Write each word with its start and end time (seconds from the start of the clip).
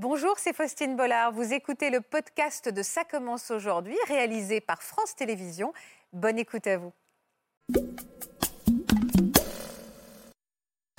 Bonjour, 0.00 0.34
c'est 0.36 0.54
Faustine 0.54 0.94
Bollard. 0.94 1.32
Vous 1.32 1.52
écoutez 1.52 1.90
le 1.90 2.00
podcast 2.00 2.72
de 2.72 2.82
Ça 2.84 3.02
commence 3.02 3.50
aujourd'hui, 3.50 3.96
réalisé 4.06 4.60
par 4.60 4.80
France 4.80 5.16
Télévisions. 5.16 5.72
Bonne 6.12 6.38
écoute 6.38 6.68
à 6.68 6.76
vous. 6.76 6.92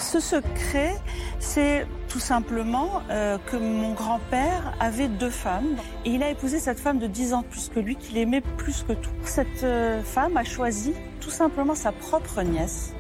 Ce 0.02 0.20
secret, 0.20 0.98
c'est 1.40 1.88
tout 2.10 2.20
simplement 2.20 3.02
euh, 3.10 3.38
que 3.50 3.56
mon 3.56 3.94
grand-père 3.94 4.76
avait 4.82 5.08
deux 5.08 5.30
femmes 5.30 5.78
et 6.04 6.10
il 6.10 6.22
a 6.22 6.30
épousé 6.32 6.60
cette 6.60 6.82
femme 6.82 7.00
de 7.00 7.08
10 7.08 7.34
ans 7.36 7.44
plus 7.44 7.70
que 7.70 7.80
lui, 7.80 7.96
qu'il 7.96 8.18
aimait 8.18 8.44
plus 8.58 8.84
que 8.84 8.92
tout. 8.92 9.16
Cette 9.24 9.64
euh, 9.64 10.04
femme 10.04 10.36
a 10.36 10.44
choisi 10.44 10.94
tout 11.22 11.32
simplement 11.32 11.74
sa 11.74 11.94
propre 11.94 12.42
nièce, 12.42 12.94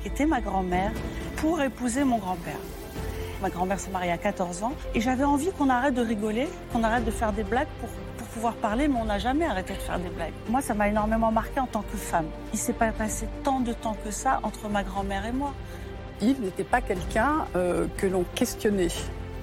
qui 0.00 0.06
était 0.06 0.26
ma 0.26 0.40
grand-mère, 0.40 0.92
pour 1.38 1.60
épouser 1.60 2.04
mon 2.04 2.18
grand-père. 2.18 2.60
Ma 3.42 3.48
grand-mère 3.48 3.80
s'est 3.80 3.90
mariée 3.90 4.12
à 4.12 4.18
14 4.18 4.62
ans 4.62 4.72
et 4.94 5.00
j'avais 5.00 5.24
envie 5.24 5.50
qu'on 5.52 5.70
arrête 5.70 5.94
de 5.94 6.02
rigoler, 6.02 6.46
qu'on 6.72 6.82
arrête 6.84 7.04
de 7.04 7.10
faire 7.10 7.32
des 7.32 7.44
blagues 7.44 7.68
pour, 7.80 7.88
pouvoir 8.34 8.54
parler, 8.54 8.86
mais 8.86 8.94
on 9.00 9.06
n'a 9.06 9.18
jamais 9.18 9.44
arrêté 9.44 9.72
de 9.72 9.78
faire 9.80 9.98
des 9.98 10.08
blagues. 10.08 10.32
Moi, 10.48 10.60
ça 10.60 10.72
m'a 10.72 10.88
énormément 10.88 11.32
marqué 11.32 11.58
en 11.58 11.66
tant 11.66 11.82
que 11.82 11.96
femme. 11.96 12.26
Il 12.52 12.60
s'est 12.60 12.72
pas 12.72 12.92
passé 12.92 13.26
tant 13.42 13.58
de 13.58 13.72
temps 13.72 13.96
que 14.04 14.12
ça 14.12 14.38
entre 14.44 14.68
ma 14.68 14.84
grand-mère 14.84 15.26
et 15.26 15.32
moi. 15.32 15.52
Yves 16.20 16.40
n'était 16.40 16.62
pas 16.62 16.80
quelqu'un 16.80 17.46
euh, 17.56 17.88
que 17.96 18.06
l'on 18.06 18.24
questionnait. 18.36 18.86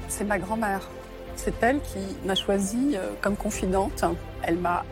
C'est 0.08 0.24
ma 0.24 0.40
grand-mère. 0.40 0.88
C'est 1.36 1.62
elle 1.62 1.82
qui 1.82 2.00
m'a 2.26 2.36
choisie 2.36 2.92
euh, 2.96 3.12
comme 3.20 3.36
confidente. 3.36 4.06
Elle 4.42 4.58
m'a 4.58 4.86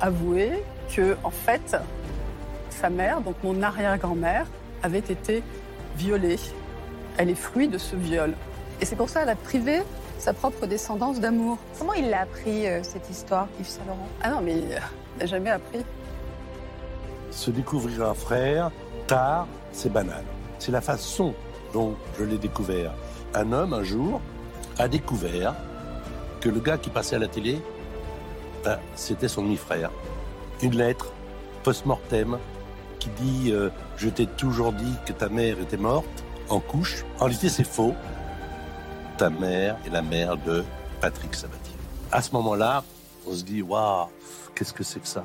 avoué 0.00 0.64
que, 0.94 1.16
en 1.22 1.30
fait, 1.30 1.76
sa 2.70 2.90
mère, 2.90 3.20
donc 3.20 3.36
mon 3.44 3.62
arrière-grand-mère, 3.62 4.46
avait 4.82 4.98
été 4.98 5.44
violée. 5.96 6.38
Elle 7.18 7.30
est 7.30 7.34
fruit 7.34 7.68
de 7.68 7.78
ce 7.78 7.96
viol. 7.96 8.32
Et 8.80 8.84
c'est 8.84 8.96
pour 8.96 9.08
ça 9.08 9.20
qu'elle 9.20 9.28
a 9.30 9.34
privé 9.36 9.82
sa 10.18 10.32
propre 10.32 10.66
descendance 10.66 11.20
d'amour. 11.20 11.58
Comment 11.78 11.92
il 11.94 12.08
l'a 12.10 12.22
appris, 12.22 12.66
euh, 12.66 12.82
cette 12.82 13.10
histoire, 13.10 13.48
Yves 13.58 13.68
Saint-Laurent 13.68 14.08
Ah 14.22 14.30
non, 14.30 14.40
mais 14.40 14.54
il 14.54 14.68
n'a 14.68 15.26
jamais 15.26 15.50
appris. 15.50 15.84
Se 17.32 17.50
découvrir 17.50 18.08
un 18.08 18.14
frère, 18.14 18.70
tard, 19.08 19.48
c'est 19.72 19.92
banal. 19.92 20.24
C'est 20.60 20.72
la 20.72 20.80
façon 20.80 21.34
dont 21.72 21.94
je 22.18 22.24
l'ai 22.24 22.38
découvert. 22.38 22.92
Un 23.34 23.52
homme, 23.52 23.72
un 23.72 23.82
jour, 23.82 24.20
a 24.78 24.86
découvert 24.86 25.54
que 26.40 26.48
le 26.48 26.60
gars 26.60 26.78
qui 26.78 26.90
passait 26.90 27.16
à 27.16 27.18
la 27.18 27.28
télé, 27.28 27.60
ben, 28.64 28.78
c'était 28.94 29.28
son 29.28 29.42
demi-frère. 29.42 29.90
Une 30.62 30.76
lettre, 30.76 31.12
post-mortem, 31.64 32.38
qui 33.00 33.08
dit 33.20 33.52
euh, 33.52 33.70
Je 33.96 34.08
t'ai 34.08 34.26
toujours 34.26 34.72
dit 34.72 34.94
que 35.04 35.12
ta 35.12 35.28
mère 35.28 35.60
était 35.60 35.76
morte, 35.76 36.24
en 36.48 36.60
couche. 36.60 37.04
En 37.18 37.24
réalité, 37.24 37.48
c'est 37.48 37.66
faux. 37.66 37.94
Ta 39.16 39.30
mère 39.30 39.76
est 39.86 39.90
la 39.90 40.02
mère 40.02 40.36
de 40.36 40.64
Patrick 41.00 41.34
Sabatier. 41.34 41.76
À 42.12 42.22
ce 42.22 42.32
moment-là, 42.32 42.84
on 43.26 43.32
se 43.32 43.44
dit 43.44 43.62
Waouh, 43.62 44.08
qu'est-ce 44.54 44.72
que 44.72 44.84
c'est 44.84 45.00
que 45.00 45.08
ça? 45.08 45.24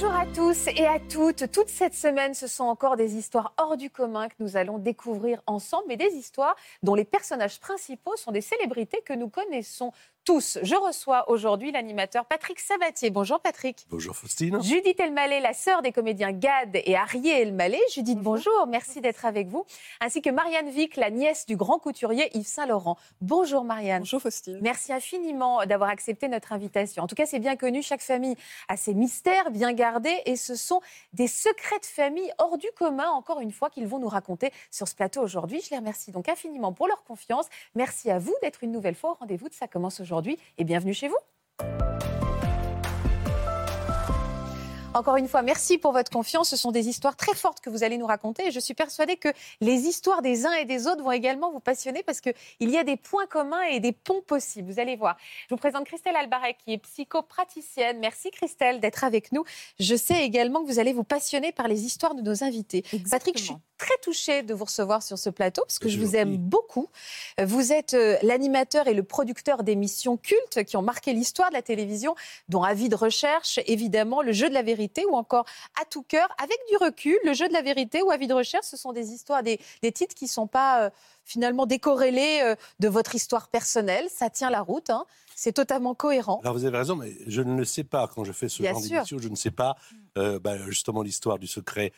Bonjour 0.00 0.14
à 0.14 0.26
tous 0.26 0.68
et 0.68 0.86
à 0.86 1.00
toutes. 1.00 1.50
Toute 1.50 1.68
cette 1.68 1.92
semaine, 1.92 2.32
ce 2.32 2.46
sont 2.46 2.62
encore 2.62 2.96
des 2.96 3.16
histoires 3.16 3.52
hors 3.56 3.76
du 3.76 3.90
commun 3.90 4.28
que 4.28 4.36
nous 4.38 4.56
allons 4.56 4.78
découvrir 4.78 5.42
ensemble, 5.48 5.86
mais 5.88 5.96
des 5.96 6.14
histoires 6.14 6.54
dont 6.84 6.94
les 6.94 7.04
personnages 7.04 7.58
principaux 7.58 8.14
sont 8.14 8.30
des 8.30 8.40
célébrités 8.40 9.02
que 9.04 9.12
nous 9.12 9.28
connaissons 9.28 9.90
tous. 10.28 10.58
Je 10.60 10.74
reçois 10.74 11.30
aujourd'hui 11.30 11.72
l'animateur 11.72 12.26
Patrick 12.26 12.60
Sabatier. 12.60 13.08
Bonjour 13.08 13.40
Patrick. 13.40 13.86
Bonjour 13.88 14.14
Faustine. 14.14 14.62
Judith 14.62 15.00
Elmaleh, 15.00 15.40
la 15.40 15.54
sœur 15.54 15.80
des 15.80 15.90
comédiens 15.90 16.32
Gad 16.32 16.76
et 16.84 16.96
Arié 16.96 17.40
Elmaleh. 17.40 17.80
Judith, 17.94 18.18
bonjour. 18.18 18.66
Merci 18.68 19.00
d'être 19.00 19.24
avec 19.24 19.48
vous. 19.48 19.64
Ainsi 20.02 20.20
que 20.20 20.28
Marianne 20.28 20.68
Vic, 20.68 20.96
la 20.96 21.08
nièce 21.08 21.46
du 21.46 21.56
grand 21.56 21.78
couturier 21.78 22.28
Yves 22.36 22.46
Saint-Laurent. 22.46 22.98
Bonjour 23.22 23.64
Marianne. 23.64 24.00
Bonjour 24.00 24.20
Faustine. 24.20 24.58
Merci 24.60 24.92
infiniment 24.92 25.64
d'avoir 25.64 25.88
accepté 25.88 26.28
notre 26.28 26.52
invitation. 26.52 27.04
En 27.04 27.06
tout 27.06 27.14
cas, 27.14 27.24
c'est 27.24 27.38
bien 27.38 27.56
connu, 27.56 27.82
chaque 27.82 28.02
famille 28.02 28.36
a 28.68 28.76
ses 28.76 28.92
mystères 28.92 29.50
bien 29.50 29.72
gardés 29.72 30.20
et 30.26 30.36
ce 30.36 30.56
sont 30.56 30.82
des 31.14 31.26
secrets 31.26 31.78
de 31.78 31.86
famille 31.86 32.30
hors 32.36 32.58
du 32.58 32.68
commun, 32.76 33.08
encore 33.08 33.40
une 33.40 33.52
fois, 33.52 33.70
qu'ils 33.70 33.86
vont 33.86 33.98
nous 33.98 34.08
raconter 34.08 34.52
sur 34.70 34.88
ce 34.88 34.94
plateau 34.94 35.22
aujourd'hui. 35.22 35.62
Je 35.62 35.70
les 35.70 35.78
remercie 35.78 36.12
donc 36.12 36.28
infiniment 36.28 36.74
pour 36.74 36.86
leur 36.86 37.02
confiance. 37.04 37.46
Merci 37.74 38.10
à 38.10 38.18
vous 38.18 38.34
d'être 38.42 38.62
une 38.62 38.72
nouvelle 38.72 38.94
fois 38.94 39.12
au 39.12 39.14
rendez-vous 39.14 39.48
de 39.48 39.54
Ça 39.54 39.66
commence 39.66 40.00
aujourd'hui 40.00 40.17
et 40.26 40.64
bienvenue 40.64 40.94
chez 40.94 41.08
vous. 41.08 41.16
Encore 44.94 45.16
une 45.16 45.28
fois, 45.28 45.42
merci 45.42 45.76
pour 45.76 45.92
votre 45.92 46.10
confiance. 46.10 46.48
Ce 46.48 46.56
sont 46.56 46.72
des 46.72 46.88
histoires 46.88 47.14
très 47.14 47.34
fortes 47.34 47.60
que 47.60 47.68
vous 47.68 47.84
allez 47.84 47.98
nous 47.98 48.06
raconter. 48.06 48.46
Et 48.46 48.50
je 48.50 48.58
suis 48.58 48.72
persuadée 48.72 49.16
que 49.16 49.28
les 49.60 49.82
histoires 49.82 50.22
des 50.22 50.46
uns 50.46 50.52
et 50.54 50.64
des 50.64 50.86
autres 50.86 51.02
vont 51.02 51.12
également 51.12 51.52
vous 51.52 51.60
passionner 51.60 52.02
parce 52.02 52.22
qu'il 52.22 52.34
y 52.60 52.78
a 52.78 52.84
des 52.84 52.96
points 52.96 53.26
communs 53.26 53.62
et 53.70 53.80
des 53.80 53.92
ponts 53.92 54.22
possibles. 54.26 54.72
Vous 54.72 54.80
allez 54.80 54.96
voir. 54.96 55.16
Je 55.48 55.54
vous 55.54 55.58
présente 55.58 55.84
Christelle 55.84 56.16
Albaret, 56.16 56.56
qui 56.64 56.72
est 56.72 56.78
psychopraticienne. 56.78 57.98
Merci 58.00 58.30
Christelle 58.30 58.80
d'être 58.80 59.04
avec 59.04 59.30
nous. 59.30 59.44
Je 59.78 59.94
sais 59.94 60.24
également 60.24 60.62
que 60.64 60.70
vous 60.70 60.78
allez 60.78 60.94
vous 60.94 61.04
passionner 61.04 61.52
par 61.52 61.68
les 61.68 61.84
histoires 61.84 62.14
de 62.14 62.22
nos 62.22 62.42
invités. 62.42 62.82
Patrick, 63.10 63.38
je 63.38 63.44
suis 63.44 63.54
très 63.76 63.96
touchée 64.02 64.42
de 64.42 64.54
vous 64.54 64.64
recevoir 64.64 65.02
sur 65.02 65.18
ce 65.18 65.30
plateau 65.30 65.62
parce 65.62 65.78
que 65.78 65.88
je, 65.88 65.98
Je 65.98 66.04
vous 66.04 66.16
aime 66.16 66.36
beaucoup. 66.36 66.88
Vous 67.40 67.72
êtes 67.72 67.94
euh, 67.94 68.16
l'animateur 68.22 68.88
et 68.88 68.94
le 68.94 69.04
producteur 69.04 69.62
d'émissions 69.62 70.16
cultes 70.16 70.64
qui 70.64 70.76
ont 70.76 70.82
marqué 70.82 71.12
l'histoire 71.12 71.50
de 71.50 71.54
la 71.54 71.62
télévision, 71.62 72.16
dont 72.48 72.62
Avis 72.62 72.88
de 72.88 72.96
recherche, 72.96 73.60
évidemment, 73.66 74.22
Le 74.22 74.32
jeu 74.32 74.48
de 74.48 74.54
la 74.54 74.62
vérité 74.62 74.87
ou 75.10 75.14
encore 75.14 75.44
À 75.80 75.84
tout 75.84 76.02
cœur. 76.02 76.28
Avec 76.42 76.56
du 76.70 76.76
recul, 76.84 77.16
Le 77.24 77.32
jeu 77.34 77.48
de 77.48 77.52
la 77.52 77.62
vérité 77.62 78.02
ou 78.02 78.10
Avis 78.10 78.26
de 78.26 78.34
recherche, 78.34 78.66
ce 78.66 78.76
sont 78.76 78.92
des 78.92 79.10
histoires, 79.12 79.42
des, 79.42 79.58
des 79.82 79.92
titres 79.92 80.14
qui 80.14 80.24
ne 80.24 80.30
sont 80.30 80.46
pas 80.46 80.84
euh, 80.84 80.90
finalement 81.24 81.66
décorrélés 81.66 82.40
euh, 82.42 82.54
de 82.80 82.88
votre 82.88 83.14
histoire 83.14 83.48
personnelle. 83.48 84.06
Ça 84.10 84.30
tient 84.30 84.50
la 84.50 84.60
route. 84.62 84.90
hein. 84.90 85.04
C'est 85.34 85.52
totalement 85.52 85.94
cohérent. 85.94 86.40
Alors 86.42 86.54
vous 86.54 86.64
avez 86.64 86.76
raison, 86.78 86.96
mais 86.96 87.12
je 87.26 87.42
ne 87.42 87.56
le 87.56 87.64
sais 87.64 87.84
pas 87.84 88.08
quand 88.12 88.24
je 88.24 88.32
fais 88.32 88.48
ce 88.48 88.60
Bien 88.62 88.72
genre 88.72 88.82
d'émission. 88.82 89.18
Je 89.18 89.28
ne 89.28 89.36
sais 89.36 89.52
pas 89.52 89.76
euh, 90.16 90.40
bah, 90.40 90.56
justement 90.68 91.02
l'histoire 91.02 91.38
du 91.38 91.46
secret 91.46 91.92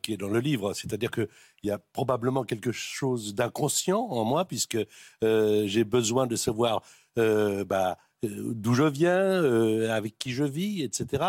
qui 0.00 0.14
est 0.14 0.16
dans 0.16 0.28
le 0.28 0.40
livre. 0.40 0.72
C'est-à-dire 0.72 1.10
qu'il 1.10 1.28
y 1.64 1.70
a 1.70 1.78
probablement 1.78 2.44
quelque 2.44 2.72
chose 2.72 3.34
d'inconscient 3.34 4.00
en 4.00 4.24
moi 4.24 4.46
puisque 4.46 4.78
j'ai 5.20 5.84
besoin 5.84 6.26
de 6.26 6.36
savoir 6.36 6.82
bah, 7.16 7.98
d'où 8.22 8.72
je 8.72 8.84
viens, 8.84 9.44
avec 9.90 10.18
qui 10.18 10.32
je 10.32 10.44
vis, 10.44 10.82
etc. 10.82 11.22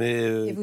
Mais 0.00 0.14
euh, 0.22 0.54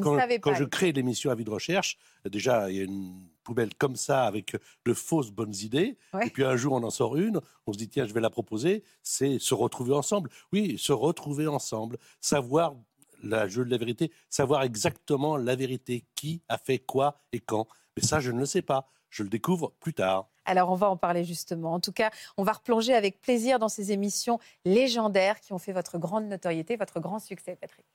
quand, 0.41 0.53
je 0.55 0.63
crée 0.63 0.91
l'émission 0.91 1.29
Avis 1.29 1.43
de 1.43 1.49
recherche, 1.49 1.97
déjà 2.25 2.69
il 2.71 2.77
y 2.77 2.79
a 2.79 2.83
une 2.83 3.21
poubelle 3.43 3.73
comme 3.75 3.95
ça 3.95 4.23
avec 4.23 4.57
de 4.85 4.93
fausses 4.93 5.31
bonnes 5.31 5.55
idées. 5.55 5.97
Ouais. 6.13 6.27
Et 6.27 6.29
puis 6.31 6.43
un 6.43 6.55
jour 6.55 6.73
on 6.73 6.83
en 6.83 6.89
sort 6.89 7.17
une, 7.17 7.39
on 7.67 7.73
se 7.73 7.77
dit 7.77 7.87
tiens 7.87 8.07
je 8.07 8.13
vais 8.13 8.21
la 8.21 8.31
proposer. 8.31 8.83
C'est 9.03 9.37
se 9.39 9.53
retrouver 9.53 9.93
ensemble. 9.93 10.29
Oui, 10.51 10.77
se 10.79 10.91
retrouver 10.91 11.45
ensemble, 11.47 11.97
savoir 12.19 12.75
la 13.23 13.47
jeu 13.47 13.63
de 13.63 13.69
la 13.69 13.77
vérité, 13.77 14.11
savoir 14.29 14.63
exactement 14.63 15.37
la 15.37 15.55
vérité, 15.55 16.05
qui 16.15 16.41
a 16.49 16.57
fait 16.57 16.79
quoi 16.79 17.21
et 17.31 17.39
quand. 17.39 17.67
Mais 17.95 18.03
ça 18.03 18.19
je 18.19 18.31
ne 18.31 18.39
le 18.39 18.45
sais 18.45 18.61
pas. 18.61 18.89
Je 19.09 19.23
le 19.23 19.29
découvre 19.29 19.73
plus 19.79 19.93
tard. 19.93 20.29
Alors, 20.45 20.69
on 20.69 20.75
va 20.75 20.89
en 20.89 20.97
parler 20.97 21.23
justement. 21.23 21.73
En 21.73 21.79
tout 21.79 21.91
cas, 21.91 22.09
on 22.37 22.43
va 22.43 22.53
replonger 22.53 22.93
avec 22.93 23.21
plaisir 23.21 23.59
dans 23.59 23.69
ces 23.69 23.91
émissions 23.91 24.39
légendaires 24.65 25.39
qui 25.39 25.53
ont 25.53 25.57
fait 25.57 25.73
votre 25.73 25.97
grande 25.97 26.25
notoriété, 26.27 26.75
votre 26.75 26.99
grand 26.99 27.19
succès, 27.19 27.55
Patrick. 27.55 27.85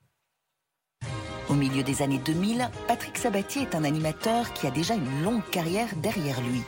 Au 1.52 1.54
milieu 1.54 1.82
des 1.82 2.00
années 2.00 2.20
2000, 2.24 2.70
Patrick 2.88 3.18
Sabatier 3.18 3.60
est 3.60 3.74
un 3.74 3.84
animateur 3.84 4.54
qui 4.54 4.66
a 4.66 4.70
déjà 4.70 4.94
une 4.94 5.22
longue 5.22 5.44
carrière 5.50 5.88
derrière 5.96 6.40
lui. 6.40 6.62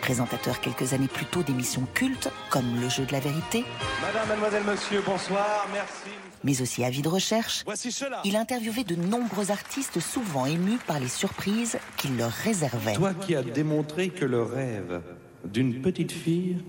Présentateur 0.00 0.60
quelques 0.60 0.92
années 0.92 1.08
plus 1.08 1.24
tôt 1.24 1.42
d'émissions 1.42 1.88
cultes 1.92 2.30
comme 2.48 2.80
Le 2.80 2.88
jeu 2.88 3.04
de 3.04 3.10
la 3.10 3.18
vérité, 3.18 3.64
Madame, 4.00 4.28
mademoiselle, 4.28 4.62
monsieur, 4.64 5.02
bonsoir, 5.04 5.66
merci. 5.72 6.16
mais 6.44 6.62
aussi 6.62 6.84
Avis 6.84 7.02
de 7.02 7.08
recherche, 7.08 7.62
Voici 7.64 7.90
cela. 7.90 8.20
il 8.24 8.36
a 8.36 8.40
interviewé 8.40 8.84
de 8.84 8.94
nombreux 8.94 9.50
artistes 9.50 9.98
souvent 9.98 10.46
émus 10.46 10.78
par 10.86 11.00
les 11.00 11.08
surprises 11.08 11.76
qu'il 11.96 12.16
leur 12.16 12.30
réservait. 12.30 12.92
Toi 12.92 13.14
qui 13.14 13.34
as 13.34 13.42
démontré 13.42 14.10
que 14.10 14.24
le 14.24 14.44
rêve 14.44 15.02
d'une 15.44 15.82
petite 15.82 16.12
fille 16.12 16.62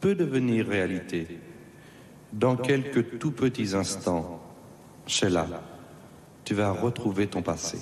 peut 0.00 0.14
devenir 0.14 0.66
réalité. 0.66 1.38
Dans 2.32 2.56
quelques 2.56 3.18
tout 3.18 3.32
petits 3.32 3.74
instants, 3.74 4.40
Sheila, 5.06 5.46
tu 6.44 6.54
vas 6.54 6.70
retrouver 6.70 7.26
ton 7.26 7.42
passé. 7.42 7.78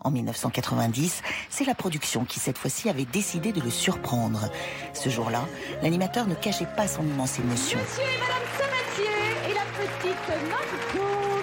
En 0.00 0.10
1990, 0.10 1.22
c'est 1.48 1.64
la 1.64 1.74
production 1.74 2.24
qui 2.24 2.38
cette 2.38 2.58
fois-ci 2.58 2.88
avait 2.88 3.06
décidé 3.06 3.52
de 3.52 3.60
le 3.60 3.70
surprendre. 3.70 4.50
Ce 4.92 5.08
jour-là, 5.08 5.44
l'animateur 5.82 6.26
ne 6.26 6.34
cachait 6.34 6.68
pas 6.76 6.86
son 6.86 7.02
immense 7.02 7.38
émotion. 7.38 7.78
Monsieur 7.78 8.02
et 8.02 8.20
Madame 8.20 8.46
Sabatier 8.58 9.50
et 9.50 9.54
la 9.54 9.64
petite 9.72 10.28
Margot. 10.48 11.42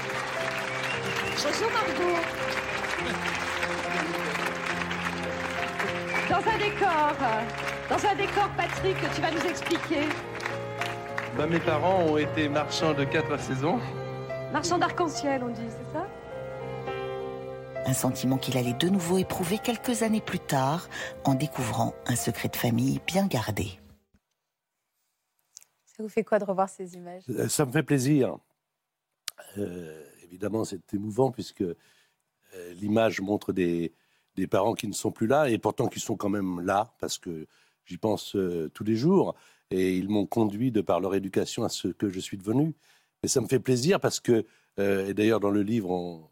Bonjour 1.44 1.72
Margot. 1.72 2.20
Dans 6.30 6.50
un 6.50 6.58
décor, 6.58 7.16
dans 7.90 8.06
un 8.08 8.16
décor, 8.16 8.50
Patrick, 8.56 8.98
tu 9.14 9.22
vas 9.22 9.32
nous 9.32 9.50
expliquer. 9.50 10.08
Bah, 11.38 11.48
mes 11.48 11.60
parents 11.60 12.04
ont 12.04 12.18
été 12.18 12.48
marchands 12.48 12.94
de 12.94 13.04
quatre 13.04 13.40
saisons. 13.40 13.80
Marchand 14.54 14.78
d'arc-en-ciel, 14.78 15.42
on 15.44 15.50
dit, 15.50 15.62
c'est 15.68 15.98
ça? 15.98 16.08
Un 17.86 17.94
sentiment 17.94 18.38
qu'il 18.38 18.58
allait 18.58 18.74
de 18.74 18.88
nouveau 18.88 19.18
éprouver 19.18 19.58
quelques 19.58 20.04
années 20.04 20.22
plus 20.22 20.40
tard 20.40 20.88
en 21.26 21.36
découvrant 21.36 21.94
un 22.06 22.16
secret 22.16 22.48
de 22.48 22.56
famille 22.56 23.02
bien 23.06 23.28
gardé. 23.28 23.80
Ça 25.86 26.02
vous 26.02 26.10
fait 26.10 26.24
quoi 26.24 26.40
de 26.40 26.46
revoir 26.46 26.70
ces 26.70 26.96
images? 26.96 27.24
Euh, 27.30 27.50
Ça 27.50 27.66
me 27.66 27.72
fait 27.72 27.84
plaisir. 27.84 28.38
Euh, 29.58 30.04
évidemment, 30.24 30.64
c'est 30.64 30.94
émouvant 30.94 31.30
puisque 31.32 31.62
euh, 31.62 31.76
l'image 32.76 33.20
montre 33.22 33.52
des, 33.52 33.94
des 34.36 34.48
parents 34.48 34.74
qui 34.74 34.88
ne 34.88 34.94
sont 34.94 35.12
plus 35.12 35.28
là 35.28 35.50
et 35.50 35.58
pourtant 35.58 35.88
qui 35.88 36.00
sont 36.00 36.16
quand 36.16 36.30
même 36.30 36.62
là 36.62 36.94
parce 37.00 37.18
que 37.18 37.48
j'y 37.86 37.98
pense 37.98 38.36
euh, 38.36 38.72
tous 38.74 38.86
les 38.86 38.96
jours 38.96 39.36
et 39.72 39.98
ils 39.98 40.08
m'ont 40.10 40.26
conduit 40.26 40.72
de 40.72 40.82
par 40.82 41.02
leur 41.02 41.16
éducation 41.16 41.64
à 41.64 41.70
ce 41.70 41.90
que 41.90 42.10
je 42.10 42.20
suis 42.20 42.38
devenu. 42.38 42.74
Mais 43.22 43.30
ça 43.30 43.42
me 43.42 43.48
fait 43.48 43.60
plaisir 43.60 44.00
parce 44.00 44.20
que, 44.20 44.46
euh, 44.80 45.08
et 45.08 45.14
d'ailleurs 45.14 45.40
dans 45.42 45.52
le 45.52 45.64
livre, 45.64 45.92
on, 45.92 46.28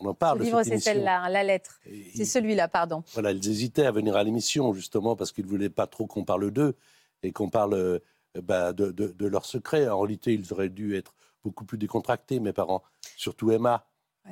on 0.00 0.06
en 0.06 0.14
parle. 0.14 0.42
Livre, 0.42 0.62
c'est 0.62 0.78
celle-là, 0.78 1.22
hein, 1.22 1.28
la 1.28 1.42
lettre. 1.44 1.80
Et 1.86 2.10
C'est 2.14 2.24
celui-là, 2.24 2.68
pardon. 2.68 3.02
voilà, 3.12 3.32
ils 3.32 3.48
hésitaient 3.48 3.86
à 3.86 3.90
venir 3.90 4.16
à 4.16 4.24
l'émission, 4.24 4.72
justement, 4.72 5.16
parce 5.16 5.32
qu'ils 5.32 5.44
ne 5.44 5.50
voulaient 5.50 5.70
pas 5.70 5.86
trop 5.86 6.06
qu'on 6.06 6.24
parle 6.24 6.50
d'eux 6.50 6.76
et 7.22 7.32
qu'on 7.32 7.48
parle 7.50 7.74
euh, 7.74 7.98
bah, 8.42 8.72
de, 8.72 8.90
de, 8.92 9.08
de 9.08 9.26
leurs 9.26 9.44
secrets. 9.46 9.88
En 9.88 10.00
réalité, 10.00 10.32
ils 10.34 10.52
auraient 10.52 10.68
dû 10.68 10.96
être 10.96 11.14
beaucoup 11.44 11.64
plus 11.64 11.78
décontractés, 11.78 12.40
mes 12.40 12.52
parents, 12.52 12.82
surtout 13.16 13.50
Emma, 13.50 13.86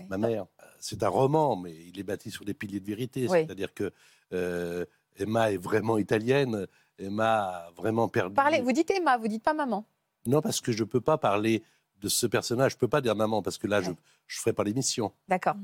ma 0.08 0.18
mère. 0.18 0.46
C'est 0.78 1.02
un 1.02 1.08
roman, 1.08 1.56
mais 1.56 1.74
il 1.74 1.98
est 1.98 2.02
bâti 2.02 2.30
sur 2.30 2.44
des 2.44 2.54
piliers 2.54 2.80
de 2.80 2.86
vérité. 2.86 3.26
Oui. 3.28 3.38
C'est-à-dire 3.46 3.72
que 3.72 3.92
euh, 4.32 4.84
Emma 5.16 5.50
est 5.52 5.56
vraiment 5.56 5.98
italienne. 5.98 6.66
Emma 6.98 7.38
a 7.66 7.70
vraiment 7.76 8.08
perdu. 8.08 8.34
Parlez, 8.34 8.60
vous 8.60 8.72
dites 8.72 8.90
Emma, 8.90 9.16
vous 9.16 9.28
dites 9.28 9.42
pas 9.42 9.54
maman. 9.54 9.86
Non, 10.26 10.42
parce 10.42 10.60
que 10.60 10.72
je 10.72 10.82
ne 10.82 10.88
peux 10.88 11.00
pas 11.00 11.18
parler 11.18 11.62
de 12.00 12.08
ce 12.08 12.26
personnage. 12.26 12.72
Je 12.72 12.76
ne 12.76 12.80
peux 12.80 12.88
pas 12.88 13.00
dire 13.00 13.14
maman, 13.16 13.42
parce 13.42 13.58
que 13.58 13.66
là, 13.66 13.80
je 13.80 13.88
Ouais. 13.90 13.92
ne 13.94 13.98
ferai 14.28 14.52
pas 14.52 14.64
l'émission. 14.64 15.12
D'accord. 15.28 15.56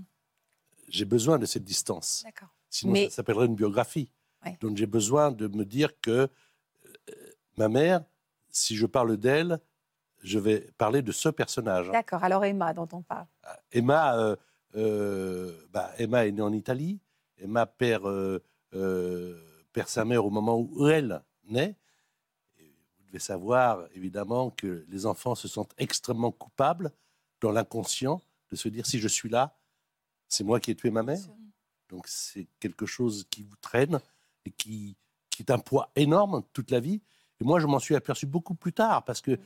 J'ai 0.88 1.04
besoin 1.04 1.38
de 1.38 1.46
cette 1.46 1.64
distance. 1.64 2.22
D'accord. 2.24 2.48
Sinon, 2.68 2.92
Mais- 2.92 3.04
ça 3.10 3.16
s'appellerait 3.16 3.46
une 3.46 3.54
biographie. 3.54 4.10
Ouais. 4.44 4.56
Donc, 4.60 4.76
j'ai 4.76 4.86
besoin 4.86 5.30
de 5.30 5.46
me 5.48 5.64
dire 5.64 5.98
que 6.00 6.10
euh, 6.10 6.28
ma 7.56 7.68
mère, 7.68 8.02
si 8.50 8.76
je 8.76 8.86
parle 8.86 9.16
d'elle, 9.16 9.58
je 10.22 10.38
vais 10.38 10.70
parler 10.78 11.02
de 11.02 11.12
ce 11.12 11.28
personnage. 11.28 11.90
D'accord. 11.90 12.22
Alors 12.24 12.44
Emma, 12.44 12.72
dont 12.74 12.88
on 12.92 13.02
parle. 13.02 13.26
Emma, 13.72 14.16
euh, 14.18 14.36
euh, 14.76 15.52
bah, 15.70 15.90
Emma 15.98 16.26
est 16.26 16.32
née 16.32 16.42
en 16.42 16.52
Italie. 16.52 17.00
Emma 17.38 17.66
perd, 17.66 18.40
perd 19.72 19.88
sa 19.88 20.04
mère 20.04 20.24
au 20.24 20.30
moment 20.30 20.58
où 20.58 20.86
elle 20.88 21.22
naît. 21.48 21.74
Devez 23.12 23.20
savoir, 23.20 23.86
évidemment, 23.94 24.48
que 24.48 24.86
les 24.88 25.04
enfants 25.04 25.34
se 25.34 25.46
sentent 25.46 25.74
extrêmement 25.76 26.32
coupables 26.32 26.90
dans 27.42 27.52
l'inconscient 27.52 28.22
de 28.50 28.56
se 28.56 28.70
dire 28.70 28.86
si 28.86 28.98
je 28.98 29.08
suis 29.08 29.28
là, 29.28 29.54
c'est 30.28 30.44
moi 30.44 30.60
qui 30.60 30.70
ai 30.70 30.74
tué 30.74 30.90
ma 30.90 31.02
mère. 31.02 31.20
Donc 31.90 32.08
c'est 32.08 32.46
quelque 32.58 32.86
chose 32.86 33.26
qui 33.28 33.42
vous 33.42 33.56
traîne 33.60 34.00
et 34.46 34.50
qui, 34.50 34.96
qui 35.28 35.42
est 35.42 35.50
un 35.50 35.58
poids 35.58 35.90
énorme 35.94 36.42
toute 36.54 36.70
la 36.70 36.80
vie. 36.80 37.02
Et 37.38 37.44
moi, 37.44 37.60
je 37.60 37.66
m'en 37.66 37.78
suis 37.78 37.94
aperçu 37.94 38.24
beaucoup 38.24 38.54
plus 38.54 38.72
tard 38.72 39.04
parce 39.04 39.20
que 39.20 39.38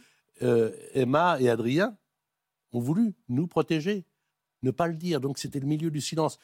euh, 0.43 0.71
Emma 0.95 1.41
et 1.41 1.51
Adrien 1.51 1.97
ont 2.73 2.79
voulu 2.79 3.15
nous 3.29 3.49
protéger, 3.49 4.05
ne 4.62 4.71
pas 4.71 4.87
le 4.87 4.95
dire. 4.95 5.21
Donc 5.21 5.39
c'était 5.39 5.59
le 5.59 5.67
milieu 5.67 5.91
du 5.91 6.01
silence. 6.01 6.39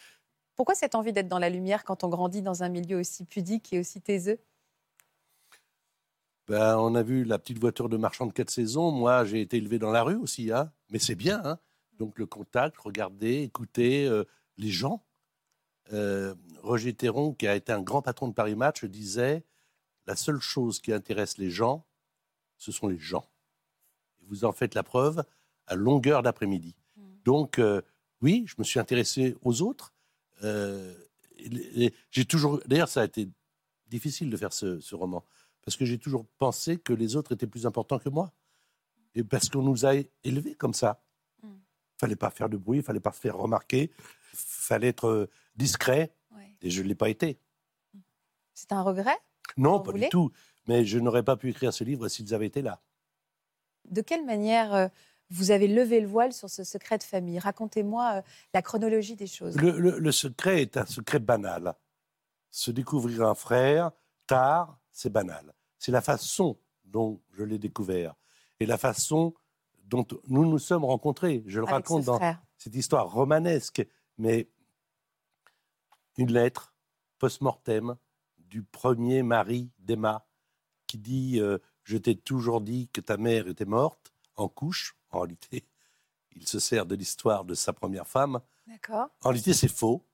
Pourquoi 0.56 0.74
cette 0.74 0.96
envie 0.96 1.12
d'être 1.12 1.28
dans 1.28 1.38
la 1.38 1.50
lumière 1.50 1.84
quand 1.84 2.02
on 2.02 2.08
grandit 2.08 2.42
dans 2.42 2.64
un 2.64 2.68
milieu 2.68 2.98
aussi 2.98 3.24
pudique 3.24 3.72
et 3.72 3.78
aussi 3.78 4.00
taiseux? 4.00 4.40
Ben, 6.48 6.76
on 6.78 6.94
a 6.94 7.02
vu 7.02 7.24
la 7.24 7.38
petite 7.38 7.58
voiture 7.58 7.88
de 7.88 7.96
marchand 7.96 8.26
de 8.26 8.32
quatre 8.32 8.50
saisons. 8.50 8.90
Moi, 8.90 9.24
j'ai 9.24 9.40
été 9.40 9.56
élevé 9.58 9.78
dans 9.78 9.92
la 9.92 10.02
rue 10.02 10.16
aussi, 10.16 10.50
hein. 10.52 10.72
mais 10.90 10.98
c'est 10.98 11.14
bien. 11.14 11.40
hein. 11.44 11.58
Donc 11.98 12.18
le 12.18 12.26
contact, 12.26 12.76
regarder, 12.78 13.42
écouter 13.42 14.06
euh, 14.06 14.24
les 14.56 14.70
gens. 14.70 15.04
Euh, 15.92 16.34
Roger 16.62 16.94
Théron, 16.94 17.32
qui 17.34 17.46
a 17.46 17.54
été 17.54 17.70
un 17.72 17.82
grand 17.82 18.02
patron 18.02 18.28
de 18.28 18.32
Paris 18.34 18.56
Match, 18.56 18.84
disait 18.84 19.44
la 20.06 20.16
seule 20.16 20.40
chose 20.40 20.80
qui 20.80 20.92
intéresse 20.92 21.38
les 21.38 21.50
gens, 21.50 21.86
ce 22.58 22.72
sont 22.72 22.88
les 22.88 22.98
gens. 22.98 23.28
Et 24.20 24.24
vous 24.26 24.44
en 24.44 24.52
faites 24.52 24.74
la 24.74 24.82
preuve 24.82 25.22
à 25.66 25.74
longueur 25.76 26.22
d'après-midi. 26.22 26.74
Donc 27.24 27.58
euh, 27.60 27.82
oui, 28.20 28.44
je 28.48 28.54
me 28.58 28.64
suis 28.64 28.80
intéressé 28.80 29.36
aux 29.42 29.62
autres. 29.62 29.94
J'ai 32.10 32.24
toujours, 32.24 32.60
d'ailleurs, 32.66 32.88
ça 32.88 33.02
a 33.02 33.04
été 33.04 33.28
difficile 33.88 34.30
de 34.30 34.36
faire 34.36 34.52
ce- 34.52 34.80
ce 34.80 34.94
roman 34.94 35.24
parce 35.64 35.76
que 35.76 35.84
j'ai 35.84 35.98
toujours 35.98 36.26
pensé 36.38 36.76
que 36.78 36.92
les 36.92 37.16
autres 37.16 37.32
étaient 37.32 37.46
plus 37.46 37.66
importants 37.66 37.98
que 37.98 38.08
moi. 38.08 38.32
Et 39.14 39.22
parce 39.24 39.48
qu'on 39.48 39.62
nous 39.62 39.84
a 39.86 39.92
élevés 40.24 40.54
comme 40.54 40.74
ça. 40.74 41.02
Mm. 41.42 41.48
fallait 41.98 42.16
pas 42.16 42.30
faire 42.30 42.48
de 42.48 42.56
bruit, 42.56 42.78
il 42.78 42.84
fallait 42.84 43.00
pas 43.00 43.12
se 43.12 43.20
faire 43.20 43.36
remarquer, 43.36 43.90
fallait 44.32 44.88
être 44.88 45.08
euh, 45.08 45.30
discret, 45.56 46.12
et 46.62 46.70
je 46.70 46.82
ne 46.82 46.88
l'ai 46.88 46.94
pas 46.94 47.08
été. 47.10 47.38
C'est 48.54 48.72
un 48.72 48.82
regret 48.82 49.16
Non, 49.56 49.80
pas 49.80 49.90
voulez 49.90 50.04
du 50.04 50.08
tout. 50.10 50.30
Mais 50.68 50.84
je 50.84 50.98
n'aurais 50.98 51.24
pas 51.24 51.36
pu 51.36 51.50
écrire 51.50 51.72
ce 51.72 51.82
livre 51.84 52.06
s'ils 52.08 52.34
avaient 52.34 52.46
été 52.46 52.62
là. 52.62 52.80
De 53.90 54.00
quelle 54.00 54.24
manière 54.24 54.72
euh, 54.74 54.88
vous 55.30 55.50
avez 55.50 55.66
levé 55.66 56.00
le 56.00 56.06
voile 56.06 56.32
sur 56.32 56.48
ce 56.48 56.62
secret 56.62 56.98
de 56.98 57.02
famille? 57.02 57.38
Racontez-moi 57.40 58.12
euh, 58.18 58.22
la 58.54 58.62
chronologie 58.62 59.16
des 59.16 59.26
choses. 59.26 59.56
Le, 59.56 59.76
le- 59.78 59.98
le 59.98 60.12
secret 60.12 60.62
est 60.62 60.76
un 60.76 60.86
secret 60.86 61.18
banal. 61.18 61.74
Se 62.52 62.70
découvrir 62.70 63.22
un 63.26 63.34
frère, 63.34 63.90
tard, 64.28 64.78
c'est 64.92 65.10
banal. 65.10 65.52
C'est 65.78 65.92
la 65.92 66.00
façon 66.00 66.58
dont 66.84 67.20
je 67.32 67.42
l'ai 67.42 67.58
découvert 67.58 68.14
et 68.60 68.66
la 68.66 68.78
façon 68.78 69.34
dont 69.84 70.06
nous 70.28 70.46
nous 70.48 70.58
sommes 70.58 70.84
rencontrés. 70.84 71.42
Je 71.46 71.58
le 71.58 71.66
Avec 71.66 71.86
raconte 71.86 72.04
dans 72.04 72.16
frère. 72.16 72.42
cette 72.56 72.74
histoire 72.74 73.10
romanesque, 73.10 73.86
mais 74.18 74.48
une 76.16 76.32
lettre 76.32 76.74
post-mortem 77.18 77.96
du 78.38 78.62
premier 78.62 79.22
mari 79.22 79.70
d'Emma 79.78 80.26
qui 80.86 80.98
dit 80.98 81.40
euh, 81.40 81.58
Je 81.84 81.96
t'ai 81.96 82.16
toujours 82.16 82.60
dit 82.60 82.88
que 82.92 83.00
ta 83.00 83.16
mère 83.16 83.48
était 83.48 83.64
morte 83.64 84.12
en 84.36 84.48
couche. 84.48 84.96
En 85.10 85.20
réalité, 85.20 85.66
il 86.32 86.46
se 86.46 86.58
sert 86.58 86.86
de 86.86 86.94
l'histoire 86.94 87.44
de 87.44 87.54
sa 87.54 87.72
première 87.72 88.06
femme. 88.06 88.40
D'accord. 88.66 89.08
En 89.22 89.30
réalité, 89.30 89.52
c'est 89.52 89.68
faux. 89.68 90.06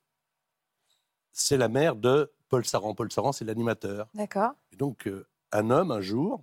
C'est 1.33 1.57
la 1.57 1.69
mère 1.69 1.95
de 1.97 2.33
Paul 2.49 2.65
Saran. 2.65 2.95
Paul 2.95 3.11
Saran, 3.13 3.33
c'est 3.33 3.45
l'animateur. 3.45 4.09
D'accord. 4.15 4.53
Et 4.73 4.77
donc, 4.77 5.07
euh, 5.07 5.27
un 5.53 5.71
homme, 5.71 5.91
un 5.91 6.01
jour, 6.01 6.43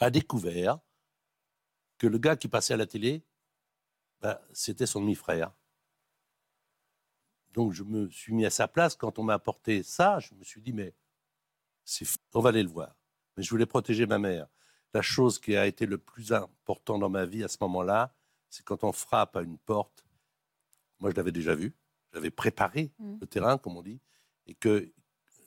a 0.00 0.10
découvert 0.10 0.78
que 1.98 2.06
le 2.06 2.18
gars 2.18 2.36
qui 2.36 2.48
passait 2.48 2.74
à 2.74 2.76
la 2.76 2.86
télé, 2.86 3.22
bah, 4.20 4.40
c'était 4.52 4.86
son 4.86 5.00
demi-frère. 5.00 5.52
Donc, 7.52 7.72
je 7.72 7.82
me 7.84 8.08
suis 8.10 8.32
mis 8.34 8.44
à 8.46 8.50
sa 8.50 8.66
place. 8.66 8.96
Quand 8.96 9.18
on 9.18 9.22
m'a 9.22 9.34
apporté 9.34 9.82
ça, 9.82 10.18
je 10.18 10.34
me 10.34 10.42
suis 10.42 10.60
dit, 10.60 10.72
mais 10.72 10.94
c'est 11.84 12.06
on 12.32 12.40
va 12.40 12.48
aller 12.48 12.62
le 12.62 12.68
voir. 12.68 12.96
Mais 13.36 13.42
je 13.42 13.50
voulais 13.50 13.66
protéger 13.66 14.06
ma 14.06 14.18
mère. 14.18 14.48
La 14.92 15.02
chose 15.02 15.38
qui 15.38 15.56
a 15.56 15.66
été 15.66 15.86
le 15.86 15.98
plus 15.98 16.32
important 16.32 16.98
dans 16.98 17.08
ma 17.10 17.26
vie 17.26 17.44
à 17.44 17.48
ce 17.48 17.58
moment-là, 17.62 18.14
c'est 18.48 18.64
quand 18.64 18.84
on 18.84 18.92
frappe 18.92 19.36
à 19.36 19.42
une 19.42 19.58
porte. 19.58 20.04
Moi, 21.00 21.10
je 21.10 21.16
l'avais 21.16 21.32
déjà 21.32 21.54
vu. 21.54 21.74
J'avais 22.12 22.30
préparé 22.30 22.92
Mm. 22.98 23.18
le 23.20 23.26
terrain, 23.26 23.58
comme 23.58 23.76
on 23.76 23.82
dit, 23.82 24.00
et 24.46 24.54
que 24.54 24.92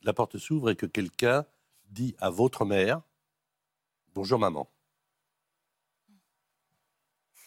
la 0.03 0.13
porte 0.13 0.37
s'ouvre 0.37 0.69
et 0.69 0.75
que 0.75 0.85
quelqu'un 0.85 1.45
dit 1.85 2.15
à 2.19 2.29
votre 2.29 2.65
mère 2.65 3.01
Bonjour 4.13 4.39
maman. 4.39 4.67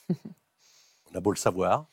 on 0.10 1.14
a 1.14 1.20
beau 1.20 1.32
le 1.32 1.36
savoir, 1.36 1.86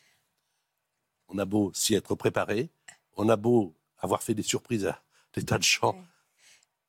on 1.27 1.37
a 1.39 1.45
beau 1.45 1.73
s'y 1.73 1.95
être 1.95 2.13
préparé, 2.13 2.69
on 3.15 3.27
a 3.29 3.35
beau 3.35 3.75
avoir 3.97 4.21
fait 4.21 4.35
des 4.35 4.43
surprises 4.43 4.85
à 4.85 5.03
des 5.33 5.43
tas 5.43 5.57
de 5.57 5.63
gens. 5.63 5.99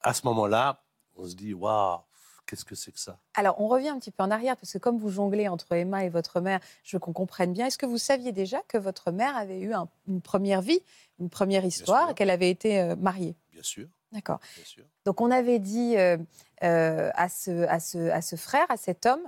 À 0.01 0.13
ce 0.13 0.27
moment-là, 0.27 0.85
on 1.17 1.27
se 1.27 1.35
dit 1.35 1.55
Waouh, 1.55 2.03
qu'est-ce 2.49 2.65
que 2.65 2.75
c'est 2.75 2.91
que 2.93 2.99
ça? 2.99 3.19
Alors, 3.35 3.61
on 3.61 3.69
revient 3.69 3.91
un 3.91 3.99
petit 3.99 4.11
peu 4.11 4.23
en 4.23 4.31
arrière, 4.31 4.57
parce 4.57 4.73
que 4.73 4.79
comme 4.79 4.97
vous 4.99 5.11
jonglez 5.11 5.47
entre 5.49 5.73
Emma 5.73 6.05
et 6.05 6.09
votre 6.09 6.41
mère, 6.41 6.61
je 6.83 6.97
veux 6.97 7.01
qu'on 7.01 7.13
comprenne 7.13 7.53
bien. 7.53 7.67
Est-ce 7.67 7.79
que 7.79 7.87
vous 7.87 7.99
saviez 7.99 8.33
déjà 8.33 8.63
que 8.69 8.79
votre 8.79 9.13
mère 9.13 9.37
avait 9.37 9.61
eu 9.61 9.75
un- 9.75 9.89
une 10.09 10.21
première 10.23 10.63
vie, 10.63 10.81
une 11.21 11.29
première 11.31 11.65
histoire, 11.65 12.15
qu'elle 12.15 12.31
avait 12.31 12.51
été 12.51 12.81
euh, 12.81 12.97
mariée? 12.97 13.37
Bien 13.53 13.63
sûr, 13.63 13.87
D'accord. 14.13 14.41
Donc, 15.05 15.21
on 15.21 15.31
avait 15.31 15.59
dit 15.59 15.99
euh, 15.99 16.17
euh, 16.63 17.11
à, 17.15 17.29
ce, 17.29 17.67
à, 17.69 17.79
ce, 17.79 18.09
à 18.11 18.23
ce 18.23 18.37
frère, 18.37 18.65
à 18.71 18.77
cet 18.79 19.05
homme, 19.07 19.23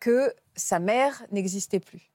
que 0.00 0.34
sa 0.56 0.80
mère 0.80 1.22
n'existait 1.30 1.78
plus. 1.78 2.10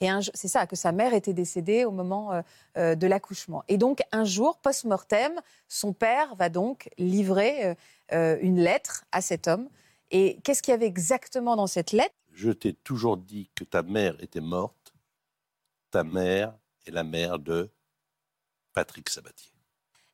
Et 0.00 0.08
c'est 0.32 0.46
ça, 0.48 0.66
que 0.68 0.76
sa 0.76 0.92
mère 0.92 1.12
était 1.12 1.32
décédée 1.32 1.84
au 1.84 1.90
moment 1.90 2.40
de 2.76 3.06
l'accouchement. 3.08 3.64
Et 3.66 3.78
donc, 3.78 4.00
un 4.12 4.24
jour, 4.24 4.58
post-mortem, 4.58 5.32
son 5.66 5.92
père 5.92 6.36
va 6.36 6.48
donc 6.50 6.88
livrer 6.98 7.76
une 8.12 8.60
lettre 8.60 9.04
à 9.10 9.20
cet 9.20 9.48
homme. 9.48 9.68
Et 10.10 10.40
qu'est-ce 10.42 10.62
qu'il 10.62 10.72
y 10.72 10.74
avait 10.74 10.86
exactement 10.86 11.56
dans 11.56 11.66
cette 11.66 11.92
lettre? 11.92 12.14
Je 12.32 12.50
t'ai 12.50 12.72
toujours 12.74 13.16
dit 13.16 13.50
que 13.54 13.64
ta 13.64 13.82
mère 13.82 14.20
était 14.22 14.40
morte. 14.40 14.92
Ta 15.90 16.04
mère 16.04 16.56
est 16.86 16.90
la 16.90 17.04
mère 17.04 17.38
de 17.38 17.70
Patrick 18.72 19.08
Sabatier. 19.08 19.52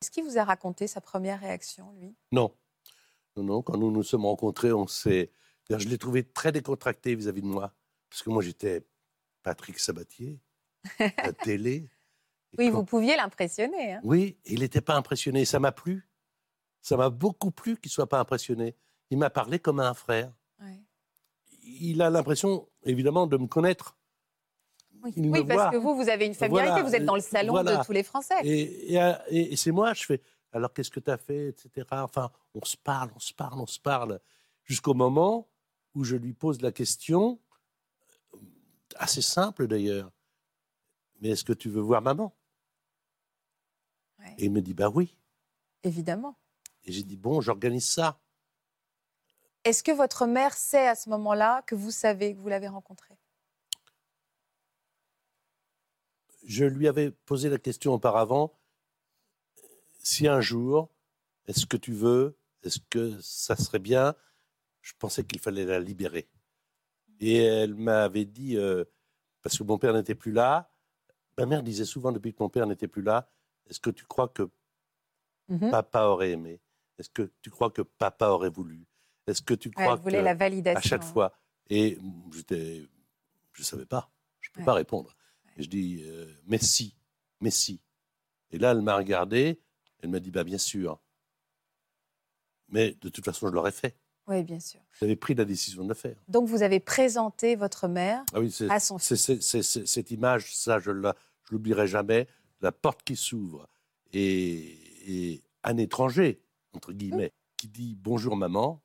Est-ce 0.01 0.11
qu'il 0.11 0.23
vous 0.23 0.37
a 0.37 0.43
raconté 0.43 0.87
sa 0.87 1.01
première 1.01 1.39
réaction, 1.39 1.91
lui? 1.99 2.15
Non. 2.31 2.53
Non, 3.35 3.43
non. 3.43 3.61
Quand 3.61 3.77
nous 3.77 3.91
nous 3.91 4.03
sommes 4.03 4.25
rencontrés, 4.25 4.71
on 4.73 4.87
s'est 4.87 5.31
Je 5.69 5.87
l'ai 5.87 5.97
trouvé 5.97 6.23
très 6.23 6.51
décontracté 6.51 7.15
vis-à-vis 7.15 7.41
de 7.41 7.47
moi. 7.47 7.73
Parce 8.09 8.23
que 8.23 8.29
moi, 8.29 8.41
j'étais 8.41 8.85
Patrick 9.43 9.79
Sabatier, 9.79 10.39
à 10.99 11.27
la 11.27 11.33
télé. 11.33 11.89
Oui, 12.57 12.67
quand- 12.69 12.77
vous 12.77 12.85
pouviez 12.85 13.15
l'impressionner. 13.15 13.93
hein. 13.93 14.01
Oui, 14.03 14.37
il 14.45 14.59
n'était 14.61 14.81
pas 14.81 14.95
impressionné. 14.95 15.45
Ça 15.45 15.59
m'a 15.59 15.71
plu. 15.71 16.07
Ça 16.81 16.95
m'a 16.97 17.09
beaucoup 17.09 17.51
plu 17.51 17.75
qu'il 17.77 17.89
ne 17.89 17.93
soit 17.93 18.07
pas 18.09 18.19
impressionné. 18.19 18.75
Il 19.09 19.17
m'a 19.17 19.29
parlé 19.29 19.59
comme 19.59 19.79
à 19.79 19.87
un 19.89 19.93
frère. 19.93 20.33
Ouais. 20.61 20.81
Il 21.63 22.01
a 22.01 22.09
l'impression, 22.09 22.67
évidemment, 22.83 23.27
de 23.27 23.37
me 23.37 23.47
connaître. 23.47 23.97
Oui, 25.03 25.13
Il 25.15 25.29
Oui, 25.29 25.41
me 25.41 25.47
parce 25.47 25.61
voit. 25.61 25.71
que 25.71 25.77
vous, 25.77 25.95
vous 25.95 26.09
avez 26.09 26.25
une 26.25 26.33
familiarité, 26.33 26.71
Voilà, 26.71 26.87
vous 26.89 26.95
êtes 26.95 27.05
dans 27.05 27.15
le 27.15 27.21
salon 27.21 27.53
voilà. 27.53 27.77
de 27.77 27.85
tous 27.85 27.91
les 27.91 28.03
Français. 28.03 28.35
Et, 28.43 28.93
et, 28.95 29.13
et- 29.29 29.53
et 29.53 29.55
c'est 29.55 29.71
moi, 29.71 29.93
je 29.93 30.03
fais 30.05 30.21
alors 30.51 30.73
qu'est-ce 30.73 30.89
que 30.89 30.99
tu 30.99 31.11
as 31.11 31.17
fait, 31.17 31.49
etc. 31.49 31.85
Enfin, 31.91 32.31
on 32.55 32.65
se 32.65 32.75
parle, 32.77 33.11
on 33.15 33.19
se 33.19 33.33
parle, 33.33 33.59
on 33.59 33.67
se 33.67 33.79
parle, 33.79 34.19
jusqu'au 34.63 34.93
moment 34.93 35.47
où 35.93 36.03
je 36.03 36.15
lui 36.15 36.33
pose 36.33 36.61
la 36.61 36.71
question, 36.71 37.39
euh, 38.33 38.37
assez 38.95 39.21
simple 39.21 39.67
d'ailleurs, 39.67 40.11
mais 41.21 41.29
est-ce 41.29 41.43
que 41.43 41.53
tu 41.53 41.69
veux 41.69 41.81
voir 41.81 42.01
maman? 42.01 42.35
Ouais. 44.19 44.33
Et 44.39 44.45
il 44.45 44.51
me 44.51 44.61
dit 44.61 44.73
bah 44.73 44.89
oui. 44.89 45.15
Évidemment. 45.83 46.35
Et 46.85 46.91
j'ai 46.91 47.03
dit 47.03 47.17
bon, 47.17 47.39
j'organise 47.41 47.87
ça. 47.87 48.19
Est-ce 49.67 49.83
que 49.83 49.91
votre 49.91 50.27
mère 50.27 50.53
sait 50.53 50.87
à 50.87 50.95
ce 50.95 51.09
moment-là 51.09 51.61
que 51.63 51.75
vous 51.75 51.91
savez 51.91 52.33
que 52.33 52.39
vous 52.39 52.47
l'avez 52.47 52.69
rencontré 52.69 53.17
Je 56.45 56.63
lui 56.63 56.87
avais 56.87 57.11
posé 57.11 57.49
la 57.49 57.57
question 57.57 57.93
auparavant. 57.93 58.57
Si 59.99 60.25
un 60.25 60.39
jour, 60.39 60.89
est-ce 61.47 61.65
que 61.65 61.75
tu 61.75 61.91
veux, 61.91 62.37
est-ce 62.63 62.79
que 62.89 63.19
ça 63.19 63.57
serait 63.57 63.79
bien? 63.79 64.15
Je 64.81 64.93
pensais 64.97 65.25
qu'il 65.25 65.41
fallait 65.41 65.65
la 65.65 65.81
libérer. 65.81 66.29
Et 67.19 67.35
elle 67.35 67.75
m'avait 67.75 68.23
dit, 68.23 68.55
euh, 68.55 68.85
parce 69.41 69.57
que 69.57 69.63
mon 69.63 69.77
père 69.77 69.93
n'était 69.93 70.15
plus 70.15 70.31
là, 70.31 70.71
ma 71.37 71.45
mère 71.45 71.61
disait 71.61 71.83
souvent 71.83 72.13
depuis 72.13 72.33
que 72.33 72.41
mon 72.41 72.47
père 72.47 72.67
n'était 72.67 72.87
plus 72.87 73.01
là, 73.01 73.29
est-ce 73.69 73.81
que 73.81 73.89
tu 73.89 74.05
crois 74.05 74.29
que 74.29 74.49
Mhm. 75.49 75.71
papa 75.71 76.03
aurait 76.03 76.31
aimé? 76.31 76.61
Est-ce 76.97 77.09
que 77.09 77.33
tu 77.41 77.49
crois 77.49 77.69
que 77.69 77.81
papa 77.81 78.29
aurait 78.29 78.49
voulu? 78.49 78.87
Est-ce 79.27 79.41
que 79.41 79.53
tu 79.53 79.67
Ouais, 79.69 79.73
crois 79.83 79.95
voulait 79.95 80.19
que 80.19 80.23
la 80.23 80.33
validation. 80.33 80.77
à 80.79 80.81
chaque 80.81 81.03
fois 81.03 81.33
Et 81.69 81.97
j'étais, 82.33 82.87
je 83.53 83.63
savais 83.63 83.85
pas, 83.85 84.09
je 84.39 84.49
peux 84.51 84.61
Ouais. 84.61 84.65
pas 84.65 84.73
répondre. 84.73 85.15
Et 85.57 85.63
je 85.63 85.69
dis, 85.69 86.01
euh, 86.05 86.31
mais 86.45 86.57
si, 86.57 86.95
mais 87.41 87.51
si. 87.51 87.81
Et 88.51 88.57
là, 88.57 88.71
elle 88.71 88.81
m'a 88.81 88.95
regardé, 88.95 89.59
elle 90.01 90.09
m'a 90.09 90.19
dit, 90.21 90.31
bah 90.31 90.43
bien 90.45 90.57
sûr. 90.57 90.99
Mais 92.69 92.95
de 93.01 93.09
toute 93.09 93.25
façon, 93.25 93.47
je 93.47 93.53
l'aurais 93.53 93.71
fait. 93.71 93.97
Oui, 94.27 94.43
bien 94.43 94.59
sûr. 94.59 94.81
J'avais 94.99 95.15
pris 95.15 95.33
la 95.35 95.45
décision 95.45 95.83
de 95.83 95.89
le 95.89 95.93
faire. 95.93 96.17
Donc 96.27 96.47
vous 96.47 96.61
avez 96.61 96.79
présenté 96.81 97.55
votre 97.55 97.87
mère 97.87 98.23
Ah 98.33 98.39
oui, 98.41 98.53
à 98.69 98.79
son 98.79 98.97
c'est- 98.97 99.15
c'est- 99.41 99.85
cette 99.85 100.11
image, 100.11 100.53
ça, 100.55 100.79
je 100.79 100.91
ne 100.91 101.11
l'oublierai 101.49 101.87
jamais. 101.87 102.27
La 102.61 102.71
porte 102.71 103.03
qui 103.03 103.15
s'ouvre 103.15 103.69
et, 104.11 105.33
et 105.33 105.43
un 105.63 105.77
étranger, 105.77 106.41
entre 106.73 106.91
guillemets, 106.91 107.31
qui 107.55 107.67
dit 107.67 107.95
bonjour 107.95 108.35
maman. 108.35 108.81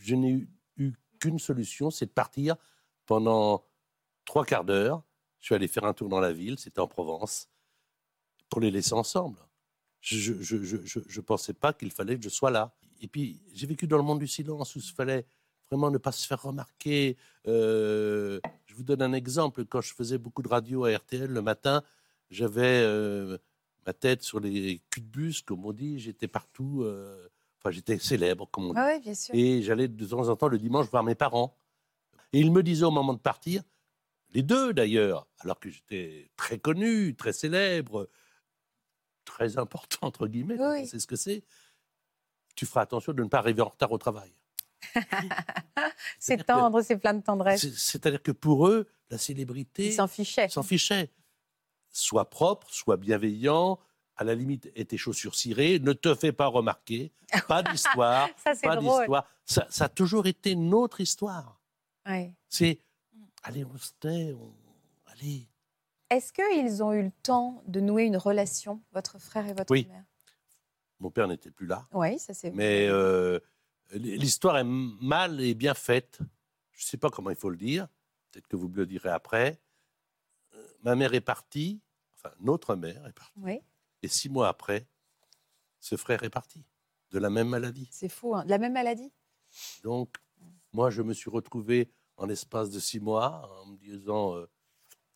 Je 0.00 0.14
n'ai 0.14 0.46
eu, 0.76 0.94
qu'une 1.20 1.38
solution, 1.38 1.90
c'est 1.90 2.06
de 2.06 2.10
partir 2.10 2.56
pendant 3.06 3.64
trois 4.24 4.44
quarts 4.44 4.64
d'heure. 4.64 5.02
Je 5.38 5.46
suis 5.46 5.54
allé 5.54 5.68
faire 5.68 5.84
un 5.84 5.92
tour 5.92 6.08
dans 6.08 6.20
la 6.20 6.32
ville, 6.32 6.58
c'était 6.58 6.80
en 6.80 6.88
Provence, 6.88 7.48
pour 8.48 8.60
les 8.60 8.70
laisser 8.70 8.94
ensemble. 8.94 9.38
Je 10.00 10.32
ne 10.32 11.20
pensais 11.20 11.52
pas 11.52 11.72
qu'il 11.72 11.90
fallait 11.90 12.16
que 12.16 12.22
je 12.24 12.28
sois 12.30 12.50
là. 12.50 12.74
Et 13.02 13.08
puis, 13.08 13.42
j'ai 13.54 13.66
vécu 13.66 13.86
dans 13.86 13.96
le 13.98 14.02
monde 14.02 14.18
du 14.18 14.26
silence 14.26 14.74
où 14.74 14.78
il 14.78 14.84
fallait 14.84 15.26
vraiment 15.70 15.90
ne 15.90 15.98
pas 15.98 16.12
se 16.12 16.26
faire 16.26 16.42
remarquer. 16.42 17.16
Euh, 17.46 18.40
je 18.66 18.74
vous 18.74 18.82
donne 18.82 19.02
un 19.02 19.12
exemple. 19.12 19.64
Quand 19.66 19.80
je 19.80 19.94
faisais 19.94 20.18
beaucoup 20.18 20.42
de 20.42 20.48
radio 20.48 20.84
à 20.84 20.96
RTL 20.96 21.30
le 21.30 21.42
matin, 21.42 21.82
j'avais 22.30 22.82
euh, 22.82 23.38
ma 23.86 23.92
tête 23.92 24.22
sur 24.22 24.40
les 24.40 24.80
culs 24.90 25.02
de 25.02 25.08
bus, 25.08 25.42
comme 25.42 25.64
on 25.64 25.72
dit. 25.72 25.98
J'étais 25.98 26.28
partout. 26.28 26.82
euh, 26.82 27.28
Enfin, 27.60 27.70
j'étais 27.70 27.98
célèbre, 27.98 28.48
comme 28.50 28.70
on 28.70 28.72
dit. 28.74 29.00
Bien 29.02 29.14
sûr. 29.14 29.34
Et 29.34 29.62
j'allais 29.62 29.86
de 29.88 30.06
temps 30.06 30.28
en 30.28 30.36
temps 30.36 30.48
le 30.48 30.58
dimanche 30.58 30.86
voir 30.88 31.02
mes 31.04 31.14
parents. 31.14 31.56
Et 32.32 32.40
ils 32.40 32.50
me 32.50 32.62
disaient 32.62 32.84
au 32.86 32.90
moment 32.90 33.12
de 33.12 33.18
partir, 33.18 33.62
les 34.30 34.42
deux 34.42 34.72
d'ailleurs, 34.72 35.26
alors 35.40 35.58
que 35.60 35.68
j'étais 35.68 36.30
très 36.36 36.58
connu, 36.58 37.14
très 37.16 37.32
célèbre, 37.32 38.08
très 39.24 39.58
important, 39.58 39.98
entre 40.06 40.26
guillemets, 40.26 40.56
Oui. 40.58 40.86
sait 40.86 40.98
ce 41.00 41.06
que 41.06 41.16
c'est, 41.16 41.42
tu 42.54 42.66
feras 42.66 42.82
attention 42.82 43.12
de 43.12 43.22
ne 43.22 43.28
pas 43.28 43.38
arriver 43.38 43.62
en 43.62 43.68
retard 43.68 43.90
au 43.92 43.98
travail. 43.98 44.32
C'est 46.18 46.38
que- 46.38 46.42
tendre, 46.42 46.80
c'est 46.82 46.96
plein 46.96 47.14
de 47.14 47.22
tendresse. 47.22 47.60
C'est- 47.60 47.76
C'est-à-dire 47.76 48.22
que 48.22 48.32
pour 48.32 48.68
eux, 48.68 48.88
la 49.10 49.18
célébrité 49.18 49.86
Ils 49.86 49.92
s'en 49.92 50.06
fichaient. 50.08 50.48
s'en 50.48 50.62
fichait. 50.62 51.10
Sois 51.90 52.28
propre, 52.30 52.68
sois 52.70 52.96
bienveillant, 52.96 53.78
à 54.20 54.24
la 54.24 54.34
limite, 54.34 54.70
aie 54.76 54.84
tes 54.84 54.98
chaussures 54.98 55.34
cirées, 55.34 55.78
ne 55.78 55.94
te 55.94 56.14
fais 56.14 56.30
pas 56.30 56.46
remarquer, 56.46 57.10
pas 57.48 57.62
d'histoire, 57.72 58.28
Ça, 58.36 58.54
c'est 58.54 58.66
pas 58.66 58.76
d'histoire. 58.76 59.26
Ça, 59.46 59.66
ça 59.70 59.84
a 59.86 59.88
toujours 59.88 60.26
été 60.26 60.54
notre 60.54 61.00
histoire. 61.00 61.58
Ouais. 62.06 62.34
C'est, 62.46 62.80
allez, 63.42 63.64
on 63.64 63.78
se 63.78 63.92
tait, 63.98 64.34
on... 64.34 64.52
allez. 65.06 65.48
Est-ce 66.10 66.34
qu'ils 66.34 66.82
ont 66.82 66.92
eu 66.92 67.02
le 67.04 67.12
temps 67.22 67.62
de 67.66 67.80
nouer 67.80 68.04
une 68.04 68.18
relation, 68.18 68.82
votre 68.92 69.18
frère 69.18 69.46
et 69.48 69.54
votre 69.54 69.70
Oui. 69.72 69.86
mère? 69.88 70.04
Mon 70.98 71.10
père 71.10 71.26
n'était 71.26 71.50
plus 71.50 71.66
là, 71.66 71.88
Oui, 71.92 72.18
ça 72.18 72.34
c'est 72.34 72.50
mais 72.50 72.86
euh, 72.90 73.40
l'histoire 73.92 74.58
est 74.58 74.64
mal 74.66 75.40
et 75.40 75.54
bien 75.54 75.72
faite. 75.72 76.18
Je 76.72 76.82
ne 76.84 76.88
sais 76.88 76.98
pas 76.98 77.08
comment 77.08 77.30
il 77.30 77.36
faut 77.36 77.48
le 77.48 77.56
dire, 77.56 77.88
peut-être 78.30 78.48
que 78.48 78.56
vous 78.56 78.68
me 78.68 78.76
le 78.76 78.84
direz 78.84 79.08
après. 79.08 79.58
Euh, 80.54 80.62
Ma 80.82 80.94
mère 80.94 81.14
est 81.14 81.22
partie, 81.22 81.80
enfin, 82.16 82.34
notre 82.40 82.74
mère 82.76 83.06
est 83.06 83.14
partie, 83.14 83.32
Oui, 83.38 83.60
et 84.02 84.08
six 84.08 84.28
mois 84.28 84.48
après, 84.48 84.86
ce 85.80 85.96
frère 85.96 86.22
est 86.22 86.30
parti, 86.30 86.64
de 87.10 87.18
la 87.18 87.30
même 87.30 87.48
maladie. 87.48 87.88
c'est 87.90 88.08
fou. 88.08 88.34
hein. 88.34 88.44
De 88.44 88.50
la 88.50 88.58
même 88.58 88.72
maladie? 88.72 89.12
Donc, 89.82 90.16
moi, 90.72 90.90
je 90.90 91.02
me 91.02 91.12
suis 91.14 91.30
retrouvé 91.30 91.90
en 92.16 92.26
l'espace 92.26 92.70
de 92.70 92.78
six 92.78 93.00
mois 93.00 93.50
en 93.62 93.66
me 93.66 93.76
disant, 93.76 94.36
euh, 94.36 94.46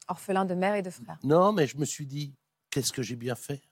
Orphelin 0.09 0.45
de 0.45 0.55
mère 0.55 0.75
et 0.75 0.83
de 0.83 0.91
frère. 0.91 1.19
non, 1.23 1.53
mais 1.53 1.67
je 1.67 1.76
me 1.79 1.85
suis 1.85 2.07
dit, 2.07 2.35
qu'est-ce 2.71 2.93
que 2.93 3.03
j'ai 3.03 3.17
bien 3.17 3.35
fait? 3.35 3.62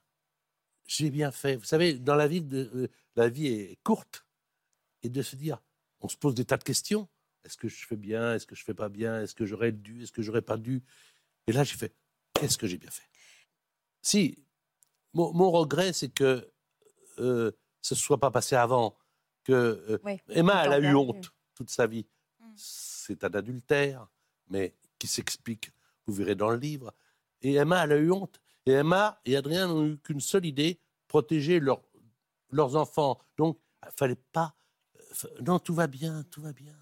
J'ai 0.85 1.09
bien 1.11 1.31
fait. 1.31 1.55
Vous 1.55 1.63
savez, 1.63 1.97
dans 1.99 2.15
la 2.15 2.27
vie, 2.27 2.41
de, 2.41 2.69
euh, 2.75 2.87
la 3.15 3.29
vie 3.29 3.47
est 3.47 3.77
courte. 3.83 4.25
Et 5.03 5.09
de 5.09 5.21
se 5.21 5.35
dire, 5.35 5.61
on 5.99 6.07
se 6.07 6.15
pose 6.17 6.33
des 6.33 6.45
tas 6.45 6.57
de 6.57 6.63
questions. 6.63 7.09
Est-ce 7.43 7.57
que 7.57 7.67
je 7.67 7.85
fais 7.85 7.97
bien? 7.97 8.33
Est-ce 8.35 8.47
que 8.47 8.55
je 8.55 8.63
fais 8.63 8.73
pas 8.73 8.87
bien? 8.89 9.21
Est-ce 9.21 9.35
que 9.35 9.45
j'aurais 9.45 9.73
dû? 9.73 10.01
Est-ce 10.03 10.11
que 10.13 10.21
j'aurais 10.21 10.41
pas 10.41 10.57
dû? 10.57 10.81
Et 11.47 11.51
là, 11.51 11.63
j'ai 11.65 11.75
fait, 11.75 11.93
qu'est-ce 12.33 12.57
que 12.57 12.67
j'ai 12.67 12.77
bien 12.77 12.89
fait? 12.89 13.03
Si, 14.01 14.42
mon, 15.13 15.33
mon 15.33 15.51
regret, 15.51 15.93
c'est 15.93 16.09
que 16.09 16.49
euh, 17.19 17.51
ce 17.81 17.93
ne 17.93 17.97
soit 17.99 18.19
pas 18.19 18.31
passé 18.31 18.55
avant. 18.55 18.97
Que, 19.43 19.51
euh, 19.53 19.97
Oui, 20.03 20.19
Emma, 20.29 20.65
elle 20.65 20.73
a 20.73 20.79
eu 20.79 20.95
honte 20.95 21.31
toute 21.55 21.69
sa 21.69 21.85
vie. 21.87 22.05
C'est 22.55 23.23
un 23.23 23.33
adultère, 23.33 24.07
mais 24.49 24.75
qui 24.99 25.07
s'explique, 25.07 25.71
vous 26.05 26.13
verrez 26.13 26.35
dans 26.35 26.49
le 26.49 26.57
livre. 26.57 26.93
Et 27.41 27.55
Emma, 27.55 27.83
elle 27.83 27.91
a 27.91 27.97
eu 27.97 28.11
honte. 28.11 28.39
Et 28.65 28.71
Emma 28.71 29.19
et 29.25 29.35
Adrien 29.35 29.67
n'ont 29.67 29.85
eu 29.85 29.97
qu'une 29.97 30.21
seule 30.21 30.45
idée, 30.45 30.79
protéger 31.07 31.59
leur- 31.59 31.81
leurs 32.51 32.75
enfants. 32.75 33.19
Donc, 33.37 33.59
il 33.85 33.91
fallait 33.97 34.15
pas... 34.31 34.55
euh, 35.25 35.27
Non, 35.45 35.59
tout 35.59 35.73
va 35.73 35.87
bien, 35.87 36.23
tout 36.31 36.41
va 36.41 36.53
bien. 36.53 36.75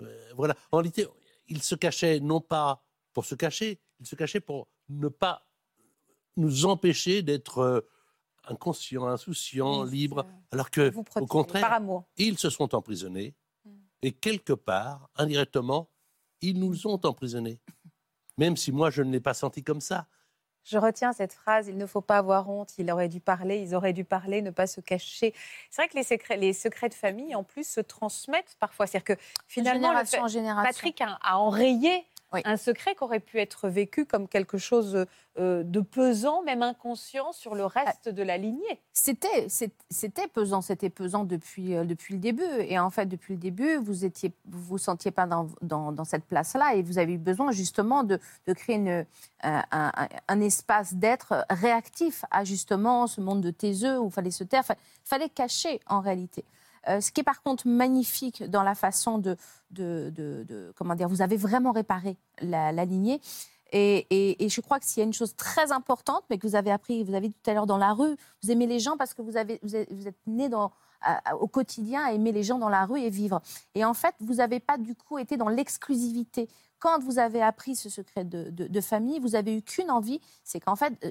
Euh, 0.00 0.32
voilà. 0.34 0.56
En 0.72 0.78
réalité, 0.78 1.06
ils 1.48 1.62
se 1.62 1.74
cachaient 1.74 2.20
non 2.20 2.40
pas 2.40 2.82
pour 3.12 3.24
se 3.26 3.34
cacher, 3.34 3.80
ils 4.00 4.06
se 4.06 4.14
cachaient 4.16 4.40
pour 4.40 4.68
ne 4.88 5.08
pas 5.08 5.46
nous 6.38 6.64
empêcher 6.66 7.22
d'être 7.22 7.58
euh, 7.58 7.80
inconscients, 8.44 9.06
insouciants, 9.06 9.82
Oui, 9.84 9.90
libres. 9.90 10.24
Alors 10.52 10.70
que, 10.70 10.90
Vous 10.90 11.04
au 11.16 11.26
contraire, 11.26 11.62
Par 11.62 11.72
amour. 11.74 12.04
ils 12.16 12.38
se 12.38 12.48
sont 12.50 12.74
emprisonnés 12.74 13.34
Mm. 13.64 13.70
et 14.02 14.12
quelque 14.12 14.52
part, 14.52 15.10
indirectement, 15.16 15.90
ils 16.40 16.58
nous 16.58 16.86
ont 16.86 17.00
emprisonnés. 17.04 17.60
Même 18.38 18.56
si 18.56 18.70
moi, 18.72 18.90
je 18.90 19.02
ne 19.02 19.10
l'ai 19.10 19.20
pas 19.20 19.34
senti 19.34 19.62
comme 19.64 19.80
ça. 19.80 20.06
Je 20.64 20.78
retiens 20.78 21.12
cette 21.12 21.32
phrase, 21.32 21.66
il 21.68 21.76
ne 21.78 21.86
faut 21.86 22.02
pas 22.02 22.18
avoir 22.18 22.48
honte, 22.50 22.76
il 22.78 22.90
aurait 22.92 23.08
dû 23.08 23.20
parler, 23.20 23.58
ils 23.60 23.74
auraient 23.74 23.94
dû 23.94 24.04
parler, 24.04 24.42
ne 24.42 24.50
pas 24.50 24.66
se 24.66 24.80
cacher. 24.82 25.34
C'est 25.70 25.82
vrai 25.82 25.88
que 25.88 25.96
les 25.96 26.02
secrets, 26.04 26.36
les 26.36 26.52
secrets 26.52 26.88
de 26.90 26.94
famille, 26.94 27.34
en 27.34 27.42
plus, 27.42 27.66
se 27.68 27.80
transmettent 27.80 28.54
parfois. 28.60 28.86
C'est-à-dire 28.86 29.16
que 29.16 29.22
finalement, 29.46 29.88
le 29.88 29.94
génération 30.04 30.18
fait- 30.18 30.24
en 30.24 30.28
génération. 30.28 30.70
Patrick 30.72 31.00
a, 31.00 31.18
a 31.22 31.38
enrayé 31.38 32.04
Oui. 32.32 32.42
un 32.44 32.58
secret 32.58 32.94
qui 32.94 33.02
aurait 33.04 33.20
pu 33.20 33.38
être 33.38 33.68
vécu 33.70 34.04
comme 34.04 34.28
quelque 34.28 34.58
chose 34.58 35.06
euh, 35.38 35.62
de 35.62 35.80
pesant, 35.80 36.42
même 36.42 36.62
inconscient, 36.62 37.32
sur 37.32 37.54
le 37.54 37.64
reste 37.64 38.10
de 38.10 38.22
la 38.22 38.36
lignée. 38.36 38.80
C'était, 38.92 39.48
c'était 39.48 40.26
pesant, 40.28 40.60
c'était 40.60 40.90
pesant 40.90 41.24
depuis, 41.24 41.74
euh, 41.74 41.84
depuis 41.84 42.12
le 42.14 42.20
début. 42.20 42.42
Et 42.60 42.78
en 42.78 42.90
fait, 42.90 43.06
depuis 43.06 43.32
le 43.34 43.40
début, 43.40 43.76
vous 43.76 44.04
étiez, 44.04 44.32
vous 44.46 44.60
vous 44.62 44.78
sentiez 44.78 45.10
pas 45.10 45.26
dans, 45.26 45.46
dans, 45.62 45.90
dans 45.90 46.04
cette 46.04 46.24
place-là 46.26 46.74
et 46.74 46.82
vous 46.82 46.98
avez 46.98 47.14
eu 47.14 47.18
besoin 47.18 47.50
justement 47.50 48.04
de, 48.04 48.20
de 48.46 48.52
créer 48.52 48.76
une, 48.76 48.88
euh, 48.88 49.04
un, 49.42 49.64
un- 49.72 50.08
un 50.28 50.40
espace 50.40 50.92
d'être 50.94 51.46
réactif 51.48 52.24
à 52.30 52.44
justement 52.44 53.06
ce 53.06 53.20
monde 53.22 53.40
de 53.40 53.50
taiseux 53.50 53.98
où 53.98 54.08
il 54.08 54.12
fallait 54.12 54.30
se 54.30 54.44
taire, 54.44 54.64
fa- 54.66 54.76
fallait 55.04 55.30
cacher 55.30 55.80
en 55.86 56.00
réalité. 56.00 56.44
Euh, 56.88 57.00
ce 57.00 57.10
qui 57.10 57.20
est 57.20 57.24
par 57.24 57.42
contre 57.42 57.66
magnifique 57.66 58.44
dans 58.44 58.62
la 58.62 58.74
façon 58.74 59.18
de, 59.18 59.36
comment 60.76 60.94
dire, 60.94 61.08
vous 61.08 61.22
avez 61.22 61.36
vraiment 61.36 61.72
réparé 61.72 62.16
la, 62.40 62.72
lignée. 62.84 63.20
Et, 63.72 64.36
je 64.48 64.60
crois 64.60 64.78
que 64.78 64.86
s'il 64.86 65.00
y 65.00 65.02
a 65.02 65.06
une 65.06 65.12
chose 65.12 65.34
très 65.36 65.72
importante, 65.72 66.24
mais 66.30 66.38
que 66.38 66.46
vous 66.46 66.56
avez 66.56 66.70
appris, 66.70 67.04
vous 67.04 67.14
avez 67.14 67.28
dit 67.28 67.34
tout 67.42 67.50
à 67.50 67.54
l'heure 67.54 67.66
dans 67.66 67.78
la 67.78 67.92
rue, 67.92 68.16
vous 68.42 68.50
aimez 68.50 68.66
les 68.66 68.78
gens 68.78 68.96
parce 68.96 69.14
que 69.14 69.22
vous, 69.22 69.36
avez, 69.36 69.58
vous 69.62 69.76
êtes, 69.76 70.16
né 70.26 70.48
au 71.38 71.48
quotidien 71.48 72.04
à 72.04 72.12
aimer 72.12 72.32
les 72.32 72.42
gens 72.42 72.58
dans 72.58 72.68
la 72.68 72.84
rue 72.84 73.00
et 73.00 73.10
vivre. 73.10 73.40
Et 73.74 73.84
en 73.84 73.94
fait, 73.94 74.14
vous 74.20 74.34
n'avez 74.34 74.60
pas 74.60 74.78
du 74.78 74.94
coup 74.94 75.18
été 75.18 75.36
dans 75.36 75.48
l'exclusivité. 75.48 76.48
Quand 76.80 77.00
vous 77.02 77.18
avez 77.18 77.42
appris 77.42 77.74
ce 77.74 77.88
secret 77.88 78.24
de, 78.24 78.50
de- 78.50 78.66
de 78.68 78.80
famille, 78.80 79.18
vous 79.18 79.34
avez 79.34 79.56
eu 79.56 79.62
qu'une 79.62 79.90
envie, 79.90 80.20
c'est 80.44 80.60
qu'en 80.60 80.76
fait, 80.76 80.92
euh, 81.04 81.10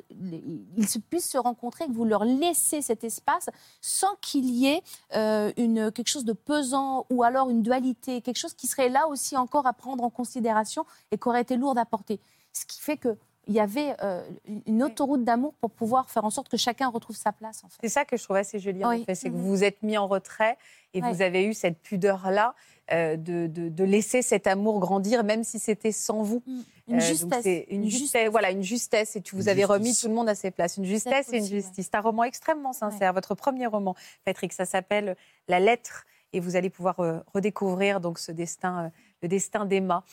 ils 0.77 0.87
se- 0.87 0.99
puissent 0.99 1.29
se 1.29 1.37
rencontrer, 1.37 1.87
que 1.87 1.91
vous 1.91 2.05
leur 2.05 2.23
laissez 2.23 2.81
cet 2.81 3.03
espace 3.03 3.49
sans 3.81 4.15
qu'il 4.21 4.45
y 4.49 4.67
ait 4.67 4.81
euh, 5.15 5.51
une, 5.57 5.91
quelque 5.91 6.07
chose 6.07 6.25
de 6.25 6.33
pesant 6.33 7.05
ou 7.09 7.23
alors 7.23 7.49
une 7.49 7.61
dualité, 7.63 8.21
quelque 8.21 8.37
chose 8.37 8.53
qui 8.53 8.67
serait 8.67 8.89
là 8.89 9.07
aussi 9.07 9.35
encore 9.35 9.67
à 9.67 9.73
prendre 9.73 10.03
en 10.03 10.09
considération 10.09 10.85
et 11.11 11.17
qui 11.17 11.27
aurait 11.27 11.41
été 11.41 11.57
lourd 11.57 11.77
à 11.77 11.85
porter. 11.85 12.19
Ce 12.53 12.65
qui 12.65 12.79
fait 12.79 12.97
que 12.97 13.17
il 13.49 13.53
y 13.53 13.61
avait 13.61 13.95
euh, 14.03 14.27
une 14.65 14.83
autoroute 14.83 15.23
d'amour 15.23 15.53
pour 15.61 15.71
pouvoir 15.71 16.09
faire 16.09 16.25
en 16.25 16.29
sorte 16.29 16.49
que 16.49 16.57
chacun 16.57 16.89
retrouve 16.89 17.15
sa 17.15 17.31
place. 17.31 17.63
En 17.63 17.69
fait. 17.69 17.77
C'est 17.81 17.87
ça 17.89 18.03
que 18.03 18.17
je 18.17 18.23
trouve 18.25 18.35
assez 18.35 18.59
joli, 18.59 18.83
en 18.83 18.89
Oui. 18.89 19.01
effet, 19.03 19.15
c'est 19.15 19.29
que 19.29 19.35
Mhm. 19.35 19.41
vous 19.41 19.47
vous 19.47 19.63
êtes 19.63 19.81
mis 19.83 19.97
en 19.97 20.05
retrait 20.05 20.57
et 20.93 21.01
Ouais. 21.01 21.13
vous 21.13 21.21
avez 21.21 21.45
eu 21.45 21.53
cette 21.53 21.81
pudeur-là 21.81 22.55
euh, 22.91 23.17
de, 23.17 23.47
de- 23.47 23.69
de 23.69 23.83
laisser 23.83 24.21
cet 24.21 24.47
amour 24.47 24.79
grandir, 24.79 25.23
même 25.23 25.43
si 25.43 25.59
c'était 25.59 25.91
sans 25.91 26.23
vous. 26.23 26.41
Une 26.87 26.95
Euh, 26.95 26.99
justesse. 27.01 27.43
c'est 27.43 27.67
une, 27.69 27.83
Une 27.83 27.89
justesse, 27.89 27.99
justesse. 28.01 28.29
voilà, 28.31 28.51
une 28.51 28.63
justesse, 28.63 29.15
et 29.17 29.21
tu 29.21 29.35
vous 29.35 29.43
Une 29.43 29.49
avez 29.49 29.65
remis 29.65 29.87
justice. 29.87 30.01
tout 30.03 30.07
le 30.07 30.13
monde 30.15 30.29
à 30.29 30.35
ses 30.35 30.51
places. 30.51 30.77
Une 30.77 30.85
justesse 30.85 31.33
et 31.33 31.37
une 31.37 31.43
ouais. 31.43 31.49
justice. 31.49 31.85
C'est 31.91 31.95
un 31.95 32.01
roman 32.01 32.23
extrêmement 32.23 32.71
sincère, 32.73 33.11
votre 33.13 33.35
premier 33.35 33.65
roman, 33.67 33.95
Patrick, 34.23 34.53
ça 34.53 34.65
s'appelle 34.65 35.17
La 35.49 35.59
lettre, 35.59 36.05
et 36.33 36.39
vous 36.39 36.55
allez 36.55 36.69
pouvoir 36.69 36.99
euh, 37.01 37.19
redécouvrir 37.33 37.99
donc 37.99 38.19
ce 38.19 38.31
destin, 38.31 38.85
euh, 38.85 38.89
le 39.21 39.27
destin 39.27 39.65
d'Emma. 39.65 40.03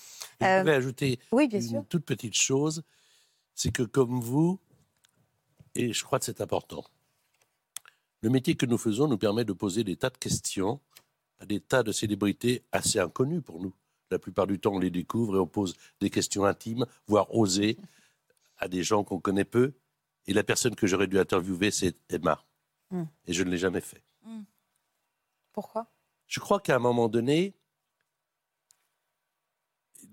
Je 0.40 0.46
Euh, 0.46 0.58
voudrais 0.58 0.74
ajouter 0.76 1.18
Oui, 1.32 1.46
bien 1.48 1.60
une 1.60 1.68
sûr. 1.68 1.84
toute 1.88 2.04
petite 2.04 2.34
chose, 2.34 2.82
c'est 3.54 3.70
que 3.70 3.82
comme 3.84 4.20
vous, 4.20 4.58
et 5.76 5.92
je 5.92 6.04
crois 6.04 6.18
que 6.18 6.24
c'est 6.24 6.40
important, 6.40 6.84
le 8.20 8.30
métier 8.30 8.54
que 8.56 8.66
nous 8.66 8.78
faisons 8.78 9.06
nous 9.06 9.18
permet 9.18 9.44
de 9.44 9.52
poser 9.52 9.84
des 9.84 9.96
tas 9.96 10.10
de 10.10 10.16
questions 10.18 10.80
à 11.38 11.46
des 11.46 11.60
tas 11.60 11.82
de 11.82 11.92
célébrités 11.92 12.62
assez 12.72 12.98
inconnues 12.98 13.42
pour 13.42 13.60
nous. 13.60 13.74
La 14.10 14.18
plupart 14.18 14.46
du 14.46 14.58
temps, 14.60 14.74
on 14.74 14.78
les 14.78 14.90
découvre 14.90 15.36
et 15.36 15.38
on 15.38 15.46
pose 15.46 15.74
des 16.00 16.10
questions 16.10 16.44
intimes, 16.44 16.86
voire 17.06 17.34
osées, 17.34 17.76
à 18.58 18.68
des 18.68 18.82
gens 18.82 19.02
qu'on 19.02 19.18
connaît 19.18 19.44
peu. 19.44 19.72
Et 20.26 20.32
la 20.32 20.44
personne 20.44 20.74
que 20.76 20.86
j'aurais 20.86 21.06
dû 21.08 21.18
interviewer, 21.18 21.70
c'est 21.70 21.96
Emma. 22.08 22.44
Mm. 22.90 23.02
Et 23.26 23.32
je 23.32 23.42
ne 23.42 23.50
l'ai 23.50 23.58
jamais 23.58 23.80
fait. 23.80 24.02
Pourquoi? 25.52 25.90
Je 26.26 26.40
crois 26.40 26.60
qu'à 26.60 26.76
un 26.76 26.78
moment 26.80 27.08
donné, 27.08 27.54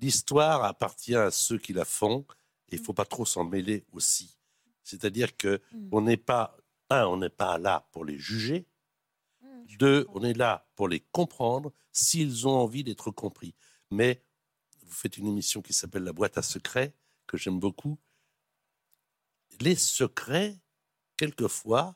l'histoire 0.02 0.64
appartient 0.64 1.16
à 1.16 1.32
ceux 1.32 1.58
qui 1.58 1.74
la 1.74 1.86
font 1.86 2.26
et 2.70 2.76
il 2.76 2.80
ne 2.80 2.86
faut 2.86 2.94
pas 2.94 3.06
trop 3.06 3.26
s'en 3.26 3.44
mêler 3.44 3.86
aussi. 3.92 4.38
C'est-à-dire 4.84 5.38
que 5.38 5.62
Mm. 5.72 5.90
on 5.92 6.02
n'est 6.02 6.18
pas, 6.18 6.58
un, 6.90 7.06
on 7.06 7.18
n'est 7.18 7.30
pas 7.30 7.58
là 7.58 7.88
pour 7.92 8.04
les 8.06 8.18
juger, 8.18 8.66
deux, 9.78 10.06
on 10.14 10.24
est 10.24 10.34
là 10.34 10.68
pour 10.76 10.88
les 10.88 11.00
comprendre 11.00 11.72
s'ils 11.92 12.48
ont 12.48 12.52
envie 12.58 12.84
d'être 12.84 13.12
compris. 13.12 13.54
Mais 13.92 14.24
vous 14.86 14.94
faites 14.94 15.18
une 15.18 15.28
émission 15.28 15.62
qui 15.62 15.74
s'appelle 15.74 16.04
La 16.04 16.14
boîte 16.14 16.38
à 16.38 16.42
secrets, 16.42 16.94
que 17.28 17.38
j'aime 17.38 17.60
beaucoup. 17.60 17.98
Les 19.60 19.76
secrets, 19.76 20.58
quelquefois, 21.18 21.96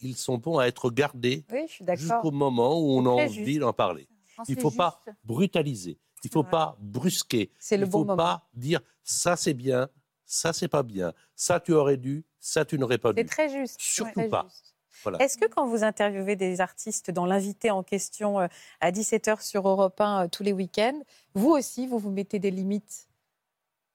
ils 0.00 0.16
sont 0.16 0.38
bons 0.38 0.58
à 0.58 0.66
être 0.66 0.90
gardés 0.90 1.44
Oui, 1.50 1.66
jusqu'au 1.96 2.30
moment 2.30 2.80
où 2.80 2.92
on 2.98 3.06
a 3.06 3.24
envie 3.24 3.58
d'en 3.58 3.72
parler. 3.72 4.08
Il 4.46 4.52
ne 4.52 4.54
c'est 4.56 4.60
faut 4.60 4.70
pas 4.70 5.02
brutaliser. 5.24 5.98
Il 6.24 6.28
ne 6.28 6.32
faut 6.32 6.44
pas 6.44 6.76
brusquer. 6.80 7.50
C'est 7.58 7.74
Il 7.76 7.80
ne 7.80 7.86
bon 7.86 7.90
faut 7.92 8.04
moment. 8.04 8.16
pas 8.16 8.48
dire 8.54 8.80
ça 9.02 9.36
c'est 9.36 9.54
bien, 9.54 9.88
ça 10.24 10.52
c'est 10.52 10.68
pas 10.68 10.82
bien, 10.82 11.12
ça 11.34 11.58
tu 11.60 11.72
aurais 11.72 11.96
dû, 11.96 12.24
ça 12.38 12.64
tu 12.64 12.78
n'aurais 12.78 12.98
pas 12.98 13.12
C'est 13.16 13.24
dû. 13.24 13.28
très 13.30 13.48
juste. 13.48 13.80
Surtout 13.80 14.12
très 14.20 14.28
pas. 14.28 14.46
juste. 14.48 14.76
Voilà. 15.02 15.18
Est-ce 15.22 15.38
que 15.38 15.46
quand 15.46 15.66
vous 15.66 15.84
interviewez 15.84 16.36
des 16.36 16.60
artistes 16.60 17.10
dans 17.10 17.26
l'invité 17.26 17.70
en 17.70 17.82
question 17.82 18.40
euh, 18.40 18.46
à 18.80 18.90
17h 18.90 19.42
sur 19.42 19.68
Europe 19.68 20.00
1 20.00 20.24
euh, 20.24 20.28
tous 20.28 20.42
les 20.42 20.52
week-ends, 20.52 21.00
vous 21.34 21.50
aussi, 21.50 21.86
vous 21.86 21.98
vous 21.98 22.10
mettez 22.10 22.38
des 22.38 22.50
limites 22.50 23.08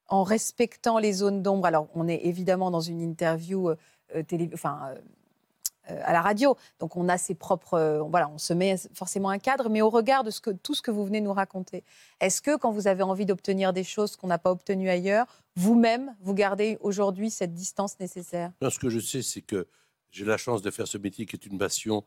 en 0.08 0.22
respectant 0.22 0.98
les 0.98 1.12
zones 1.12 1.42
d'ombre? 1.42 1.66
Alors, 1.66 1.88
on 1.94 2.08
est 2.08 2.20
évidemment 2.24 2.70
dans 2.70 2.80
une 2.80 3.00
interview 3.00 3.70
euh, 3.70 4.22
télé, 4.22 4.50
enfin, 4.52 4.94
euh, 5.90 6.00
à 6.04 6.12
la 6.12 6.22
radio, 6.22 6.56
donc 6.78 6.96
on 6.96 7.08
a 7.08 7.18
ses 7.18 7.34
propres, 7.34 7.74
euh, 7.74 8.00
voilà, 8.02 8.30
on 8.30 8.38
se 8.38 8.54
met 8.54 8.76
forcément 8.94 9.28
un 9.28 9.38
cadre, 9.38 9.68
mais 9.68 9.82
au 9.82 9.90
regard 9.90 10.24
de 10.24 10.30
ce 10.30 10.40
que, 10.40 10.50
tout 10.50 10.74
ce 10.74 10.80
que 10.80 10.90
vous 10.90 11.04
venez 11.04 11.20
nous 11.20 11.32
raconter, 11.32 11.84
est-ce 12.20 12.40
que 12.40 12.56
quand 12.56 12.70
vous 12.70 12.86
avez 12.86 13.02
envie 13.02 13.26
d'obtenir 13.26 13.74
des 13.74 13.84
choses 13.84 14.16
qu'on 14.16 14.28
n'a 14.28 14.38
pas 14.38 14.50
obtenues 14.50 14.88
ailleurs, 14.88 15.26
vous-même, 15.56 16.14
vous 16.22 16.32
gardez 16.32 16.78
aujourd'hui 16.80 17.30
cette 17.30 17.52
distance 17.52 18.00
nécessaire? 18.00 18.50
Non, 18.62 18.70
ce 18.70 18.78
que 18.78 18.88
je 18.88 18.98
sais, 18.98 19.20
c'est 19.20 19.42
que 19.42 19.66
j'ai 20.14 20.24
la 20.24 20.36
chance 20.36 20.62
de 20.62 20.70
faire 20.70 20.86
ce 20.86 20.96
métier 20.96 21.26
qui 21.26 21.34
est 21.34 21.44
une 21.44 21.58
passion, 21.58 22.04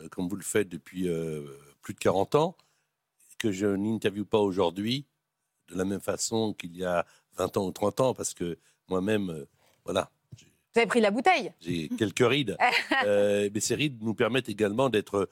euh, 0.00 0.08
comme 0.08 0.28
vous 0.28 0.36
le 0.36 0.42
faites 0.42 0.68
depuis 0.68 1.08
euh, 1.08 1.46
plus 1.82 1.94
de 1.94 2.00
40 2.00 2.34
ans, 2.34 2.56
que 3.38 3.52
je 3.52 3.66
n'interviewe 3.66 4.24
pas 4.24 4.40
aujourd'hui 4.40 5.06
de 5.68 5.76
la 5.76 5.84
même 5.84 6.00
façon 6.00 6.52
qu'il 6.52 6.76
y 6.76 6.84
a 6.84 7.06
20 7.36 7.56
ans 7.56 7.66
ou 7.66 7.70
30 7.70 8.00
ans, 8.00 8.14
parce 8.14 8.34
que 8.34 8.58
moi-même, 8.88 9.30
euh, 9.30 9.44
voilà, 9.84 10.10
Vous 10.32 10.80
avez 10.80 10.86
pris 10.86 11.00
la 11.00 11.12
bouteille? 11.12 11.52
J'ai 11.60 11.88
quelques 11.90 12.26
rides. 12.26 12.56
Mais 13.04 13.60
ces 13.60 13.76
rides 13.76 14.02
nous 14.02 14.14
permettent 14.14 14.48
également 14.48 14.90
d'être 14.90 15.30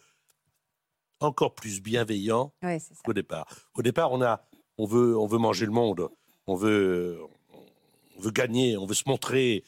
encore 1.18 1.54
plus 1.54 1.82
bienveillants 1.82 2.52
ça. 2.62 2.78
qu'au 3.04 3.12
départ. 3.12 3.46
Au 3.74 3.82
départ, 3.82 4.12
on, 4.12 4.22
a, 4.22 4.46
on, 4.78 4.86
veut, 4.86 5.18
on 5.18 5.26
veut 5.26 5.38
manger 5.38 5.66
le 5.66 5.72
monde, 5.72 6.08
on 6.46 6.54
veut, 6.54 7.18
on 8.16 8.20
veut 8.20 8.30
gagner, 8.30 8.76
on 8.76 8.86
veut 8.86 8.94
se 8.94 9.08
montrer. 9.08 9.64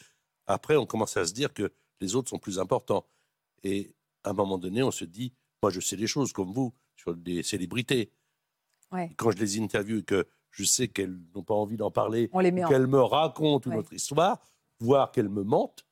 Après, 0.46 0.76
on 0.76 0.86
commence 0.86 1.16
à 1.16 1.24
se 1.24 1.32
dire 1.32 1.52
que 1.52 1.72
les 2.00 2.14
autres 2.14 2.30
sont 2.30 2.38
plus 2.38 2.58
importants. 2.58 3.06
Et 3.62 3.94
à 4.24 4.30
un 4.30 4.32
moment 4.32 4.58
donné, 4.58 4.82
on 4.82 4.90
se 4.90 5.04
dit, 5.04 5.32
moi 5.62 5.70
je 5.70 5.80
sais 5.80 5.96
des 5.96 6.06
choses 6.06 6.32
comme 6.32 6.52
vous 6.52 6.72
sur 6.96 7.14
des 7.14 7.42
célébrités. 7.42 8.12
Ouais. 8.92 9.12
Quand 9.16 9.30
je 9.30 9.38
les 9.38 9.58
interviewe 9.60 9.98
et 10.00 10.04
que 10.04 10.26
je 10.50 10.64
sais 10.64 10.88
qu'elles 10.88 11.18
n'ont 11.34 11.42
pas 11.42 11.54
envie 11.54 11.76
d'en 11.76 11.90
parler, 11.90 12.30
en... 12.32 12.40
qu'elles 12.40 12.86
me 12.86 13.00
racontent 13.00 13.68
une 13.68 13.76
Ouais. 13.76 13.80
autre 13.80 13.92
histoire, 13.92 14.40
voire 14.78 15.10
qu'elles 15.10 15.28
me 15.28 15.42
mentent, 15.42 15.84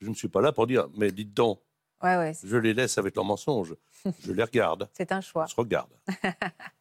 je 0.00 0.08
ne 0.10 0.14
suis 0.14 0.28
pas 0.28 0.40
là 0.42 0.52
pour 0.52 0.66
dire, 0.66 0.88
mais 0.96 1.10
dites 1.12 1.32
donc, 1.32 1.60
Ouais, 2.02 2.16
ouais, 2.18 2.34
c'est- 2.34 2.46
je 2.46 2.56
les 2.58 2.74
laisse 2.74 2.98
avec 2.98 3.16
leurs 3.16 3.24
mensonges. 3.24 3.74
Je 4.20 4.32
les 4.32 4.42
regarde, 4.42 4.88
c'est 4.92 5.12
un 5.12 5.22
choix. 5.22 5.44
on 5.44 5.46
se 5.46 5.56
regarde. 5.56 5.90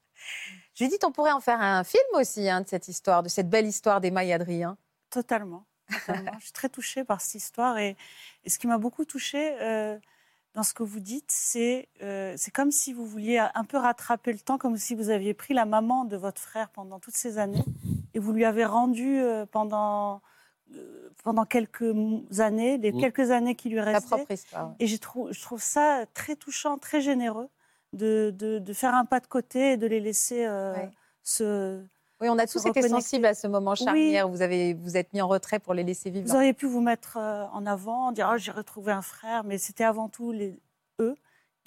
Judith, 0.76 1.04
on 1.06 1.12
pourrait 1.13 1.32
en 1.32 1.39
faire 1.39 1.62
un 1.62 1.84
film 1.86 2.04
aussi 2.15 2.50
hein, 2.50 2.62
de 2.62 2.68
cette 2.68 2.88
histoire, 2.89 3.24
de 3.24 3.30
cette 3.30 3.50
belle 3.50 3.65
histoire 3.65 4.02
d'Emma 4.02 4.26
et 4.26 4.34
Adrien. 4.34 4.78
Totalement. 5.10 5.65
Je 5.89 6.43
suis 6.43 6.52
très 6.54 6.69
touchée 6.69 7.04
par 7.04 7.21
cette 7.21 7.36
histoire. 7.36 7.78
Et, 7.78 7.95
et 8.43 8.50
ce 8.50 8.58
qui 8.60 8.67
m'a 8.67 8.78
beaucoup 8.78 9.06
touchée 9.06 9.56
euh, 9.62 9.98
dans 10.54 10.63
ce 10.63 10.74
que 10.74 10.84
vous 10.84 11.00
dites, 11.00 11.32
c'est 11.32 11.89
euh, 12.02 12.36
comme 12.54 12.71
si 12.71 12.93
vous 12.93 13.06
vouliez 13.06 13.38
un 13.39 13.63
peu 13.65 13.78
rattraper 13.78 14.32
le 14.34 14.39
temps, 14.39 14.58
comme 14.58 14.78
si 14.78 14.95
vous 14.95 15.10
aviez 15.10 15.34
pris 15.34 15.54
la 15.54 15.65
maman 15.65 16.06
de 16.06 16.17
votre 16.17 16.41
frère 16.41 16.69
pendant 16.69 17.00
toutes 17.00 17.17
ces 17.17 17.38
années 17.38 17.63
et 18.13 18.19
vous 18.19 18.32
lui 18.32 18.45
avez 18.45 18.63
rendu 18.65 19.19
euh, 19.19 19.45
pendant, 19.45 20.21
euh, 20.74 21.10
pendant 21.24 21.45
quelques 21.45 21.93
années, 22.39 22.78
les 22.78 22.91
Mm. 22.93 23.00
quelques 23.02 23.32
années 23.32 23.56
qui 23.56 23.69
lui 23.69 23.78
Ta 23.78 23.84
restaient. 23.84 24.08
propre 24.08 24.32
histoire. 24.32 24.74
Et 24.80 24.88
j'ai 24.88 25.00
trou- 25.00 25.28
je 25.32 25.41
trouve 25.41 25.62
ça 25.62 26.06
très 26.13 26.36
touchant, 26.36 26.78
très 26.78 27.02
généreux 27.02 27.50
de, 27.93 28.34
de, 28.36 28.60
de 28.60 28.74
faire 28.74 28.95
un 28.95 29.06
pas 29.06 29.19
de 29.19 29.28
côté 29.28 29.74
et 29.74 29.78
de 29.78 29.88
les 29.88 30.00
laisser 30.00 30.48
Ouais. 30.48 30.89
se. 31.24 31.84
Oui, 32.26 32.30
on 32.36 32.38
a 32.40 32.48
tous 32.48 32.66
été 32.66 32.82
sensibles 32.88 33.26
à 33.26 33.34
ce 33.34 33.48
moment 33.48 33.76
charnière. 33.76 34.28
Vous 34.28 34.42
avez 34.42 34.74
vous 34.74 34.98
êtes 34.98 35.14
mis 35.14 35.22
en 35.22 35.28
retrait 35.28 35.60
pour 35.60 35.74
les 35.74 35.84
laisser 35.84 36.10
vivre. 36.10 36.28
Vous 36.28 36.36
auriez 36.36 36.54
pu 36.54 36.66
vous 36.66 36.82
mettre 36.82 37.18
euh, 37.18 37.46
en 37.54 37.66
avant, 37.66 38.12
dire 38.12 38.30
oh, 38.34 38.38
j'ai 38.38 38.52
retrouvé 38.52 38.92
un 38.92 39.02
frère, 39.02 39.44
mais 39.44 39.58
c'était 39.58 39.84
avant 39.84 40.10
tout 40.10 40.32
les, 40.32 40.60
eux 41.00 41.16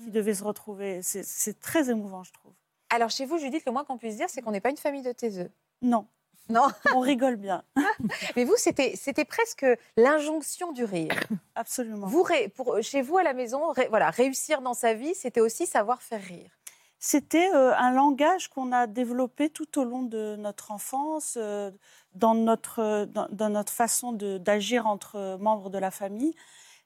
Mm. 0.01 0.05
qui 0.05 0.11
devaient 0.11 0.35
se 0.35 0.45
retrouver. 0.45 1.01
C'est- 1.03 1.59
très 1.61 1.91
émouvant, 1.91 2.23
je 2.25 2.33
trouve. 2.33 2.53
Alors 2.91 3.11
chez 3.11 3.27
vous, 3.27 3.39
Judith, 3.39 3.63
le 3.67 3.73
moins 3.73 3.85
qu'on 3.85 3.99
puisse 3.99 4.17
dire, 4.17 4.27
c'est 4.31 4.43
qu'on 4.43 4.53
n'est 4.53 4.61
pas 4.61 4.71
une 4.71 4.77
famille 4.77 5.03
de 5.03 5.13
taiseux. 5.13 5.51
Non, 5.83 6.07
Non, 6.49 6.67
on 6.95 7.01
rigole 7.01 7.37
bien, 7.37 7.63
mais 8.37 8.45
vous, 8.45 8.55
c'était 8.57 8.95
c'était 8.97 9.25
presque 9.25 9.67
l'injonction 9.97 10.73
du 10.73 10.85
rire. 10.85 11.13
absolument. 11.55 12.07
Vous, 12.07 12.25
pour, 12.57 12.79
chez 12.83 13.03
vous 13.03 13.19
à 13.19 13.23
la 13.23 13.35
maison, 13.35 13.71
ré- 13.73 13.89
voilà, 13.91 14.11
réussir 14.11 14.61
dans 14.63 14.75
sa 14.75 14.95
vie, 14.95 15.15
c'était 15.15 15.41
aussi 15.41 15.67
savoir 15.67 16.01
faire 16.01 16.23
rire. 16.23 16.51
C'était 16.99 17.51
euh, 17.55 17.75
un 17.77 17.93
langage 17.93 18.49
qu'on 18.49 18.73
a 18.73 18.87
développé 18.87 19.51
tout 19.51 19.79
au 19.79 19.85
long 19.85 20.03
de 20.03 20.37
notre 20.37 20.73
enfance, 20.73 21.39
euh, 21.41 21.71
dans, 22.15 22.35
notre, 22.35 23.05
dans, 23.05 23.29
dans 23.31 23.51
notre 23.51 23.73
façon 23.73 24.13
d'agir 24.13 24.87
entre 24.87 25.39
membres 25.41 25.71
de 25.71 25.79
la 25.79 25.91
famille. 25.91 26.35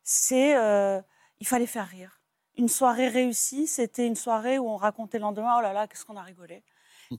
C'est 0.04 0.56
euh, 0.56 1.00
il 1.40 1.46
fallait 1.46 1.66
faire 1.66 1.88
rire. 1.88 2.20
Une 2.56 2.68
soirée 2.68 3.08
réussie, 3.08 3.66
c'était 3.66 4.06
une 4.06 4.16
soirée 4.16 4.58
où 4.58 4.68
on 4.68 4.76
racontait 4.76 5.18
le 5.18 5.22
lendemain 5.22 5.56
oh 5.58 5.62
là 5.62 5.72
là, 5.72 5.86
qu'est-ce 5.86 6.04
qu'on 6.04 6.16
a 6.16 6.22
rigolé. 6.22 6.62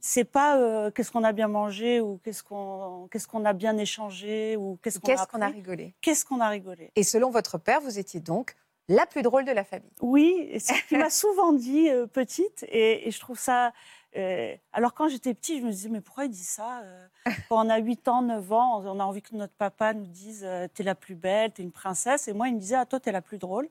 C'est 0.01 0.23
pas 0.23 0.58
euh, 0.58 0.91
qu'est-ce 0.91 1.12
qu'on 1.12 1.23
a 1.23 1.34
bien 1.34 1.47
mangé 1.47 1.99
ou 1.99 2.19
qu'est-ce 2.23 2.43
qu'on 2.43 3.08
qu'est-ce 3.12 3.27
qu'on 3.27 3.45
a 3.45 3.53
bien 3.53 3.77
échangé 3.77 4.56
ou 4.58 4.79
qu'est-ce 4.82 4.99
qu'on 4.99 5.12
a, 5.12 5.15
Qu'est-ce 5.15 5.27
qu'on 5.27 5.41
a 5.41 5.47
rigolé 5.47 5.95
Qu'est-ce 6.01 6.25
qu'on 6.25 6.39
a 6.39 6.49
rigolé. 6.49 6.91
Et 6.95 7.03
selon 7.03 7.29
votre 7.29 7.58
père, 7.58 7.82
vous 7.82 7.99
étiez 7.99 8.19
donc 8.19 8.56
la 8.89 9.06
plus 9.06 9.22
drôle 9.22 9.46
de 9.46 9.52
la 9.52 9.63
famille. 9.63 9.89
Oui, 10.02 10.52
c'est 10.60 10.74
ce 10.76 10.84
qu'il 10.88 10.98
m'a 10.98 11.10
souvent 11.10 11.54
dit 11.54 11.89
euh, 11.89 12.06
petite, 12.08 12.65
et, 12.69 13.10
je 13.10 13.19
trouve 13.19 13.39
ça. 13.39 13.74
euh, 14.17 14.56
alors 14.74 14.93
quand 14.93 15.08
j'étais 15.08 15.34
petite, 15.34 15.60
je 15.62 15.65
me 15.65 15.72
disais, 15.72 15.89
mais 15.89 16.02
pourquoi 16.02 16.26
il 16.26 16.32
dit 16.32 16.43
ça 16.43 16.82
euh, 16.82 17.08
Quand 17.50 17.65
on 17.65 17.69
a 17.69 17.78
8 17.78 18.08
ans, 18.08 18.22
9 18.22 18.52
ans, 18.52 18.84
on 18.86 19.00
a 19.00 19.04
envie 19.04 19.22
que 19.22 19.36
notre 19.36 19.54
papa 19.54 19.93
nous 19.93 20.08
dise, 20.08 20.48
t'es 20.74 20.84
la 20.84 20.96
plus 20.96 21.15
belle, 21.15 21.52
t'es 21.52 21.63
une 21.63 21.72
princesse, 21.72 22.28
et 22.28 22.34
moi, 22.34 22.48
il 22.50 22.56
me 22.56 22.60
disait, 22.60 22.76
ah, 22.76 22.86
toi, 22.86 23.00
t'es 23.00 23.12
la 23.12 23.22
plus 23.22 23.38
drôle. 23.38 23.69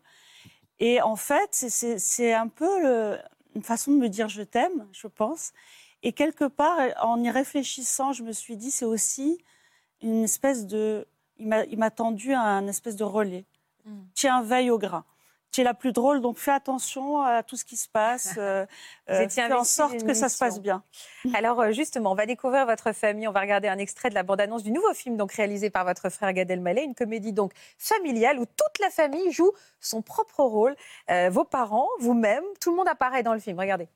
Et 0.80 1.00
en 1.00 1.16
fait, 1.16 1.50
c'est- 1.52 2.32
un 2.32 2.48
peu 2.48 3.16
une 3.54 3.62
façon 3.62 3.92
de 3.92 3.96
me 3.98 4.08
dire 4.08 4.28
je 4.28 4.42
t'aime, 4.42 4.88
je 4.92 5.06
pense. 5.06 5.52
Et 6.02 6.12
quelque 6.12 6.44
part, 6.46 6.78
en 7.02 7.22
y 7.22 7.30
réfléchissant, 7.30 8.12
je 8.12 8.22
me 8.24 8.32
suis 8.32 8.56
dit, 8.56 8.70
c'est 8.70 8.84
aussi 8.84 9.38
une 10.00 10.24
espèce 10.24 10.66
de. 10.66 11.06
Il 11.38 11.46
m'a 11.48 11.64
il 11.66 11.78
m'a 11.78 11.90
tendu 11.90 12.32
un 12.34 12.66
espèce 12.66 12.96
de 12.96 13.04
relais. 13.04 13.44
Mm. 13.84 14.00
Tiens, 14.14 14.42
veille 14.42 14.70
au 14.70 14.78
gras. 14.78 15.04
Tu 15.52 15.60
es 15.60 15.64
la 15.64 15.74
plus 15.74 15.92
drôle, 15.92 16.22
donc 16.22 16.38
fais 16.38 16.50
attention 16.50 17.20
à 17.20 17.42
tout 17.42 17.56
ce 17.56 17.66
qui 17.66 17.76
se 17.76 17.86
passe. 17.86 18.34
euh, 18.38 18.64
Vous 19.06 19.14
euh, 19.14 19.28
fais 19.28 19.52
en 19.52 19.64
sorte 19.64 20.02
que 20.02 20.14
ça 20.14 20.30
se 20.30 20.38
passe 20.38 20.60
bien. 20.60 20.82
Alors 21.34 21.60
euh, 21.60 21.72
justement, 21.72 22.12
on 22.12 22.14
va 22.14 22.24
découvrir 22.24 22.64
votre 22.64 22.92
famille. 22.92 23.28
On 23.28 23.32
va 23.32 23.40
regarder 23.40 23.68
un 23.68 23.76
extrait 23.76 24.08
de 24.08 24.14
la 24.14 24.22
bande-annonce 24.22 24.62
du 24.62 24.72
nouveau 24.72 24.94
film 24.94 25.18
donc 25.18 25.32
réalisé 25.32 25.68
par 25.68 25.84
votre 25.84 26.08
frère 26.08 26.32
Gad 26.32 26.50
Elmaleh, 26.50 26.84
une 26.84 26.94
comédie 26.94 27.34
donc 27.34 27.52
familiale 27.76 28.38
où 28.38 28.46
toute 28.46 28.78
la 28.80 28.88
famille 28.88 29.30
joue 29.30 29.52
son 29.78 30.00
propre 30.00 30.42
rôle. 30.42 30.74
Euh, 31.10 31.28
vos 31.28 31.44
parents, 31.44 31.88
vous-même, 32.00 32.44
tout 32.58 32.70
le 32.70 32.76
monde 32.76 32.88
apparaît 32.88 33.22
dans 33.22 33.34
le 33.34 33.40
film. 33.40 33.60
Regardez. 33.60 33.88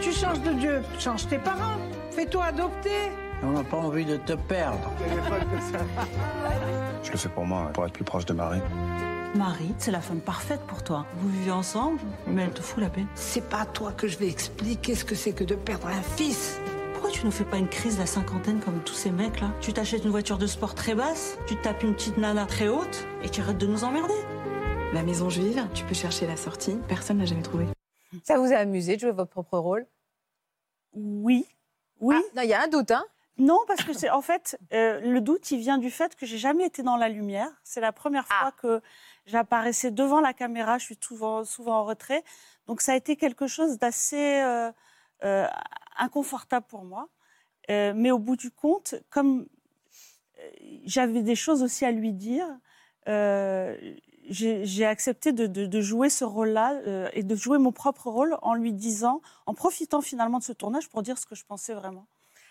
Tu 0.00 0.12
changes 0.12 0.40
de 0.42 0.52
Dieu, 0.52 0.82
change 1.00 1.26
tes 1.26 1.38
parents. 1.38 1.76
Fais-toi 2.12 2.44
adopter. 2.44 3.10
On 3.42 3.50
n'a 3.50 3.64
pas 3.64 3.78
envie 3.78 4.04
de 4.04 4.16
te 4.18 4.34
perdre. 4.34 4.92
Je 7.04 7.12
le 7.12 7.18
fais 7.18 7.28
pour 7.28 7.44
moi, 7.44 7.70
pour 7.74 7.84
être 7.84 7.92
plus 7.92 8.04
proche 8.04 8.24
de 8.24 8.32
Marie. 8.32 8.60
Marie, 9.34 9.74
c'est 9.78 9.90
la 9.90 10.00
femme 10.00 10.20
parfaite 10.20 10.60
pour 10.62 10.82
toi. 10.82 11.06
Vous 11.16 11.28
vivez 11.28 11.50
ensemble, 11.50 12.00
mais 12.26 12.42
elle 12.42 12.52
te 12.52 12.62
fout 12.62 12.82
la 12.82 12.88
paix. 12.88 13.04
C'est 13.14 13.46
pas 13.48 13.60
à 13.60 13.66
toi 13.66 13.92
que 13.92 14.08
je 14.08 14.16
vais 14.16 14.28
expliquer 14.28 14.94
ce 14.94 15.04
que 15.04 15.14
c'est 15.14 15.32
que 15.32 15.44
de 15.44 15.54
perdre 15.54 15.88
un 15.88 16.02
fils. 16.02 16.58
Pourquoi 16.92 17.10
tu 17.10 17.26
ne 17.26 17.30
fais 17.30 17.44
pas 17.44 17.58
une 17.58 17.68
crise 17.68 17.96
de 17.96 18.00
la 18.00 18.06
cinquantaine 18.06 18.60
comme 18.60 18.80
tous 18.82 18.94
ces 18.94 19.10
mecs 19.10 19.40
là? 19.40 19.50
Tu 19.60 19.72
t'achètes 19.72 20.04
une 20.04 20.10
voiture 20.10 20.38
de 20.38 20.46
sport 20.46 20.74
très 20.74 20.94
basse, 20.94 21.36
tu 21.46 21.56
te 21.56 21.62
tapes 21.62 21.82
une 21.82 21.94
petite 21.94 22.16
nana 22.16 22.46
très 22.46 22.68
haute 22.68 23.06
et 23.22 23.28
tu 23.28 23.42
arrêtes 23.42 23.58
de 23.58 23.66
nous 23.66 23.84
emmerder. 23.84 24.14
La 24.94 25.02
maison 25.02 25.28
juive, 25.28 25.66
tu 25.74 25.84
peux 25.84 25.94
chercher 25.94 26.26
la 26.26 26.36
sortie, 26.36 26.78
personne 26.88 27.18
n'a 27.18 27.26
jamais 27.26 27.42
trouvé. 27.42 27.66
Ça 28.22 28.38
vous 28.38 28.52
a 28.52 28.56
amusé 28.56 28.94
de 28.94 29.00
jouer 29.00 29.12
votre 29.12 29.30
propre 29.30 29.58
rôle? 29.58 29.86
Oui. 30.94 31.44
Oui. 32.00 32.16
Ah, 32.16 32.36
non, 32.36 32.42
il 32.42 32.48
y 32.48 32.54
a 32.54 32.62
un 32.62 32.68
doute, 32.68 32.92
hein? 32.92 33.04
Non, 33.36 33.58
parce 33.66 33.82
que 33.82 33.92
c'est 33.92 34.10
en 34.10 34.20
fait 34.22 34.56
euh, 34.72 35.00
le 35.00 35.20
doute, 35.20 35.50
il 35.50 35.58
vient 35.58 35.78
du 35.78 35.90
fait 35.90 36.14
que 36.14 36.24
j'ai 36.24 36.38
jamais 36.38 36.66
été 36.66 36.82
dans 36.84 36.96
la 36.96 37.08
lumière. 37.08 37.50
C'est 37.64 37.80
la 37.80 37.90
première 37.92 38.26
fois 38.28 38.52
que 38.52 38.80
j'apparaissais 39.26 39.90
devant 39.90 40.20
la 40.20 40.32
caméra. 40.32 40.78
Je 40.78 40.84
suis 40.84 40.98
souvent, 41.00 41.44
souvent 41.44 41.80
en 41.80 41.84
retrait, 41.84 42.22
donc 42.68 42.80
ça 42.80 42.92
a 42.92 42.96
été 42.96 43.16
quelque 43.16 43.48
chose 43.48 43.78
d'assez 43.78 44.40
euh, 44.40 44.70
euh, 45.24 45.48
inconfortable 45.98 46.66
pour 46.68 46.84
moi. 46.84 47.08
Mais 47.68 48.10
au 48.10 48.18
bout 48.18 48.36
du 48.36 48.50
compte, 48.50 48.94
comme 49.10 49.46
j'avais 50.84 51.22
des 51.22 51.34
choses 51.34 51.62
aussi 51.62 51.84
à 51.86 51.90
lui 51.90 52.12
dire, 52.12 52.46
j'ai 54.28 54.84
accepté 54.86 55.32
de, 55.32 55.46
de- 55.46 55.66
de 55.66 55.80
jouer 55.80 56.10
ce 56.10 56.24
rôle-là 56.24 57.08
et 57.14 57.22
de 57.22 57.34
jouer 57.34 57.58
mon 57.58 57.72
propre 57.72 58.10
rôle 58.10 58.36
en 58.42 58.54
lui 58.54 58.72
disant, 58.72 59.22
en 59.46 59.54
profitant 59.54 60.02
finalement 60.02 60.38
de 60.38 60.44
ce 60.44 60.52
tournage 60.52 60.88
pour 60.88 61.02
dire 61.02 61.18
ce 61.18 61.26
que 61.26 61.34
je 61.34 61.44
pensais 61.44 61.74
vraiment. 61.74 62.06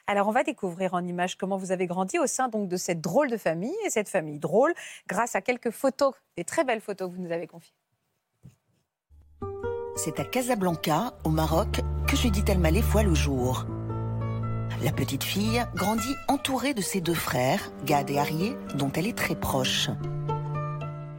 Alors, 0.05 0.27
on 0.27 0.31
va 0.31 0.43
découvrir 0.43 0.93
en 0.93 1.03
images 1.03 1.37
comment 1.37 1.55
vous 1.55 1.71
avez 1.71 1.87
grandi 1.87 2.19
au 2.19 2.27
sein 2.27 2.49
de 2.49 2.77
cette 2.77 2.99
drôle 2.99 3.29
de 3.29 3.37
famille 3.37 3.75
et 3.85 3.89
cette 3.89 4.09
famille 4.09 4.37
drôle 4.37 4.73
grâce 5.07 5.35
à 5.35 5.41
quelques 5.41 5.71
photos, 5.71 6.13
des 6.35 6.43
très 6.43 6.65
belles 6.65 6.81
photos 6.81 7.09
que 7.09 7.15
vous 7.15 7.21
nous 7.21 7.31
avez 7.31 7.47
confiées. 7.47 7.73
C'est 9.95 10.19
à 10.19 10.25
Casablanca, 10.25 11.13
au 11.23 11.29
Maroc, 11.29 11.79
que 12.07 12.17
Judith 12.17 12.49
Elmaleh 12.49 12.81
voit 12.81 13.03
le 13.03 13.13
jour. 13.13 13.65
La 14.83 14.91
petite 14.91 15.23
fille 15.23 15.63
grandit 15.75 16.15
entourée 16.27 16.73
de 16.73 16.81
ses 16.81 16.99
deux 16.99 17.13
frères, 17.13 17.71
Gad 17.85 18.09
et 18.09 18.17
Arié, 18.17 18.57
dont 18.75 18.91
elle 18.91 19.07
est 19.07 19.17
très 19.17 19.35
proche. 19.35 19.89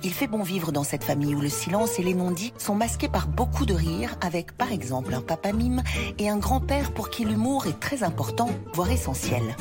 Il 0.05 0.13
fait 0.13 0.27
bon 0.27 0.43
vivre 0.43 0.71
dans 0.71 0.85
cette 0.85 1.03
famille 1.03 1.35
où 1.35 1.41
le 1.41 1.49
silence 1.49 1.99
et 1.99 2.03
les 2.03 2.13
non-dits 2.13 2.53
sont 2.59 2.75
masqués 2.75 3.09
par 3.09 3.27
beaucoup 3.27 3.65
de 3.65 3.73
rires, 3.73 4.17
avec 4.21 4.53
par 4.53 4.71
exemple 4.71 5.15
un 5.15 5.23
papa 5.23 5.53
mime 5.53 5.83
et 6.19 6.29
un 6.29 6.37
grand-père 6.37 6.93
pour 6.93 7.09
qui 7.09 7.25
l'humour 7.25 7.67
est 7.67 7.81
très 7.81 8.03
important, 8.03 8.51
voire 8.75 8.91
essentiel. 8.91 9.57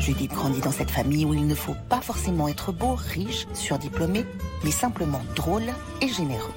Judith 0.00 0.32
grandit 0.32 0.62
dans 0.62 0.72
cette 0.72 0.90
famille 0.90 1.24
où 1.24 1.32
il 1.32 1.46
ne 1.46 1.54
faut 1.54 1.76
pas 1.88 2.00
forcément 2.00 2.48
être 2.48 2.72
beau, 2.72 2.96
riche, 2.96 3.46
surdiplômé, 3.52 4.24
mais 4.64 4.72
simplement 4.72 5.20
drôle 5.36 5.72
et 6.00 6.08
généreux. 6.08 6.54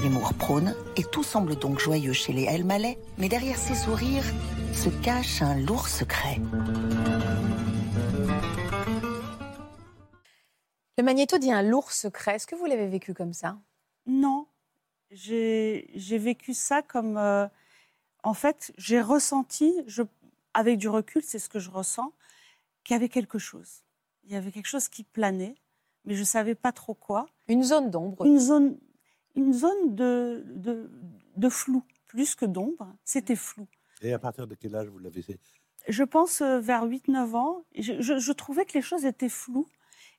L'humour 0.00 0.32
prône 0.34 0.76
et 0.96 1.02
tout 1.02 1.24
semble 1.24 1.56
donc 1.56 1.80
joyeux 1.80 2.12
chez 2.12 2.32
les 2.32 2.44
Elmaleh, 2.44 2.98
mais 3.18 3.28
derrière 3.28 3.56
ces 3.56 3.74
sourires 3.74 4.32
se 4.72 4.90
cache 4.90 5.42
un 5.42 5.56
lourd 5.56 5.88
secret. 5.88 6.40
Le 10.98 11.02
magnéto 11.04 11.38
dit 11.38 11.50
un 11.52 11.62
lourd 11.62 11.90
secret. 11.92 12.36
Est-ce 12.36 12.46
que 12.46 12.54
vous 12.54 12.66
l'avez 12.66 12.86
vécu 12.88 13.14
comme 13.14 13.32
ça? 13.32 13.58
Non, 14.06 14.46
j'ai 15.10 16.18
vécu 16.18 16.54
ça 16.54 16.82
comme... 16.82 17.16
euh, 17.16 17.46
en 18.22 18.34
fait, 18.34 18.72
j'ai 18.78 19.00
ressenti, 19.00 19.74
je, 19.86 20.02
avec 20.54 20.78
du 20.78 20.88
recul, 20.88 21.22
c'est 21.22 21.38
ce 21.38 21.48
que 21.48 21.58
je 21.58 21.70
ressens, 21.70 22.12
qu'il 22.84 22.94
y 22.94 22.96
avait 22.96 23.08
quelque 23.08 23.38
chose. 23.38 23.82
Il 24.24 24.32
y 24.32 24.36
avait 24.36 24.50
quelque 24.52 24.66
chose 24.68 24.88
qui 24.88 25.04
planait, 25.04 25.56
mais 26.04 26.14
je 26.14 26.20
ne 26.20 26.24
savais 26.24 26.54
pas 26.54 26.72
trop 26.72 26.94
quoi. 26.94 27.26
Une 27.48 27.62
zone 27.62 27.90
d'ombre. 27.90 28.24
Une 28.24 28.38
zone, 28.38 28.78
une 29.36 29.52
zone 29.52 29.94
de, 29.94 30.42
de, 30.46 30.90
de 31.36 31.48
flou, 31.48 31.82
plus 32.06 32.34
que 32.34 32.46
d'ombre. 32.46 32.94
C'était 33.04 33.36
flou. 33.36 33.66
Et 34.00 34.12
à 34.12 34.18
partir 34.18 34.46
de 34.46 34.54
quel 34.54 34.74
âge 34.76 34.88
vous 34.88 34.98
l'avez 34.98 35.22
fait? 35.22 35.38
Je 35.88 36.02
pense 36.04 36.40
euh, 36.40 36.60
vers 36.60 36.86
8-9 36.86 37.34
ans, 37.36 37.64
je, 37.76 38.00
je- 38.00 38.18
je 38.18 38.32
trouvais 38.32 38.64
que 38.64 38.72
les 38.72 38.82
choses 38.82 39.04
étaient 39.04 39.28
floues. 39.28 39.68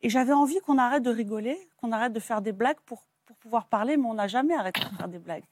Et 0.01 0.10
j'avais 0.10 0.34
envie 0.34 0.60
qu'on 0.60 0.77
arrête 0.77 1.03
de 1.03 1.10
rigoler, 1.10 1.58
qu'on 1.77 1.91
arrête 1.91 2.13
de 2.13 2.19
faire 2.19 2.41
des 2.41 2.51
blagues 2.51 2.79
pour, 2.86 3.03
pour 3.25 3.36
pouvoir 3.38 3.65
parler, 3.67 3.97
mais 3.97 4.05
on 4.08 4.13
n'a 4.15 4.27
jamais 4.27 4.53
arrêté 4.55 4.81
de 4.81 4.95
faire 4.97 5.08
des 5.08 5.19
blagues. 5.19 5.45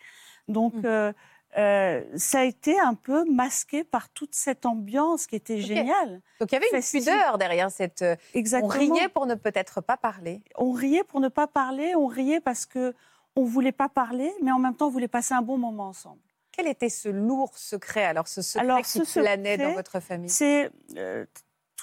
Donc, 0.47 0.73
euh, 0.83 1.13
euh, 1.57 2.03
ça 2.15 2.39
a 2.39 2.43
été 2.43 2.79
un 2.79 2.95
peu 2.95 3.23
masqué 3.31 3.83
par 3.83 4.09
toute 4.09 4.33
cette 4.33 4.65
ambiance 4.65 5.27
qui 5.27 5.35
était 5.35 5.59
géniale. 5.61 6.21
Donc 6.39 6.51
il 6.51 6.55
y 6.55 6.57
avait 6.57 6.65
une 6.67 6.77
Festive. 6.77 7.03
pudeur 7.03 7.37
derrière 7.37 7.69
cette. 7.71 8.01
euh, 8.01 8.15
Exactement. 8.33 8.73
On 8.73 8.95
riait 8.95 9.09
pour 9.09 9.25
ne 9.27 9.35
peut-être 9.35 9.79
pas 9.81 9.95
parler. 9.97 10.43
On 10.57 10.71
riait 10.71 11.03
pour 11.03 11.19
ne 11.19 11.27
pas 11.29 11.47
parler, 11.47 11.95
on 11.95 12.07
riait 12.07 12.39
parce 12.39 12.65
que 12.65 12.93
on 13.35 13.43
voulait 13.45 13.71
pas 13.71 13.89
parler, 13.89 14.31
mais 14.43 14.51
en 14.51 14.59
même 14.59 14.75
temps, 14.75 14.87
on 14.87 14.91
voulait 14.91 15.07
passer 15.07 15.33
un 15.33 15.41
bon 15.41 15.57
moment 15.57 15.87
ensemble. 15.89 16.21
Quel 16.51 16.67
était 16.67 16.89
ce 16.89 17.09
lourd 17.09 17.57
secret 17.57 18.03
Alors 18.05 18.27
ce 18.27 18.43
secret 18.43 18.63
Alors, 18.67 18.81
qui 18.81 19.03
ce 19.05 19.19
planait 19.19 19.53
secret, 19.53 19.67
dans 19.69 19.73
votre 19.73 19.99
famille? 19.99 20.29
C'est 20.29 20.69
euh, 20.97 21.25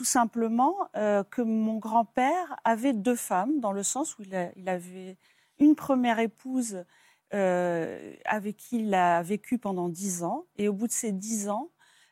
tout 0.01 0.05
simplement 0.07 0.89
euh, 0.97 1.23
que 1.25 1.43
mon 1.43 1.77
grand-père 1.77 2.57
avait 2.65 2.95
deux 2.95 3.17
femmes, 3.17 3.61
dans 3.61 3.71
le 3.71 3.83
sens 3.83 4.19
où 4.19 4.23
il, 4.23 4.35
a- 4.35 4.51
il 4.57 4.67
avait 4.71 5.19
une 5.59 5.75
première 5.75 6.21
épouse 6.21 6.87
euh, 7.35 8.15
avec 8.25 8.57
qui 8.57 8.79
il 8.79 8.95
a 8.95 9.21
vécu 9.23 9.59
pendant 9.59 9.91
dix 9.91 10.23
ans, 10.23 10.47
et 10.57 10.69
au 10.69 10.73
bout 10.73 10.87
de 10.87 10.93
ces 10.93 11.13
dix 11.13 11.51
ans, 11.51 11.69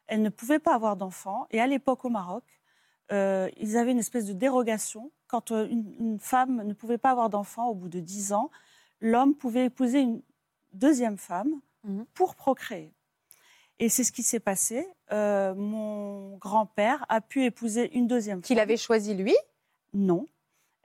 elle 0.07 0.21
ne 0.21 0.29
pouvait 0.29 0.59
pas 0.59 0.75
avoir 0.75 0.97
d'enfants. 0.97 1.47
Et 1.51 1.63
à 1.63 1.67
l'époque, 1.67 2.05
au 2.05 2.11
Maroc, 2.11 2.45
euh, 3.11 3.49
ils 3.57 3.79
avaient 3.79 3.93
une 3.93 4.01
espèce 4.01 4.27
de 4.27 4.35
dérogation. 4.35 5.11
Quand 5.27 5.51
une, 5.51 5.95
une 5.99 6.21
femme 6.21 6.63
ne 6.63 6.75
pouvait 6.75 6.99
pas 6.99 7.13
avoir 7.13 7.31
d'enfants 7.31 7.69
au 7.69 7.75
bout 7.75 7.89
de 7.89 8.01
dix 8.01 8.35
ans, 8.35 8.51
l'homme 9.01 9.35
pouvait 9.35 9.65
épouser 9.65 10.01
une 10.01 10.21
deuxième 10.75 11.17
femme 11.17 11.59
Mhm. 11.85 12.05
pour 12.13 12.35
procréer. 12.35 12.93
Et 13.81 13.89
c'est 13.89 14.05
ce 14.05 14.13
qui 14.13 14.23
s'est 14.23 14.41
passé. 14.41 14.87
Euh, 15.13 15.55
mon 15.55 16.37
grand-père 16.37 17.05
a 17.09 17.21
pu 17.21 17.45
épouser 17.45 17.95
une 17.97 18.07
deuxième 18.07 18.39
femme. 18.39 18.43
Qu'il 18.43 18.61
avait 18.61 18.77
choisi 18.77 19.15
lui? 19.15 19.37
Non. 19.95 20.27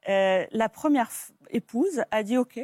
Euh, 0.10 0.46
la 0.52 0.70
première 0.70 1.10
épouse 1.50 2.04
a 2.12 2.24
dit 2.24 2.38
OK, 2.38 2.60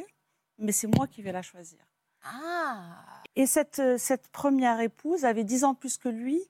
mais 0.58 0.72
c'est 0.72 0.88
moi 0.88 1.08
qui 1.08 1.22
vais 1.22 1.32
la 1.32 1.42
choisir. 1.42 1.80
Ah 2.24 3.04
Et 3.36 3.46
cette, 3.46 3.80
euh, 3.80 3.98
cette 3.98 4.28
première 4.28 4.80
épouse 4.82 5.26
avait 5.26 5.44
10 5.44 5.64
ans 5.64 5.74
de 5.74 5.78
plus 5.78 5.98
que 5.98 6.10
lui. 6.10 6.42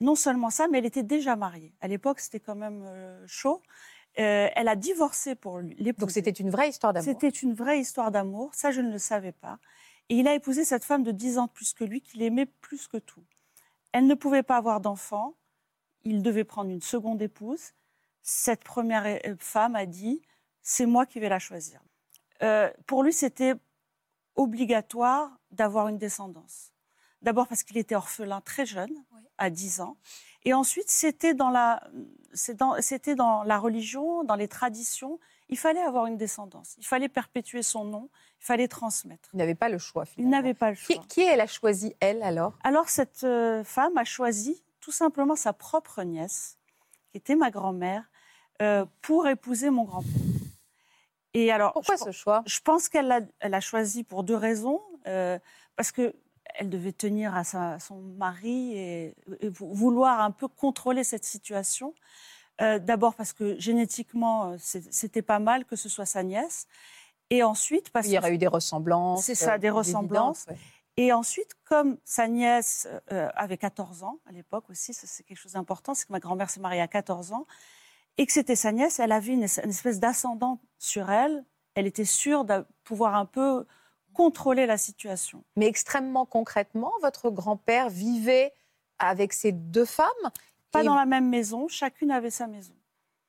Non 0.00 0.16
seulement 0.16 0.50
ça, 0.50 0.66
mais 0.66 0.78
elle 0.78 0.86
était 0.86 1.04
déjà 1.04 1.36
mariée. 1.36 1.74
À 1.80 1.86
l'époque, 1.86 2.18
c'était 2.18 2.40
quand 2.40 2.56
même 2.56 2.84
chaud. 3.28 3.62
Euh, 4.18 4.48
elle 4.54 4.68
a 4.68 4.76
divorcé 4.76 5.34
pour 5.34 5.58
lui. 5.58 5.74
Donc 5.98 6.10
c'était 6.10 6.30
une 6.30 6.50
vraie 6.50 6.68
histoire 6.68 6.92
d'amour. 6.92 7.04
C'était 7.06 7.28
une 7.28 7.54
vraie 7.54 7.80
histoire 7.80 8.10
d'amour. 8.10 8.50
Ça, 8.54 8.70
je 8.70 8.82
ne 8.82 8.90
le 8.90 8.98
savais 8.98 9.32
pas. 9.32 9.58
Et 10.08 10.16
il 10.16 10.28
a 10.28 10.34
épousé 10.34 10.64
cette 10.64 10.84
femme 10.84 11.02
de 11.02 11.12
10 11.12 11.38
ans 11.38 11.46
de 11.46 11.50
plus 11.52 11.72
que 11.72 11.84
lui, 11.84 12.00
qu'il 12.00 12.22
aimait 12.22 12.46
plus 12.46 12.88
que 12.88 12.98
tout. 12.98 13.24
Elle 13.92 14.06
ne 14.06 14.14
pouvait 14.14 14.42
pas 14.42 14.56
avoir 14.56 14.80
d'enfant. 14.80 15.34
Il 16.04 16.22
devait 16.22 16.44
prendre 16.44 16.70
une 16.70 16.82
seconde 16.82 17.22
épouse. 17.22 17.72
Cette 18.22 18.64
première 18.64 19.06
euh, 19.06 19.36
femme 19.38 19.76
a 19.76 19.86
dit 19.86 20.22
C'est 20.62 20.86
moi 20.86 21.06
qui 21.06 21.20
vais 21.20 21.28
la 21.28 21.38
choisir. 21.38 21.80
Euh, 22.42 22.70
pour 22.86 23.02
lui, 23.02 23.12
c'était 23.12 23.54
obligatoire 24.34 25.30
d'avoir 25.50 25.88
une 25.88 25.98
descendance. 25.98 26.72
D'abord 27.20 27.46
parce 27.46 27.62
qu'il 27.62 27.78
était 27.78 27.94
orphelin 27.94 28.40
très 28.40 28.66
jeune, 28.66 28.92
à 29.38 29.50
10 29.50 29.80
ans. 29.80 29.96
Et 30.44 30.54
ensuite, 30.54 30.90
c'était 30.90 31.34
dans, 31.34 31.50
la, 31.50 31.88
c'est 32.32 32.54
dans- 32.54 32.80
c'était 32.80 33.14
dans 33.14 33.42
la 33.44 33.58
religion, 33.58 34.24
dans 34.24 34.34
les 34.34 34.48
traditions. 34.48 35.18
Il 35.52 35.58
fallait 35.58 35.82
avoir 35.82 36.06
une 36.06 36.16
descendance. 36.16 36.74
Il 36.78 36.86
fallait 36.86 37.08
perpétuer 37.08 37.62
son 37.62 37.84
nom. 37.84 38.08
Il 38.40 38.44
fallait 38.44 38.68
transmettre. 38.68 39.28
Il 39.34 39.36
n'avait 39.36 39.54
pas 39.54 39.68
le 39.68 39.78
choix, 39.78 40.04
Il 40.04 40.12
finalement. 40.14 40.36
n'avait 40.36 40.54
pas 40.54 40.70
le 40.70 40.76
choix. 40.76 40.96
Qui, 41.02 41.06
qui 41.08 41.20
elle 41.20 41.40
a 41.40 41.46
choisi, 41.46 41.94
elle, 42.00 42.22
alors? 42.22 42.54
Alors, 42.64 42.88
cette 42.88 43.22
euh, 43.24 43.62
femme 43.62 43.96
a 43.98 44.04
choisi 44.04 44.64
tout 44.80 44.90
simplement 44.92 45.36
sa 45.36 45.52
propre 45.52 46.02
nièce, 46.02 46.58
qui 47.10 47.18
était 47.18 47.36
ma 47.36 47.50
grand-mère, 47.50 48.10
euh, 48.62 48.84
pour 49.02 49.28
épouser 49.28 49.70
mon 49.70 49.84
grand-père. 49.84 50.10
Et 51.34 51.50
alors, 51.52 51.72
Pourquoi 51.72 51.96
je, 51.96 52.04
ce 52.04 52.10
choix? 52.12 52.42
je 52.46 52.60
pense 52.60 52.88
qu'elle 52.88 53.06
l'a 53.06 53.20
elle 53.40 53.54
a 53.54 53.60
choisi 53.60 54.04
pour 54.04 54.24
deux 54.24 54.36
raisons. 54.36 54.80
euh, 55.06 55.38
parce 55.76 55.92
que 55.92 56.14
elle 56.56 56.68
devait 56.68 56.92
tenir 56.92 57.34
à 57.34 57.44
sa- 57.44 57.78
son 57.78 57.96
mari 58.02 58.76
et, 58.76 59.14
et 59.40 59.48
vou- 59.48 59.72
vouloir 59.72 60.20
un 60.20 60.30
peu 60.30 60.48
contrôler 60.48 61.02
cette 61.04 61.24
situation. 61.24 61.94
Euh, 62.62 62.78
D'abord 62.78 63.14
parce 63.14 63.32
que 63.32 63.58
génétiquement, 63.58 64.52
euh, 64.52 64.56
c'était 64.58 65.22
pas 65.22 65.38
mal 65.38 65.64
que 65.64 65.76
ce 65.76 65.88
soit 65.88 66.06
sa 66.06 66.22
nièce. 66.22 66.66
Et 67.30 67.42
ensuite 67.42 67.90
parce 67.90 68.06
Il 68.06 68.12
y 68.12 68.18
aurait 68.18 68.34
eu 68.34 68.38
des 68.38 68.46
ressemblances. 68.46 69.24
c'est 69.24 69.34
ça, 69.34 69.58
des 69.58 69.68
euh, 69.68 69.72
ressemblances. 69.74 70.46
évidentes, 70.48 70.60
ouais. 70.60 70.66
Et 70.98 71.12
ensuite, 71.12 71.54
comme 71.64 71.96
sa 72.04 72.28
nièce 72.28 72.86
euh, 73.12 73.30
avait 73.34 73.56
14 73.56 74.02
ans 74.02 74.18
à 74.26 74.32
l'époque 74.32 74.68
aussi, 74.68 74.92
c'est 74.92 75.22
quelque 75.24 75.38
chose 75.38 75.52
d'important, 75.52 75.94
c'est 75.94 76.06
que 76.06 76.12
ma 76.12 76.20
grand-mère 76.20 76.50
s'est 76.50 76.60
mariée 76.60 76.82
à 76.82 76.88
14 76.88 77.32
ans, 77.32 77.46
et 78.18 78.26
que 78.26 78.32
c'était 78.32 78.56
sa 78.56 78.72
nièce, 78.72 79.00
elle 79.00 79.12
avait 79.12 79.32
une, 79.32 79.46
une 79.64 79.70
espèce 79.70 79.98
d'ascendant 80.00 80.60
sur 80.78 81.10
elle. 81.10 81.46
Elle 81.74 81.86
était 81.86 82.04
sûre 82.04 82.44
de 82.44 82.66
pouvoir 82.84 83.14
un 83.14 83.24
peu 83.24 83.66
contrôler 84.12 84.66
la 84.66 84.76
situation. 84.76 85.42
Mais 85.56 85.66
extrêmement 85.66 86.26
concrètement, 86.26 86.92
votre 87.00 87.30
grand-père 87.30 87.88
vivait 87.88 88.52
avec 88.98 89.32
ces 89.32 89.52
deux 89.52 89.86
femmes 89.86 90.06
Pas 90.72 90.82
et, 90.82 90.84
dans 90.84 90.94
la 90.96 91.06
même 91.06 91.28
maison, 91.28 91.68
chacune 91.68 92.10
avait 92.10 92.30
sa 92.30 92.46
maison. 92.46 92.74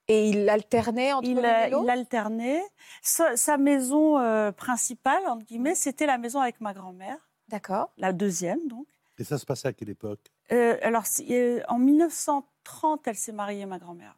et 0.07 0.29
il 0.29 0.49
alternait 0.49 1.13
entre 1.13 1.27
Il, 1.27 1.35
l'autre 1.35 1.83
il 1.83 1.89
alternait. 1.89 2.63
Sa, 3.01 3.37
sa 3.37 3.57
maison 3.57 4.17
euh, 4.17 4.51
principale, 4.51 5.25
entre 5.27 5.45
guillemets, 5.45 5.75
c'était 5.75 6.05
la 6.05 6.17
maison 6.17 6.39
avec 6.39 6.59
ma 6.61 6.73
grand-mère, 6.73 7.29
D'accord. 7.49 7.91
la 7.97 8.13
deuxième 8.13 8.67
donc. 8.67 8.87
Et 9.19 9.23
ça 9.23 9.37
se 9.37 9.45
passait 9.45 9.67
à 9.67 9.73
quelle 9.73 9.89
époque? 9.91 10.31
Euh, 10.51 10.77
alors, 10.81 11.03
euh, 11.29 11.61
en 11.67 11.77
1930, 11.77 13.07
elle 13.07 13.15
s'est 13.15 13.31
mariée, 13.31 13.65
ma 13.67 13.77
grand-mère. 13.77 14.15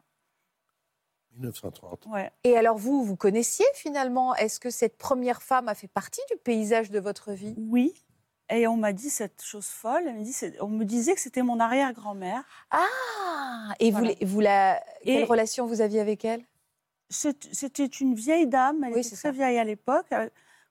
1930. 1.34 2.06
Ouais. 2.06 2.32
Et 2.44 2.56
alors 2.56 2.78
vous, 2.78 3.04
vous 3.04 3.16
connaissiez 3.16 3.66
finalement? 3.74 4.34
Est-ce 4.36 4.58
que 4.58 4.70
cette 4.70 4.96
première 4.96 5.42
femme 5.42 5.68
a 5.68 5.74
fait 5.74 5.88
partie 5.88 6.22
du 6.30 6.38
paysage 6.38 6.90
de 6.90 6.98
votre 6.98 7.32
vie? 7.32 7.54
Oui. 7.58 7.92
Et 8.48 8.66
on 8.68 8.76
m'a 8.76 8.92
dit 8.92 9.10
cette 9.10 9.42
chose 9.42 9.66
folle. 9.66 10.04
Elle 10.06 10.14
me 10.16 10.22
dit, 10.24 10.32
c'est- 10.32 10.60
on 10.62 10.68
me 10.68 10.84
disait 10.84 11.14
que 11.14 11.20
c'était 11.20 11.42
mon 11.42 11.58
arrière-grand-mère. 11.58 12.44
Ah 12.70 12.86
Et 13.80 13.90
vous, 13.90 13.98
Voilà. 13.98 14.14
les- 14.20 14.24
vous 14.26 14.40
la... 14.40 14.82
Quelle 15.02 15.20
Et- 15.20 15.24
relation 15.24 15.66
vous 15.66 15.80
aviez 15.80 16.00
avec 16.00 16.24
elle? 16.24 16.44
C'était 17.08 17.86
une 17.86 18.14
vieille 18.14 18.46
dame, 18.46 18.82
elle 18.84 18.92
Oui, 18.92 19.00
était 19.00 19.10
c'est 19.10 19.14
très 19.16 19.28
ça. 19.28 19.32
vieille 19.32 19.58
à 19.58 19.64
l'époque, 19.64 20.06
euh, 20.12 20.28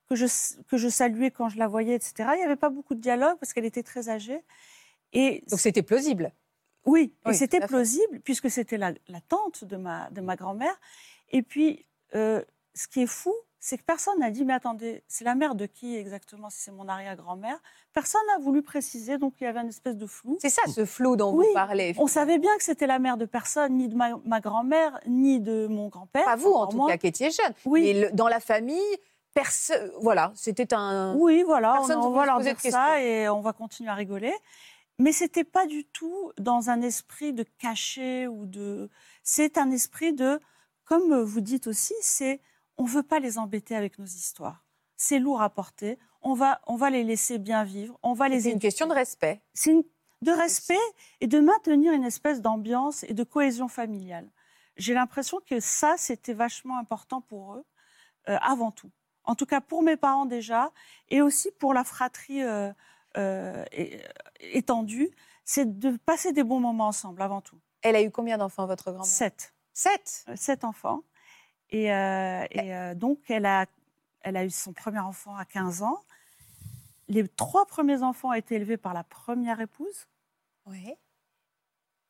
que 0.10 0.16
je, 0.16 0.26
que 0.68 0.78
je 0.78 0.90
saluais 0.90 1.32
quand 1.32 1.50
je 1.50 1.58
la 1.58 1.68
voyais, 1.68 1.96
etc. 1.96 2.30
Il 2.34 2.38
n'y 2.38 2.44
avait 2.44 2.56
pas 2.58 2.70
beaucoup 2.70 2.94
de 2.96 3.00
dialogue 3.02 3.38
parce 3.40 3.54
qu'elle 3.54 3.66
était 3.66 3.84
très 3.84 4.10
âgée. 4.10 4.42
Et 5.14 5.44
Donc 5.50 5.60
c'était 5.60 5.82
plausible? 5.82 6.32
Oui, 6.86 7.14
et 7.26 7.30
Oui, 7.30 7.36
c'était 7.36 7.62
plausible 7.62 8.20
puisque 8.20 8.50
c'était 8.52 8.78
la, 8.78 8.92
la 9.08 9.22
tante 9.22 9.64
de 9.64 9.78
ma, 9.78 10.10
de 10.12 10.22
ma 10.22 10.36
grand-mère. 10.36 10.78
Et 11.32 11.42
puis, 11.42 11.86
euh, 12.16 12.44
ce 12.74 12.88
qui 12.88 13.02
est 13.04 13.08
fou, 13.08 13.34
c'est 13.66 13.80
que 13.80 13.84
personne 13.84 14.20
n'a 14.20 14.30
dit, 14.30 14.46
mais 14.46 14.54
attendez, 14.54 15.02
c'est 15.08 15.24
la 15.24 15.34
mère 15.34 15.56
de 15.56 15.66
qui 15.66 15.96
exactement 15.96 16.52
si 16.52 16.60
c'est 16.60 16.72
mon 16.72 16.88
arrière-grand-mère? 16.88 17.58
Personne 17.94 18.22
n'a 18.28 18.38
voulu 18.38 18.62
préciser, 18.62 19.18
donc 19.18 19.34
il 19.42 19.46
y 19.46 19.48
avait 19.48 19.62
une 19.62 19.70
espèce 19.70 19.98
de 19.98 20.06
flou. 20.06 20.38
C'est 20.40 20.52
ça, 20.52 20.62
ce 20.68 20.86
flou 20.86 21.16
dont 21.16 21.34
Oui, 21.34 21.48
vous 21.48 21.54
parlez. 21.56 21.96
On 21.98 22.06
savait 22.06 22.38
bien 22.38 22.56
que 22.58 22.64
c'était 22.64 22.86
la 22.86 23.00
mère 23.00 23.18
de 23.18 23.26
personne, 23.26 23.74
ni 23.74 23.88
de 23.88 23.96
ma, 23.96 24.18
ma 24.24 24.40
grand-mère, 24.40 25.00
ni 25.08 25.40
de 25.40 25.66
mon 25.66 25.88
grand-père. 25.88 26.26
Pas 26.26 26.36
vous, 26.36 26.52
en 26.52 26.68
tout 26.68 26.86
cas, 26.86 26.98
qui 26.98 27.08
étiez 27.08 27.32
jeune. 27.32 27.54
Oui. 27.66 27.92
Le- 28.02 28.12
dans 28.12 28.28
la 28.28 28.40
famille, 28.40 28.80
personne... 29.34 29.90
Voilà, 30.00 30.32
c'était 30.36 30.72
un... 30.76 31.16
Oui, 31.16 31.42
voilà, 31.42 31.82
on, 31.82 31.88
Personne 31.88 32.14
va 32.14 32.26
leur 32.28 32.42
dire 32.42 32.60
ça 32.60 33.02
et 33.02 33.28
on 33.30 33.42
va 33.42 33.52
continuer 33.54 33.90
à 33.90 33.96
rigoler. 33.96 34.36
Mais 35.00 35.12
c'était 35.12 35.44
pas 35.44 35.66
du 35.66 35.86
tout 35.86 36.32
dans 36.38 36.70
un 36.70 36.84
esprit 36.84 37.34
de 37.34 37.44
cacher 37.58 38.28
ou 38.28 38.46
de. 38.46 38.92
C'est 39.24 39.58
un 39.58 39.72
esprit 39.72 40.14
de, 40.14 40.40
comme 40.84 41.24
vous 41.24 41.42
dites 41.42 41.66
aussi, 41.66 41.96
c'est 42.00 42.42
on 42.78 42.86
veut 42.86 43.04
pas 43.04 43.20
les 43.20 43.38
embêter 43.38 43.76
avec 43.76 44.00
nos 44.00 44.06
histoires. 44.06 44.64
C'est 44.98 45.20
lourd 45.20 45.42
à 45.42 45.50
porter. 45.50 45.98
On 46.22 46.34
va, 46.34 46.62
on 46.68 46.76
va 46.76 46.90
les 46.90 47.04
laisser 47.04 47.38
bien 47.38 47.64
vivre. 47.64 48.00
On 48.04 48.14
va 48.14 48.30
les. 48.30 48.42
C'est 48.42 48.52
une 48.52 48.60
question 48.60 48.88
de 48.88 48.94
respect. 48.94 49.42
C'est 49.54 49.72
une- 49.72 49.84
de 50.22 50.32
respect 50.32 50.80
et 51.22 51.28
de 51.28 51.40
maintenir 51.40 51.92
une 51.94 52.04
espèce 52.06 52.42
d'ambiance 52.42 53.04
et 53.04 53.14
de 53.14 53.24
cohésion 53.24 53.68
familiale. 53.68 54.28
J'ai 54.78 54.94
l'impression 54.94 55.40
que 55.46 55.60
ça, 55.60 55.96
c'était 55.98 56.34
vachement 56.34 56.80
important 56.80 57.22
pour 57.22 57.56
eux, 57.56 57.66
euh, 58.30 58.38
avant 58.42 58.72
tout. 58.72 58.90
En 59.26 59.36
tout 59.36 59.46
cas, 59.46 59.62
pour 59.62 59.84
mes 59.84 59.98
parents 59.98 60.26
déjà, 60.26 60.72
et 61.10 61.22
aussi 61.22 61.52
pour 61.60 61.74
la 61.74 61.84
fratrie 61.84 62.42
euh, 62.44 62.72
euh, 63.18 63.66
étendue, 64.40 65.12
c'est 65.44 65.78
de 65.80 65.98
passer 65.98 66.32
des 66.32 66.44
bons 66.44 66.60
moments 66.60 66.88
ensemble, 66.88 67.22
avant 67.22 67.42
tout. 67.42 67.60
Elle 67.82 67.96
a 67.96 68.02
eu 68.02 68.10
combien 68.10 68.38
d'enfants, 68.38 68.66
votre 68.66 68.92
grand-mère? 68.92 69.06
Sept. 69.06 69.54
Sept? 69.74 70.26
Sept 70.36 70.64
enfants. 70.64 71.04
Et, 71.70 71.92
euh, 71.92 72.46
et, 72.52 72.76
euh, 72.76 72.96
donc, 72.96 73.20
elle 73.30 73.46
a, 73.46 73.66
elle 74.22 74.38
a 74.38 74.46
eu 74.46 74.50
son 74.50 74.74
premier 74.74 75.00
enfant 75.00 75.36
à 75.36 75.46
15 75.46 75.84
ans. 75.84 76.04
Les 77.08 77.28
trois 77.28 77.66
premiers 77.66 78.02
enfants 78.04 78.30
ont 78.30 78.34
été 78.34 78.56
élevés 78.56 78.78
par 78.78 78.94
la 78.94 79.04
première 79.04 79.60
épouse. 79.60 80.08
Oui. 80.66 80.94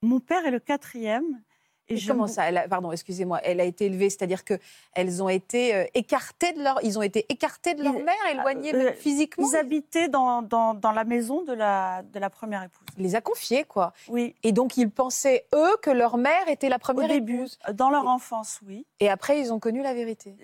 Mon 0.02 0.20
père 0.20 0.46
est 0.46 0.52
le 0.52 0.60
quatrième. 0.60 1.42
Et 1.88 1.98
je 1.98 2.08
comment 2.12 2.24
me- 2.24 2.28
ça 2.28 2.50
elle 2.50 2.58
a- 2.58 2.68
Pardon, 2.68 2.92
excusez-moi. 2.92 3.40
Elle 3.44 3.60
a 3.60 3.64
été 3.64 3.86
élevée, 3.86 4.10
c'est-à-dire 4.10 4.44
que 4.44 4.56
elles 4.94 5.22
ont 5.22 5.30
été 5.30 5.76
euh, 5.76 5.86
écartées 5.94 6.52
de 6.54 6.64
leur, 6.64 6.80
ils 6.84 6.98
ont 6.98 7.04
été 7.04 7.26
écartés 7.30 7.76
de 7.76 7.84
leur 7.84 7.94
Ils- 7.96 8.04
mère, 8.04 8.16
éloignés 8.32 8.74
euh, 8.74 8.84
même 8.86 8.94
physiquement? 8.96 9.48
Ils 9.52 9.56
habitaient 9.56 10.10
dans, 10.10 10.42
dans, 10.42 10.74
dans 10.74 10.92
la 10.92 11.04
maison 11.04 11.44
de 11.44 11.54
la, 11.54 12.02
de 12.02 12.18
la 12.20 12.30
première 12.32 12.64
épouse. 12.64 12.88
Il 12.98 13.04
les 13.04 13.16
a 13.16 13.22
confiés, 13.22 13.66
quoi. 13.66 13.94
Oui. 14.08 14.34
Et 14.44 14.52
donc 14.52 14.78
ils 14.78 14.90
pensaient 14.90 15.46
eux 15.54 15.78
que 15.84 15.92
leur 15.92 16.18
mère 16.18 16.48
était 16.48 16.70
la 16.70 16.78
Au 16.78 16.80
première 16.80 17.08
début, 17.08 17.36
épouse. 17.38 17.60
dans 17.74 17.90
leur 17.92 18.08
enfance, 18.08 18.60
oui. 18.66 18.86
Et 19.00 19.10
après, 19.10 19.40
ils 19.40 19.54
ont 19.54 19.60
connu 19.60 19.84
la 19.84 19.94
vérité. 19.94 20.36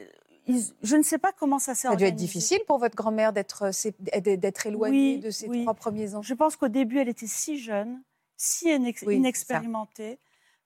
Ils- 0.48 0.74
je 0.84 0.96
ne 0.96 1.04
sais 1.04 1.18
pas 1.20 1.32
comment 1.32 1.60
ça 1.60 1.74
s'est 1.76 1.88
Ça 1.88 1.94
a 1.94 1.96
dû 1.96 2.04
être 2.04 2.16
difficile 2.16 2.60
pour 2.68 2.78
votre 2.80 2.96
grand-mère 2.96 3.32
d'être 3.34 3.64
euh, 3.66 4.66
éloignée 4.66 5.16
Oui, 5.16 5.20
de 5.20 5.30
ses 5.32 5.48
oui. 5.48 5.62
trois 5.64 5.74
premiers 5.74 6.14
enfants. 6.14 6.22
Je 6.24 6.34
pense 6.34 6.56
qu'au 6.56 6.68
début, 6.68 7.00
elle 7.00 7.10
était 7.10 7.28
si 7.28 7.58
jeune, 7.60 8.02
si 8.38 8.68
inex- 8.70 9.04
Oui, 9.06 9.14
c'est 9.14 9.16
inexpérimentée, 9.16 10.20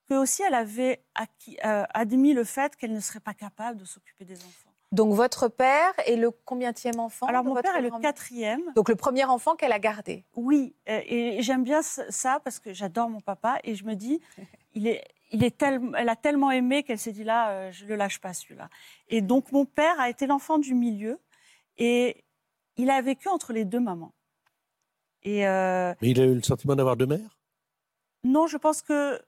que 0.08 0.14
aussi 0.14 0.44
elle 0.44 0.54
avait 0.54 1.04
acquis- 1.16 1.58
euh, 1.66 1.84
admis 1.94 2.34
le 2.34 2.44
fait 2.44 2.76
qu'elle 2.76 2.94
ne 2.94 3.00
serait 3.00 3.20
pas 3.20 3.34
capable 3.34 3.80
de 3.80 3.86
s'occuper 3.86 4.26
des 4.26 4.38
enfants. 4.38 4.72
Donc 4.92 5.14
votre 5.14 5.48
père 5.48 5.92
est 6.06 6.16
le 6.16 6.32
combienième 6.32 7.00
enfant 7.00 7.26
Alors 7.26 7.44
mon 7.44 7.56
père 7.62 7.76
est 7.76 7.82
le 7.82 7.92
quatrième. 8.02 8.62
Donc 8.76 8.88
le 8.88 8.96
premier 8.96 9.26
enfant 9.26 9.56
qu'elle 9.56 9.72
a 9.74 9.80
gardé. 9.80 10.24
Oui, 10.36 10.76
euh, 10.88 11.02
et 11.06 11.42
j'aime 11.42 11.64
bien 11.64 11.82
ça 11.82 12.40
parce 12.44 12.60
que 12.60 12.72
j'adore 12.74 13.10
mon 13.10 13.20
papa 13.20 13.58
et 13.64 13.76
je 13.76 13.84
me 13.84 13.96
dis, 13.96 14.22
il 14.74 14.88
est, 14.88 15.04
il 15.32 15.44
est 15.44 15.58
tel- 15.58 15.82
elle 15.98 16.08
a 16.08 16.16
tellement 16.16 16.52
aimé 16.52 16.84
qu'elle 16.84 17.00
s'est 17.00 17.12
dit 17.12 17.24
là, 17.24 17.50
euh, 17.50 17.72
je 17.72 17.86
le 17.86 17.96
lâche 17.96 18.20
pas 18.22 18.34
celui-là. 18.34 18.70
Et 19.10 19.22
donc 19.22 19.52
mon 19.52 19.66
père 19.66 20.00
a 20.00 20.10
été 20.10 20.28
l'enfant 20.28 20.60
du 20.60 20.76
milieu 20.76 21.20
et 21.78 22.24
il 22.78 22.90
a 22.90 23.02
vécu 23.02 23.28
entre 23.28 23.52
les 23.54 23.66
deux 23.66 23.80
mamans. 23.80 24.14
Et 25.24 25.48
euh, 25.48 25.94
Mais 26.02 26.12
il 26.12 26.22
a 26.22 26.26
eu 26.26 26.36
le 26.36 26.44
sentiment 26.44 26.76
d'avoir 26.76 26.96
deux 26.96 27.08
mères? 27.08 27.40
Non, 28.24 28.48
je 28.48 28.58
pense 28.58 28.82
que 28.82 29.20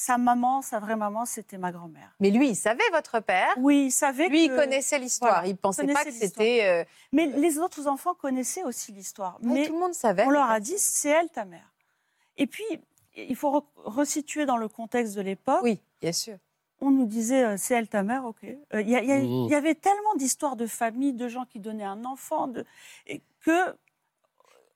sa 0.00 0.16
maman, 0.16 0.62
sa 0.62 0.78
vraie 0.78 0.94
maman, 0.94 1.24
c'était 1.24 1.58
ma 1.58 1.72
grand-mère. 1.72 2.14
Mais 2.20 2.30
lui, 2.30 2.50
il 2.50 2.54
savait 2.56 2.88
votre 2.92 3.18
père. 3.18 3.52
Oui, 3.56 3.86
il 3.86 3.90
savait 3.90 4.28
Lui, 4.28 4.44
il 4.44 4.54
connaissait 4.54 4.98
l'histoire. 5.00 5.32
Voilà, 5.32 5.48
il 5.48 5.56
pensait 5.56 5.86
pas 5.88 6.04
que 6.04 6.12
c'était. 6.12 6.60
euh, 6.64 6.84
Mais 7.12 7.26
les 7.26 7.58
autres 7.58 7.88
enfants 7.88 8.14
connaissaient 8.14 8.62
aussi 8.62 8.92
l'histoire. 8.92 9.38
ouais, 9.42 9.52
mais 9.52 9.66
tout 9.66 9.72
le 9.72 9.80
monde 9.80 9.94
savait. 9.94 10.24
on 10.24 10.30
leur 10.30 10.48
a 10.50 10.60
dit, 10.60 10.78
c'est 10.78 11.08
elle 11.08 11.28
ta 11.30 11.44
mère. 11.44 11.72
Et 12.36 12.46
puis, 12.46 12.64
il 13.16 13.34
faut 13.34 13.50
re- 13.50 13.64
resituer 13.84 14.46
dans 14.46 14.56
le 14.56 14.68
contexte 14.68 15.16
de 15.16 15.20
l'époque. 15.22 15.62
Oui, 15.64 15.80
bien 16.00 16.12
sûr. 16.12 16.36
On 16.80 16.92
nous 16.92 17.06
disait, 17.06 17.42
euh, 17.44 17.54
c'est 17.58 17.74
elle 17.74 17.88
ta 17.88 18.04
mère, 18.04 18.24
ok. 18.24 18.44
Euh, 18.44 18.80
Il 18.80 18.88
y, 18.88 18.94
Mmh. 18.94 19.48
y 19.50 19.54
avait 19.56 19.74
tellement 19.74 20.14
d'histoires 20.16 20.54
de 20.54 20.68
famille, 20.68 21.12
de 21.12 21.26
gens 21.26 21.44
qui 21.44 21.58
donnaient 21.58 21.82
un 21.82 22.04
enfant, 22.04 22.46
de, 22.46 22.64
que 23.40 23.74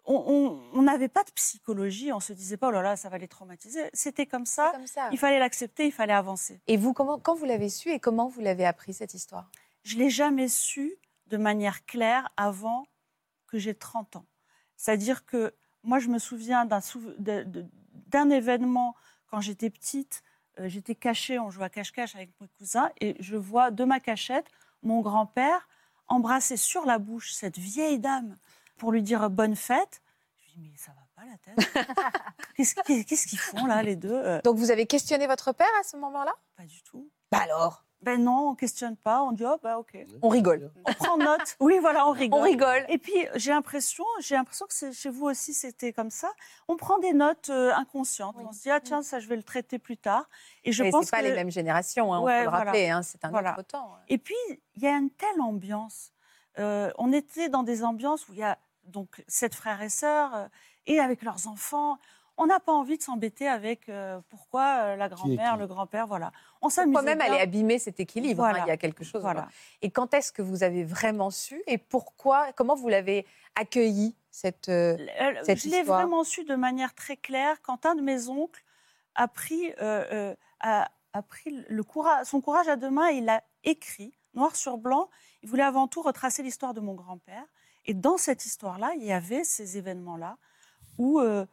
on- 0.05 0.83
n'avait 0.83 1.09
pas 1.09 1.23
de 1.25 1.31
psychologie. 1.31 2.13
On 2.13 2.21
se 2.21 2.33
disait 2.33 2.57
pas, 2.57 2.69
oh 2.69 2.73
là 2.73 2.83
là, 2.83 2.97
ça 2.97 3.09
va 3.09 3.19
les 3.19 3.29
traumatiser. 3.29 3.89
C'était 3.93 4.27
comme 4.27 4.47
ça. 4.47 4.71
Comme 4.73 4.87
ça. 4.87 5.09
Il 5.13 5.19
fallait 5.19 5.39
l'accepter, 5.39 5.87
il 5.87 5.93
fallait 5.93 6.13
avancer. 6.13 6.61
Et 6.67 6.77
vous, 6.77 6.93
comment, 6.93 7.19
quand 7.19 7.35
vous 7.35 7.45
l'avez 7.45 7.69
su 7.69 7.91
et 7.91 8.01
comment 8.01 8.29
vous 8.29 8.41
l'avez 8.41 8.65
appris 8.67 8.93
cette 8.95 9.15
histoire? 9.15 9.51
Je 9.85 9.97
l'ai 9.97 10.11
jamais 10.11 10.49
su 10.49 10.95
de 11.29 11.37
manière 11.37 11.85
claire 11.87 12.29
avant 12.37 12.87
que 13.47 13.59
j'ai 13.59 13.75
30 13.75 14.17
ans. 14.17 14.27
C'est-à-dire 14.77 15.25
que 15.25 15.55
moi, 15.85 15.99
je 15.99 16.09
me 16.09 16.19
souviens 16.19 16.67
d'un 16.67 18.31
événement 18.31 18.95
quand 19.31 19.41
j'étais 19.41 19.71
petite. 19.71 20.23
euh, 20.59 20.69
j'étais 20.69 20.95
cachée, 20.95 21.39
on 21.39 21.51
jouait 21.51 21.65
à 21.65 21.71
cache-cache 21.71 22.15
avec 22.15 22.31
mes 22.41 22.49
cousins, 22.59 22.91
et 23.01 23.17
je 23.21 23.37
vois 23.37 23.71
de 23.71 23.85
ma 23.85 24.01
cachette 24.01 24.47
mon 24.83 25.01
grand-père 25.01 25.67
embrasser 26.09 26.59
sur 26.59 26.85
la 26.85 26.99
bouche 26.99 27.33
cette 27.33 27.57
vieille 27.59 27.99
dame 27.99 28.37
pour 28.83 28.91
lui 28.91 29.05
dire 29.05 29.31
bonne 29.31 29.55
fête. 29.55 30.03
Je 30.41 30.55
lui 30.57 30.63
dis, 30.65 30.71
mais 30.73 30.77
ça 30.77 30.91
va 30.91 31.03
pas 31.15 31.23
la 31.25 31.39
tête. 31.39 31.87
Qu'est-ce 32.57 33.27
qu'ils 33.29 33.39
font 33.39 33.65
là, 33.67 33.81
les 33.85 33.95
deux 33.95 34.13
Euh, 34.13 34.41
Donc 34.43 34.57
vous 34.57 34.73
avez 34.73 34.87
questionné 34.87 35.29
votre 35.29 35.53
père 35.53 35.71
à 35.81 35.85
ce 35.85 35.97
moment-là? 35.99 36.35
Pas 36.57 36.65
du 36.65 36.83
tout. 36.83 37.09
Bah 37.31 37.39
alors? 37.45 37.85
Ben 38.01 38.21
non, 38.21 38.49
on 38.51 38.55
questionne 38.57 38.97
pas. 38.97 39.23
On 39.23 39.31
dit 39.31 39.45
oh 39.47 39.57
bah 39.63 39.79
ok. 39.79 39.97
On 40.21 40.29
rigole. 40.29 40.73
On 40.85 40.93
prend 40.95 41.17
note. 41.17 41.57
Oui, 41.61 41.79
voilà, 41.81 42.09
on 42.09 42.11
rigole. 42.11 42.41
On 42.41 42.43
rigole. 42.43 42.85
Et 42.89 42.99
puis 42.99 43.15
j'ai 43.37 43.53
l'impression, 43.53 44.03
j'ai 44.19 44.35
l'impression 44.35 44.67
que 44.67 44.93
chez 44.93 45.11
vous 45.11 45.27
aussi 45.27 45.55
c'était 45.55 45.93
comme 45.93 46.11
ça. 46.11 46.29
On 46.67 46.77
prend 46.77 46.99
des 46.99 47.13
notes 47.13 47.51
euh, 47.51 47.73
inconscientes. 47.75 48.35
On 48.41 48.51
se 48.53 48.63
dit 48.63 48.71
ah 48.71 48.81
tiens 48.81 49.03
ça 49.03 49.21
je 49.21 49.29
vais 49.29 49.37
le 49.37 49.45
traiter 49.45 49.79
plus 49.79 49.97
tard. 49.97 50.29
Et 50.65 50.73
je 50.73 50.83
Mais 50.83 50.91
pense 50.91 51.09
pas 51.13 51.21
que 51.21 51.27
les 51.27 51.35
mêmes 51.35 51.53
générations, 51.53 52.13
hein, 52.13 52.19
on 52.19 52.25
Ouais, 52.25 52.39
peut 52.41 52.45
le 52.47 52.51
voilà. 52.51 52.65
rappeler, 52.65 52.91
hein, 52.91 53.03
c'est 53.03 53.25
un 53.25 53.31
Voilà. 53.31 53.53
autre 53.53 53.69
temps. 53.69 53.93
Et 54.09 54.19
puis 54.19 54.35
il 54.75 54.83
y 54.83 54.89
a 54.89 54.97
une 54.97 55.11
telle 55.11 55.41
ambiance. 55.41 56.11
Euh, 56.59 56.91
on 56.99 57.13
était 57.13 57.49
dans 57.49 57.63
des 57.63 57.85
ambiances 57.85 58.29
où 58.29 58.33
il 58.33 58.41
y 58.41 58.43
a 58.43 58.59
donc 58.93 59.23
sept 59.27 59.55
frères 59.55 59.83
et 59.83 59.89
sœurs 59.89 60.35
euh, 60.35 60.47
et 60.87 61.01
avec 61.01 61.23
leurs 61.23 61.49
enfants. 61.49 61.99
On 62.39 62.47
n'a 62.47 62.61
pas 62.61 62.73
envie 62.73 62.97
de 62.97 63.03
s'embêter 63.03 63.47
avec 63.47 63.89
euh, 63.89 64.19
pourquoi 64.31 64.63
euh, 64.63 64.97
la 64.97 65.09
grand-mère, 65.09 65.57
le 65.59 65.67
grand-père, 65.67 66.07
voilà. 66.07 66.33
On 66.63 66.71
s'amusait 66.71 66.95
Pourquoi 66.95 67.15
même 67.15 67.19
bien. 67.19 67.33
aller 67.35 67.43
abîmer 67.43 67.79
cet 67.79 68.01
équilibre 68.01 68.45
hein. 68.45 68.55
Il 68.65 68.69
y 68.69 68.71
a 68.71 68.79
quelque 68.79 69.05
chose. 69.05 69.21
Voilà. 69.21 69.49
Et 69.83 69.91
quand 69.91 70.15
est-ce 70.15 70.33
que 70.33 70.41
vous 70.41 70.63
avez 70.63 70.83
vraiment 70.83 71.31
su 71.31 71.63
et 71.67 71.77
pourquoi 71.77 72.53
Comment 72.55 72.75
vous 72.75 72.89
l'avez 72.89 73.27
accueilli 73.55 74.17
cette, 74.33 74.71
euh, 74.71 74.97
cette 75.45 75.63
je 75.63 75.69
l'ai 75.69 75.83
vraiment 75.83 76.25
su 76.25 76.45
de 76.45 76.55
manière 76.55 76.95
très 76.95 77.19
claire 77.19 77.61
quand 77.61 77.85
un 77.85 77.95
de 77.95 78.01
mes 78.01 78.29
oncles 78.29 78.65
a 79.15 79.29
pris, 79.29 79.73
euh, 79.83 80.05
euh, 80.11 80.35
a, 80.61 80.91
a 81.13 81.23
pris 81.23 81.65
le 81.69 81.85
courage, 81.85 82.27
son 82.27 82.41
courage 82.41 82.67
à 82.67 82.77
deux 82.77 82.91
mains 82.91 83.11
et 83.11 83.17
il 83.17 83.29
a 83.29 83.45
écrit, 83.63 84.17
noir 84.33 84.57
sur 84.57 84.79
blanc. 84.79 85.11
Il 85.43 85.51
voulait 85.51 85.63
avant 85.63 85.87
tout 85.87 86.01
retracer 86.01 86.43
l'histoire 86.43 86.73
de 86.73 86.81
mon 86.81 86.95
grand-père. 86.95 87.45
Et 87.85 87.95
dans 87.95 88.17
cette 88.17 88.47
histoire-là, 88.47 88.93
il 88.97 89.05
y 89.05 89.13
avait 89.13 89.45
ces 89.45 89.79
événements-là 89.79 90.39
euh, 91.01 91.47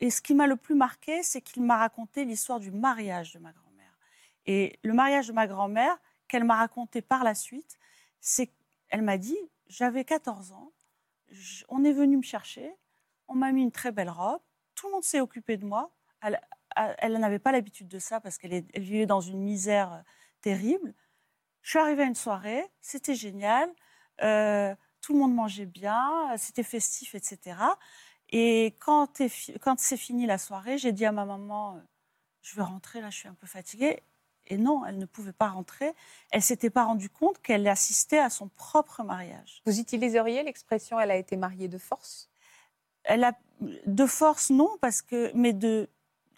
et 0.00 0.10
ce 0.10 0.20
qui 0.20 0.34
m'a 0.34 0.46
le 0.46 0.56
plus 0.56 0.74
marqué, 0.74 1.22
c'est 1.22 1.40
qu'il 1.40 1.62
m'a 1.62 1.76
raconté 1.76 2.24
l'histoire 2.24 2.60
du 2.60 2.70
mariage 2.70 3.32
de 3.32 3.38
ma 3.38 3.52
grand-mère. 3.52 3.98
Et 4.46 4.78
le 4.82 4.92
mariage 4.92 5.28
de 5.28 5.32
ma 5.32 5.46
grand-mère, 5.46 5.96
qu'elle 6.28 6.44
m'a 6.44 6.56
raconté 6.56 7.02
par 7.02 7.24
la 7.24 7.34
suite, 7.34 7.78
c'est 8.20 8.50
qu'elle 8.88 9.02
m'a 9.02 9.18
dit 9.18 9.38
j'avais 9.68 10.04
14 10.04 10.52
ans, 10.52 10.72
on 11.68 11.84
est 11.84 11.92
venu 11.92 12.16
me 12.16 12.22
chercher, 12.22 12.74
on 13.28 13.34
m'a 13.34 13.52
mis 13.52 13.62
une 13.62 13.72
très 13.72 13.92
belle 13.92 14.10
robe, 14.10 14.40
tout 14.74 14.86
le 14.88 14.92
monde 14.92 15.04
s'est 15.04 15.20
occupé 15.20 15.56
de 15.56 15.64
moi. 15.64 15.90
Elle, 16.20 17.18
n'avait 17.18 17.38
pas 17.38 17.52
l'habitude 17.52 17.88
de 17.88 17.98
ça 17.98 18.20
parce 18.20 18.38
qu'elle 18.38 18.64
vivait 18.76 19.06
dans 19.06 19.20
une 19.20 19.40
misère 19.40 19.92
euh, 19.92 20.00
terrible. 20.40 20.94
Je 21.62 21.70
suis 21.70 21.78
arrivée 21.78 22.02
à 22.02 22.06
une 22.06 22.14
soirée, 22.14 22.64
c'était 22.80 23.14
génial, 23.14 23.70
euh, 24.22 24.74
tout 25.02 25.12
le 25.12 25.18
monde 25.18 25.34
mangeait 25.34 25.66
bien, 25.66 26.34
c'était 26.38 26.62
festif, 26.62 27.14
etc. 27.14 27.56
Et 28.30 28.76
quand, 28.80 29.18
c'est 29.18 29.96
fini 29.98 30.24
la 30.24 30.38
soirée, 30.38 30.78
j'ai 30.78 30.92
dit 30.92 31.04
à 31.04 31.12
ma 31.12 31.26
maman, 31.26 31.76
euh, 31.76 31.80
je 32.40 32.56
vais 32.56 32.62
rentrer, 32.62 33.02
là 33.02 33.10
je 33.10 33.18
suis 33.18 33.28
un 33.28 33.34
peu 33.34 33.46
fatiguée. 33.46 34.02
Et 34.46 34.56
non, 34.56 34.84
elle 34.86 34.98
ne 34.98 35.04
pouvait 35.04 35.32
pas 35.32 35.48
rentrer. 35.48 35.92
Elle 36.30 36.42
s'était 36.42 36.70
pas 36.70 36.84
rendue 36.84 37.10
compte 37.10 37.40
qu'elle 37.42 37.68
assistait 37.68 38.18
à 38.18 38.30
son 38.30 38.48
propre 38.48 39.02
mariage. 39.02 39.62
Vous 39.66 39.78
utiliseriez 39.78 40.42
l'expression 40.42 40.98
elle 40.98 41.10
a 41.10 41.16
été 41.16 41.36
mariée 41.36 41.68
de 41.68 41.78
force 41.78 42.28
Elle 43.04 43.22
a 43.22 43.34
de 43.60 44.06
force 44.06 44.50
non 44.50 44.68
parce 44.80 45.00
que 45.00 45.30
mais 45.34 45.52
de 45.52 45.88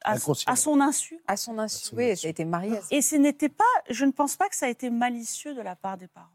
à, 0.04 0.18
son 0.18 0.80
insu. 0.82 1.18
À 1.26 1.36
son 1.38 1.58
insu, 1.58 1.94
oui, 1.94 2.04
elle 2.04 2.18
a 2.24 2.28
été 2.28 2.44
mariée. 2.44 2.76
à 2.76 2.80
Et 2.90 3.00
ce 3.00 3.16
n'était 3.16 3.48
pas, 3.48 3.64
je 3.88 4.04
ne 4.04 4.10
pense 4.10 4.36
pas 4.36 4.50
que 4.50 4.56
ça 4.56 4.66
a 4.66 4.68
été 4.68 4.90
malicieux 4.90 5.54
de 5.54 5.62
la 5.62 5.76
part 5.76 5.96
des 5.96 6.08
parents. 6.08 6.28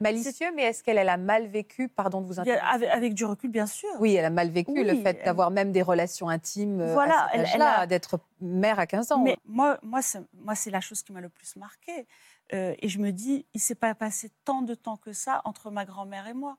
Malicieux, 0.00 0.50
mais 0.54 0.62
est-ce 0.64 0.82
qu'elle 0.82 0.98
elle 0.98 1.08
a 1.08 1.16
mal 1.16 1.46
vécu, 1.46 1.88
pardon 1.88 2.20
de 2.20 2.26
vous 2.26 2.40
interrompre? 2.40 2.66
Avec, 2.74 2.88
avec 2.90 3.14
du 3.14 3.24
recul, 3.24 3.50
bien 3.50 3.66
sûr. 3.66 3.88
Oui, 4.00 4.14
elle 4.14 4.24
a 4.24 4.30
mal 4.30 4.50
vécu 4.50 4.82
le 4.84 4.94
fait 5.02 5.16
elle- 5.20 5.24
d'avoir 5.24 5.50
même 5.50 5.70
des 5.72 5.82
relations 5.82 6.28
intimes 6.28 6.80
euh, 6.80 6.92
Voilà, 6.94 7.26
à 7.32 7.44
cet 7.46 7.60
a- 7.60 7.86
d'être 7.86 8.18
mère 8.40 8.78
à 8.78 8.86
15 8.86 9.12
ans. 9.12 9.22
Mais 9.22 9.36
moi, 9.44 9.78
moi, 9.82 10.02
c'est, 10.02 10.20
moi, 10.34 10.54
c'est 10.54 10.70
la 10.70 10.80
chose 10.80 11.02
qui 11.02 11.12
m'a 11.12 11.20
le 11.20 11.28
plus 11.28 11.56
marquée. 11.56 12.06
Euh, 12.52 12.74
et 12.78 12.88
je 12.88 12.98
me 12.98 13.12
dis, 13.12 13.46
il 13.54 13.60
s'est 13.60 13.74
pas 13.76 13.94
passé 13.94 14.30
tant 14.44 14.62
de 14.62 14.74
temps 14.74 14.96
que 14.96 15.12
ça 15.12 15.40
entre 15.44 15.70
ma 15.70 15.84
grand-mère 15.84 16.26
et 16.26 16.34
moi. 16.34 16.58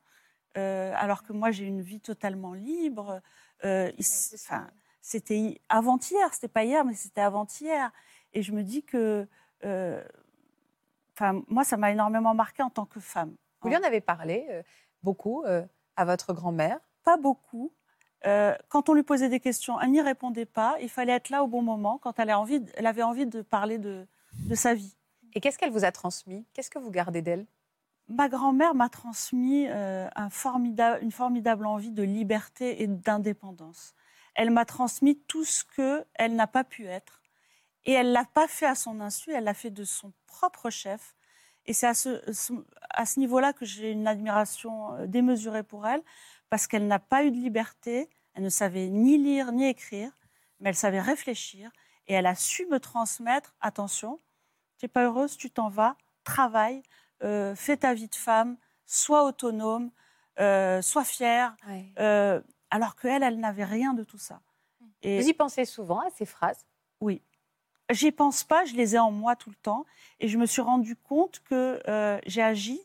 Euh, 0.58 0.94
alors 0.96 1.22
que 1.24 1.34
moi, 1.34 1.52
j'ai 1.52 1.66
une 1.66 1.82
vie 1.82 2.00
totalement 2.00 2.54
libre. 2.54 3.22
Euh, 3.66 3.92
c'était 5.02 5.38
hi- 5.38 5.62
avant-hier, 5.70 6.34
c'était 6.34 6.48
pas 6.48 6.64
hier, 6.64 6.86
mais 6.86 6.94
c'était 6.94 7.22
avant-hier. 7.22 7.92
Et 8.34 8.42
je 8.42 8.52
me 8.54 8.64
dis 8.64 8.84
que, 8.84 9.28
enfin, 11.16 11.42
moi, 11.48 11.64
ça 11.64 11.78
m'a 11.78 11.92
énormément 11.92 12.34
marqué 12.34 12.64
en 12.64 12.70
tant 12.70 12.86
que 12.86 13.00
femme. 13.00 13.36
Vous 13.62 13.70
lui 13.70 13.78
en 13.78 13.84
avez 13.84 14.02
parlé 14.02 14.46
euh, 14.52 14.62
beaucoup 15.02 15.44
euh, 15.46 15.64
à 15.96 16.06
votre 16.06 16.34
grand-mère? 16.34 16.80
Pas 17.04 17.18
beaucoup. 17.18 17.74
Euh, 18.28 18.56
quand 18.70 18.90
on 18.90 18.94
lui 18.94 19.04
posait 19.04 19.30
des 19.30 19.40
questions, 19.40 19.80
elle 19.82 19.92
n'y 19.92 20.02
répondait 20.02 20.46
pas. 20.46 20.78
Il 20.82 20.90
fallait 20.90 21.14
être 21.14 21.30
là 21.30 21.44
au 21.44 21.48
bon 21.48 21.62
moment 21.62 21.98
quand 21.98 22.20
elle, 22.20 22.30
a 22.30 22.40
envie, 22.40 22.64
elle 22.76 22.86
avait 22.86 23.04
envie 23.04 23.26
de 23.26 23.42
parler 23.42 23.78
de, 23.78 24.08
de 24.48 24.56
sa 24.56 24.74
vie. 24.74 24.96
Et 25.34 25.42
qu'est-ce 25.42 25.58
qu'elle 25.58 25.72
vous 25.72 25.86
a 25.86 25.92
transmis? 25.92 26.46
Qu'est-ce 26.54 26.70
que 26.70 26.80
vous 26.80 26.92
gardez 26.92 27.22
d'elle? 27.22 27.46
Ma 28.08 28.30
grand-mère 28.30 28.76
m'a 28.76 28.88
transmis 28.88 29.68
un 29.68 30.30
formidable, 30.30 31.04
une 31.04 31.12
formidable 31.12 31.66
envie 31.66 31.90
de 31.90 32.04
liberté 32.04 32.84
et 32.84 32.88
d'indépendance. 32.88 33.96
Elle 34.36 34.52
m'a 34.52 34.64
transmis 34.64 35.18
tout 35.28 35.44
ce 35.44 35.64
que 35.64 36.06
elle 36.14 36.36
n'a 36.36 36.46
pas 36.46 36.64
pu 36.64 36.86
être. 36.86 37.24
Et 37.86 37.94
elle 37.94 38.12
l'a 38.12 38.26
pas 38.26 38.48
fait 38.48 38.66
à 38.66 38.76
son 38.76 39.00
insu, 39.00 39.32
elle 39.32 39.44
l'a 39.44 39.54
fait 39.54 39.70
de 39.70 39.84
son 39.84 40.12
propre 40.26 40.70
chef. 40.70 41.16
Et 41.66 41.74
c'est 41.74 41.88
à 41.88 41.94
ce, 41.94 42.22
à 42.90 43.06
ce 43.06 43.20
niveau-là 43.20 43.54
que 43.54 43.66
j'ai 43.66 43.92
une 43.92 44.08
admiration 44.08 44.94
euh, 44.94 45.08
démesurée 45.08 45.64
pour 45.64 45.88
elle, 45.88 46.04
parce 46.50 46.68
qu'elle 46.68 46.88
n'a 46.88 47.00
pas 47.00 47.24
eu 47.24 47.32
de 47.32 47.38
liberté, 47.38 48.10
elle 48.34 48.44
ne 48.44 48.50
savait 48.50 48.88
ni 48.90 49.18
lire 49.18 49.52
ni 49.52 49.68
écrire, 49.68 50.12
mais 50.60 50.70
elle 50.70 50.76
savait 50.76 51.02
réfléchir, 51.02 51.72
et 52.08 52.14
elle 52.14 52.28
a 52.28 52.36
su 52.36 52.66
me 52.68 52.80
transmettre, 52.80 53.56
attention, 53.62 54.20
tu 54.78 54.86
n'es 54.86 54.90
pas 54.90 55.06
heureuse, 55.06 55.38
tu 55.38 55.50
t'en 55.50 55.70
vas, 55.70 55.96
travaille, 56.24 56.84
euh, 57.24 57.56
fais 57.56 57.78
ta 57.78 57.94
vie 57.94 58.10
de 58.10 58.16
femme, 58.16 58.58
sois 58.86 59.24
autonome, 59.24 59.92
euh, 60.40 60.82
sois 60.82 61.04
fière, 61.04 61.56
euh, 62.00 62.42
alors 62.70 62.96
qu'elle, 62.96 63.24
elle 63.24 63.40
n'avait 63.40 63.64
rien 63.64 63.94
de 63.94 64.04
tout 64.04 64.18
ça. 64.18 64.42
Et 65.02 65.22
Vous 65.22 65.28
y 65.28 65.34
pensez 65.34 65.66
souvent 65.66 66.00
à 66.00 66.10
ces 66.10 66.26
phrases? 66.26 66.66
Oui. 67.00 67.22
J'y 67.92 68.12
pense 68.12 68.44
pas, 68.44 68.66
je 68.66 68.74
les 68.74 68.96
ai 68.96 69.00
en 69.00 69.12
moi 69.12 69.36
tout 69.36 69.50
le 69.50 69.56
temps. 69.56 69.86
Et 70.20 70.28
je 70.28 70.38
me 70.38 70.46
suis 70.46 70.62
rendu 70.62 70.96
compte 70.96 71.42
que 71.50 71.82
euh, 71.88 72.20
j'ai 72.26 72.42
agi 72.42 72.82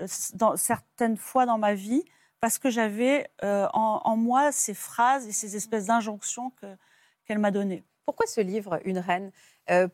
euh, 0.00 0.06
dans, 0.34 0.56
certaines 0.56 1.16
fois 1.16 1.46
dans 1.46 1.58
ma 1.58 1.74
vie 1.74 2.04
parce 2.40 2.58
que 2.58 2.70
j'avais 2.70 3.28
euh, 3.42 3.66
en, 3.72 4.00
en 4.04 4.16
moi 4.16 4.52
ces 4.52 4.74
phrases 4.74 5.26
et 5.26 5.32
ces 5.32 5.56
espèces 5.56 5.86
d'injonctions 5.86 6.50
que- 6.50 6.76
qu'elle 7.24 7.38
m'a 7.38 7.50
données. 7.50 7.82
Pourquoi 8.04 8.26
ce 8.26 8.40
livre, 8.40 8.80
Une 8.84 8.98
reine? 8.98 9.32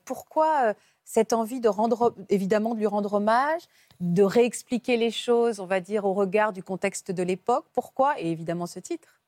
Pourquoi 0.04 0.74
cette 1.02 1.32
envie 1.32 1.60
de 1.60 1.68
rendre, 1.70 2.14
évidemment, 2.28 2.74
de 2.74 2.78
lui 2.78 2.86
rendre 2.86 3.14
hommage, 3.14 3.62
de 4.00 4.22
réexpliquer 4.22 4.98
les 4.98 5.10
choses, 5.10 5.60
on 5.60 5.66
va 5.66 5.80
dire, 5.80 6.04
au 6.04 6.12
regard 6.12 6.52
du 6.52 6.62
contexte 6.62 7.10
de 7.10 7.22
l'époque? 7.22 7.64
Pourquoi? 7.72 8.20
Et 8.20 8.30
évidemment 8.30 8.66
ce 8.66 8.80
titre. 8.80 9.22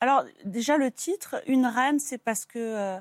Alors 0.00 0.24
déjà 0.46 0.78
le 0.78 0.90
titre, 0.90 1.42
une 1.46 1.66
reine, 1.66 1.98
c'est 1.98 2.16
parce 2.16 2.46
que 2.46 2.98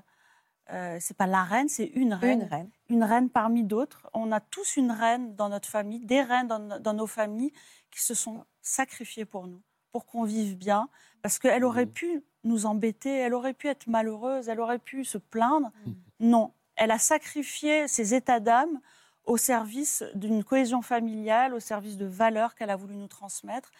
euh, 0.72 0.98
c'est 1.00 1.16
pas 1.16 1.28
la 1.28 1.44
reine, 1.44 1.70
c'est 1.70 1.86
une 1.86 2.14
reine. 2.14 2.42
Une 2.42 2.48
reine. 2.48 2.70
Une 2.90 3.04
reine 3.04 3.30
parmi 3.30 3.64
d'autres. 3.64 4.10
On 4.14 4.32
a 4.32 4.40
tous 4.40 4.78
une 4.78 4.92
reine 4.92 5.36
dans 5.36 5.50
notre 5.50 5.70
famille, 5.70 6.00
des 6.00 6.22
reines 6.22 6.48
dans, 6.48 6.80
dans 6.80 6.94
nos 6.94 7.08
familles 7.08 7.54
qui 7.92 8.02
se 8.02 8.14
sont 8.14 8.46
sacrifiées 8.62 9.26
pour 9.26 9.48
nous, 9.48 9.62
pour 9.92 10.06
qu'on 10.06 10.24
vive 10.24 10.58
bien, 10.58 10.90
parce 11.22 11.40
qu'elle 11.40 11.64
aurait 11.64 11.86
pu 11.86 12.24
nous 12.44 12.66
embêter, 12.66 13.10
elle 13.10 13.34
aurait 13.34 13.54
pu 13.54 13.68
être 13.68 13.88
malheureuse, 13.88 14.50
elle 14.50 14.60
aurait 14.60 14.80
pu 14.80 15.04
se 15.04 15.18
plaindre. 15.18 15.72
Non, 16.20 16.52
elle 16.76 16.92
a 16.92 17.00
sacrifié 17.00 17.88
ses 17.88 18.14
états 18.14 18.40
d'âme 18.40 18.80
au 19.26 19.38
service 19.38 20.04
d'une 20.14 20.44
cohésion 20.44 20.82
familiale, 20.82 21.54
au 21.54 21.60
service 21.60 21.98
de 21.98 22.06
valeurs 22.06 22.56
qu'elle 22.56 22.70
a 22.70 22.76
voulu 22.76 22.96
nous 22.96 23.08
transmettre. 23.08 23.72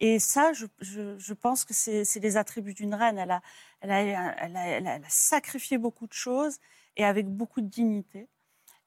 Et 0.00 0.18
ça, 0.18 0.52
je, 0.52 0.66
je- 0.80 1.18
je 1.18 1.34
pense 1.34 1.64
que 1.64 1.74
c'est 1.74 2.04
les 2.20 2.36
attributs 2.36 2.74
d'une 2.74 2.94
reine. 2.94 3.18
Elle 3.18 3.30
a, 3.30 3.42
elle, 3.80 3.90
a, 3.90 4.00
elle, 4.00 4.16
a, 4.16 4.36
elle 4.38 4.56
a- 4.56 4.66
elle 4.96 5.04
a 5.04 5.08
sacrifié 5.08 5.76
beaucoup 5.78 6.06
de 6.06 6.12
choses 6.12 6.58
et 6.96 7.04
avec 7.04 7.28
beaucoup 7.28 7.60
de 7.60 7.66
dignité. 7.68 8.28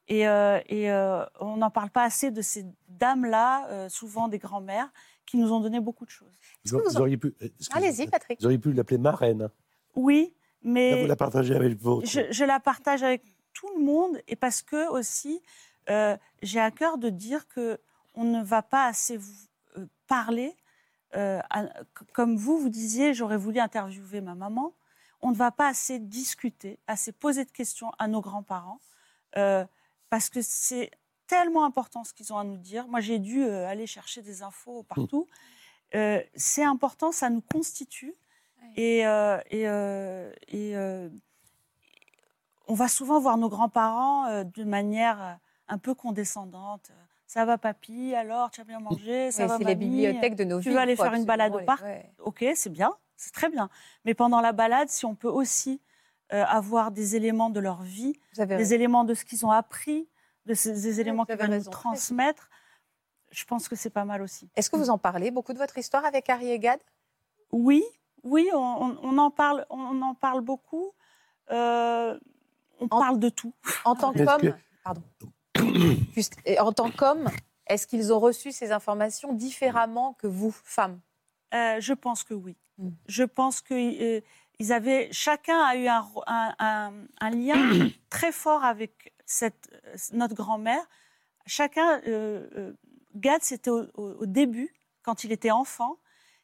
Et, 0.08 0.28
euh, 0.28 0.60
et, 0.66 0.90
euh, 0.90 1.24
on 1.40 1.56
n'en 1.56 1.70
parle 1.70 1.90
pas 1.90 2.02
assez 2.04 2.30
de 2.30 2.42
ces 2.42 2.66
dames-là, 2.88 3.68
euh, 3.70 3.88
souvent 3.88 4.28
des 4.28 4.38
grands-mères, 4.38 4.92
qui 5.24 5.38
nous 5.38 5.50
ont 5.52 5.60
donné 5.60 5.80
beaucoup 5.80 6.04
de 6.04 6.10
choses. 6.10 6.34
Vous, 6.66 6.78
vous 6.84 6.96
auriez 7.00 7.16
pu, 7.16 7.34
Allez-y, 7.72 8.06
Patrick. 8.08 8.38
Vous 8.40 8.46
auriez 8.46 8.58
pu 8.58 8.72
l'appeler 8.72 8.98
ma 8.98 9.12
reine. 9.12 9.48
Oui, 9.94 10.34
Là, 10.62 10.70
mais 10.70 11.00
vous 11.02 11.06
la 11.06 11.16
partagez 11.16 11.54
avec 11.54 11.78
votre. 11.80 12.06
je, 12.06 12.20
je 12.30 12.44
la 12.44 12.58
partage 12.60 13.02
avec 13.02 13.22
tout 13.52 13.68
le 13.76 13.82
monde 13.82 14.18
et 14.26 14.34
parce 14.36 14.62
que 14.62 14.88
aussi 14.90 15.40
euh, 15.90 16.16
j'ai 16.42 16.58
à 16.60 16.70
cœur 16.70 16.96
de 16.98 17.10
dire 17.10 17.46
que 17.48 17.78
on 18.14 18.24
ne 18.24 18.42
va 18.42 18.62
pas 18.62 18.86
assez 18.86 19.16
vous- 19.18 19.46
euh, 19.76 19.86
parler 20.06 20.54
euh, 21.16 21.40
comme 22.12 22.36
vous 22.36 22.58
vous 22.58 22.68
disiez 22.68 23.14
j'aurais 23.14 23.36
voulu 23.36 23.60
interviewer 23.60 24.20
ma 24.20 24.34
maman. 24.34 24.72
On 25.22 25.30
ne 25.30 25.36
va 25.36 25.50
pas 25.50 25.68
assez 25.68 25.98
discuter 25.98 26.78
assez 26.86 27.12
poser 27.12 27.44
de 27.44 27.50
questions 27.50 27.92
à 27.98 28.08
nos 28.08 28.20
grands-parents 28.20 28.80
euh, 29.36 29.64
parce 30.10 30.28
que 30.28 30.42
c'est 30.42 30.90
tellement 31.26 31.64
important 31.64 32.04
ce 32.04 32.12
qu'ils 32.12 32.32
ont 32.32 32.38
à 32.38 32.44
nous 32.44 32.58
dire. 32.58 32.88
Moi 32.88 33.00
j'ai 33.00 33.18
dû 33.18 33.44
euh, 33.44 33.66
aller 33.66 33.86
chercher 33.86 34.22
des 34.22 34.42
infos 34.42 34.82
partout. 34.82 35.26
Euh, 35.94 36.22
c'est 36.34 36.64
important 36.64 37.12
ça 37.12 37.30
nous 37.30 37.42
constitue. 37.42 38.14
Et, 38.76 39.00
et, 39.50 39.62
et, 40.48 40.76
on 42.66 42.74
va 42.74 42.88
souvent 42.88 43.20
voir 43.20 43.36
nos 43.36 43.48
grands-parents 43.48 44.42
de 44.42 44.64
manière 44.64 45.38
un 45.68 45.78
peu 45.78 45.94
condescendante. 45.94 46.90
Ça 47.34 47.44
va, 47.44 47.58
papy 47.58 48.14
Alors, 48.14 48.48
tu 48.52 48.60
as 48.60 48.64
bien 48.64 48.78
mangé 48.78 49.32
Ça 49.32 49.42
Ouais, 49.42 49.48
va, 49.48 49.58
c'est 49.58 49.64
les 49.64 49.74
mamie 49.74 49.88
bibliothèques 49.88 50.36
de 50.36 50.44
nos 50.44 50.60
Tu 50.60 50.68
vies, 50.68 50.74
veux 50.76 50.80
aller 50.80 50.94
faire 50.94 51.14
une 51.14 51.24
balade 51.24 51.52
au 51.52 51.58
parc 51.64 51.82
ouais. 51.82 52.08
Ok, 52.20 52.44
c'est 52.54 52.70
bien, 52.70 52.92
c'est 53.16 53.32
très 53.32 53.48
bien. 53.50 53.70
Mais 54.04 54.14
pendant 54.14 54.40
la 54.40 54.52
balade, 54.52 54.88
si 54.88 55.04
on 55.04 55.16
peut 55.16 55.26
aussi 55.26 55.82
euh, 56.32 56.44
avoir 56.44 56.92
des 56.92 57.16
éléments 57.16 57.50
de 57.50 57.58
leur 57.58 57.82
vie, 57.82 58.12
des 58.36 58.54
raison. 58.54 58.74
éléments 58.76 59.02
de 59.02 59.14
ce 59.14 59.24
qu'ils 59.24 59.44
ont 59.44 59.50
appris, 59.50 60.08
de 60.46 60.54
ces, 60.54 60.74
des 60.80 61.00
éléments 61.00 61.24
qu'ils 61.24 61.34
veulent 61.34 61.50
nous 61.58 61.64
transmettre, 61.64 62.50
je 63.32 63.44
pense 63.46 63.68
que 63.68 63.74
c'est 63.74 63.90
pas 63.90 64.04
mal 64.04 64.22
aussi. 64.22 64.48
Est-ce 64.54 64.70
que 64.70 64.76
vous 64.76 64.90
en 64.90 64.98
parlez 64.98 65.32
beaucoup 65.32 65.54
de 65.54 65.58
votre 65.58 65.76
histoire 65.76 66.04
avec 66.04 66.30
Harry 66.30 66.52
et 66.52 66.60
Gad? 66.60 66.78
Oui, 67.50 67.82
oui, 68.22 68.48
on, 68.52 68.58
on- 68.58 68.98
on 69.02 69.18
en 69.18 69.32
parle, 69.32 69.66
on 69.70 70.00
en 70.02 70.14
parle 70.14 70.40
beaucoup. 70.40 70.92
Euh, 71.50 72.16
on 72.78 72.86
parle 72.86 73.18
de 73.18 73.28
tout. 73.28 73.52
En 73.84 73.96
tant 73.96 74.12
qu'homme, 74.12 74.40
que- 74.40 74.54
pardon. 74.84 75.02
Et 76.46 76.58
en 76.60 76.72
tant 76.72 76.90
qu'homme, 76.90 77.28
est-ce 77.66 77.86
qu'ils 77.86 78.12
ont 78.12 78.20
reçu 78.20 78.52
ces 78.52 78.72
informations 78.72 79.32
différemment 79.32 80.14
que 80.14 80.26
vous, 80.26 80.50
femmes 80.64 81.00
Euh, 81.54 81.80
je 81.80 81.92
pense 81.94 82.24
que 82.24 82.34
oui. 82.34 82.56
Mm. 82.78 82.88
Je 83.08 83.24
pense 83.24 83.60
que 83.60 83.74
euh, 83.74 84.20
ils 84.58 84.72
avaient, 84.72 85.08
chacun 85.12 85.60
a 85.60 85.76
eu 85.76 85.86
un, 85.86 86.00
ro- 86.00 86.24
un- 86.26 86.54
un- 86.58 86.92
un 87.20 87.30
lien 87.30 87.88
très 88.10 88.32
fort 88.32 88.64
avec 88.64 89.12
cette, 89.26 89.68
euh, 89.86 89.96
notre 90.12 90.34
grand-mère. 90.34 90.84
Chacun, 91.46 92.00
euh, 92.06 92.48
euh, 92.56 92.72
Gad, 93.16 93.42
c'était 93.42 93.70
au, 93.70 94.26
début, 94.26 94.74
quand 95.02 95.24
il 95.24 95.32
était 95.32 95.50
enfant. 95.52 95.98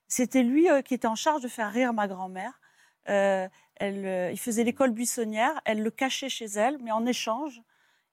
C'était 0.09 0.43
lui 0.43 0.69
euh, 0.69 0.83
qui 0.83 0.95
était 0.95 1.07
en 1.09 1.15
charge 1.15 1.43
de 1.43 1.49
faire 1.49 1.71
rire 1.73 1.93
ma 1.93 2.07
grand-mère. 2.09 2.61
Euh, 3.09 3.49
il 3.81 4.39
faisait 4.39 4.63
l'école 4.65 4.91
buissonnière, 4.91 5.59
elle 5.65 5.83
le 5.83 5.91
cachait 5.91 6.29
chez 6.29 6.45
elle, 6.45 6.79
mais 6.83 6.91
en 6.93 7.07
échange, 7.07 7.63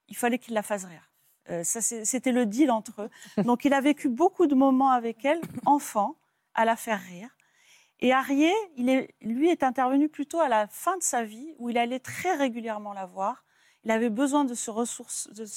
il 0.08 0.16
fallait 0.16 0.38
qu'il 0.38 0.54
la 0.54 0.62
fasse 0.62 0.84
rire. 0.84 1.07
Euh, 1.50 1.62
c'était 1.64 2.32
le 2.32 2.46
deal 2.46 2.70
entre 2.70 3.02
eux. 3.02 3.42
Donc, 3.42 3.64
il 3.64 3.72
a 3.72 3.80
vécu 3.80 4.08
beaucoup 4.08 4.46
de 4.46 4.54
moments 4.54 4.90
avec 4.90 5.24
elle, 5.24 5.40
enfant, 5.64 6.16
à 6.54 6.64
la 6.64 6.76
faire 6.76 7.00
rire. 7.00 7.30
Et 8.00 8.12
Arié, 8.12 8.52
lui, 8.76 9.48
est 9.48 9.62
intervenu 9.62 10.08
plutôt 10.08 10.40
à 10.40 10.48
la 10.48 10.68
fin 10.68 10.96
de 10.96 11.02
sa 11.02 11.24
vie, 11.24 11.54
où 11.58 11.70
il 11.70 11.78
allait 11.78 11.98
très 11.98 12.34
régulièrement 12.34 12.92
la 12.92 13.06
voir. 13.06 13.44
Il 13.84 13.90
avait 13.90 14.10
besoin 14.10 14.44
de 14.44 14.54
se, 14.54 14.70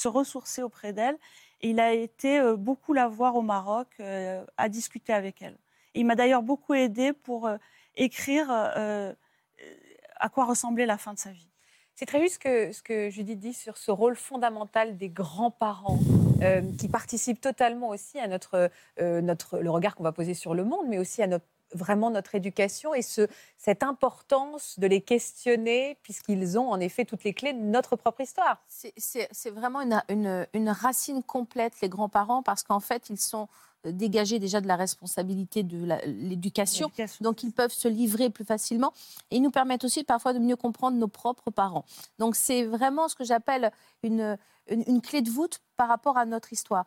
ressourcer 0.07 0.63
auprès 0.63 0.93
d'elle. 0.93 1.17
Et 1.61 1.69
il 1.69 1.79
a 1.79 1.93
été 1.93 2.39
euh, 2.39 2.55
beaucoup 2.55 2.93
la 2.93 3.07
voir 3.07 3.35
au 3.35 3.41
Maroc, 3.41 3.87
euh, 3.99 4.43
à 4.57 4.69
discuter 4.69 5.13
avec 5.13 5.41
elle. 5.41 5.57
Il 5.93 6.05
m'a 6.05 6.15
d'ailleurs 6.15 6.41
beaucoup 6.41 6.73
aidé 6.73 7.11
pour 7.11 7.49
écrire 7.95 8.49
à 8.49 10.29
quoi 10.29 10.45
ressemblait 10.45 10.85
la 10.85 10.97
fin 10.97 11.13
de 11.13 11.19
sa 11.19 11.31
vie. 11.31 11.50
C'est 11.95 12.05
très 12.05 12.19
juste 12.19 12.41
ce 12.43 12.81
que, 12.81 13.09
Judith 13.09 13.39
dit 13.39 13.53
sur 13.53 13.77
ce 13.77 13.91
rôle 13.91 14.15
fondamental 14.15 14.97
des 14.97 15.09
grands-parents 15.09 15.99
euh, 16.41 16.61
qui 16.79 16.87
participent 16.87 17.41
totalement 17.41 17.89
aussi 17.89 18.19
à 18.19 18.27
notre, 18.27 18.71
euh, 18.99 19.21
notre, 19.21 19.59
le 19.59 19.69
regard 19.69 19.95
qu'on 19.95 20.03
va 20.03 20.11
poser 20.11 20.33
sur 20.33 20.53
le 20.55 20.63
monde, 20.63 20.87
mais 20.87 20.97
aussi 20.97 21.21
à 21.21 21.27
notre, 21.27 21.45
vraiment 21.73 22.09
notre 22.09 22.35
éducation 22.35 22.93
et 22.93 23.01
ce, 23.01 23.27
cette 23.57 23.83
importance 23.83 24.77
de 24.79 24.87
les 24.87 25.01
questionner 25.01 25.97
puisqu'ils 26.03 26.57
ont 26.59 26.69
en 26.69 26.79
effet 26.79 27.05
toutes 27.05 27.23
les 27.23 27.33
clés 27.33 27.53
de 27.53 27.59
notre 27.61 27.95
propre 27.95 28.21
histoire. 28.21 28.61
C'est- 28.67 29.49
vraiment 29.51 29.81
une, 29.81 30.47
une- 30.53 30.69
racine 30.69 31.23
complète, 31.23 31.73
les 31.81 31.89
grands-parents, 31.89 32.43
parce 32.43 32.63
qu'en 32.63 32.79
fait, 32.79 33.09
ils 33.09 33.19
sont 33.19 33.47
dégagés 33.85 34.39
déjà 34.39 34.61
de 34.61 34.67
la 34.67 34.75
responsabilité 34.75 35.63
de 35.63 35.87
l'éducation. 36.05 36.91
Donc, 37.19 37.43
ils 37.43 37.51
peuvent 37.51 37.71
se 37.71 37.87
livrer 37.87 38.29
plus 38.29 38.45
facilement. 38.45 38.93
Et 39.31 39.37
ils 39.37 39.41
nous 39.41 39.51
permettent 39.51 39.83
aussi 39.83 40.03
parfois 40.03 40.33
de 40.33 40.39
mieux 40.39 40.55
comprendre 40.55 40.97
nos 40.97 41.07
propres 41.07 41.51
parents. 41.51 41.85
Donc, 42.19 42.35
c'est 42.35 42.63
vraiment 42.63 43.07
ce 43.07 43.15
que 43.15 43.23
j'appelle 43.23 43.71
une, 44.03 44.37
une, 44.67 44.83
une 44.87 45.01
clé 45.01 45.21
de 45.21 45.29
voûte 45.29 45.59
par 45.77 45.87
rapport 45.87 46.17
à 46.17 46.25
notre 46.25 46.53
histoire. 46.53 46.85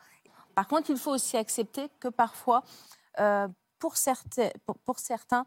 Par 0.55 0.69
contre, 0.69 0.91
il 0.91 0.97
faut 0.97 1.11
aussi 1.11 1.37
accepter 1.37 1.89
que 1.99 2.09
parfois, 2.09 2.63
euh, 3.19 3.49
pour, 3.79 3.95
pour 4.85 4.99
certains, 4.99 5.47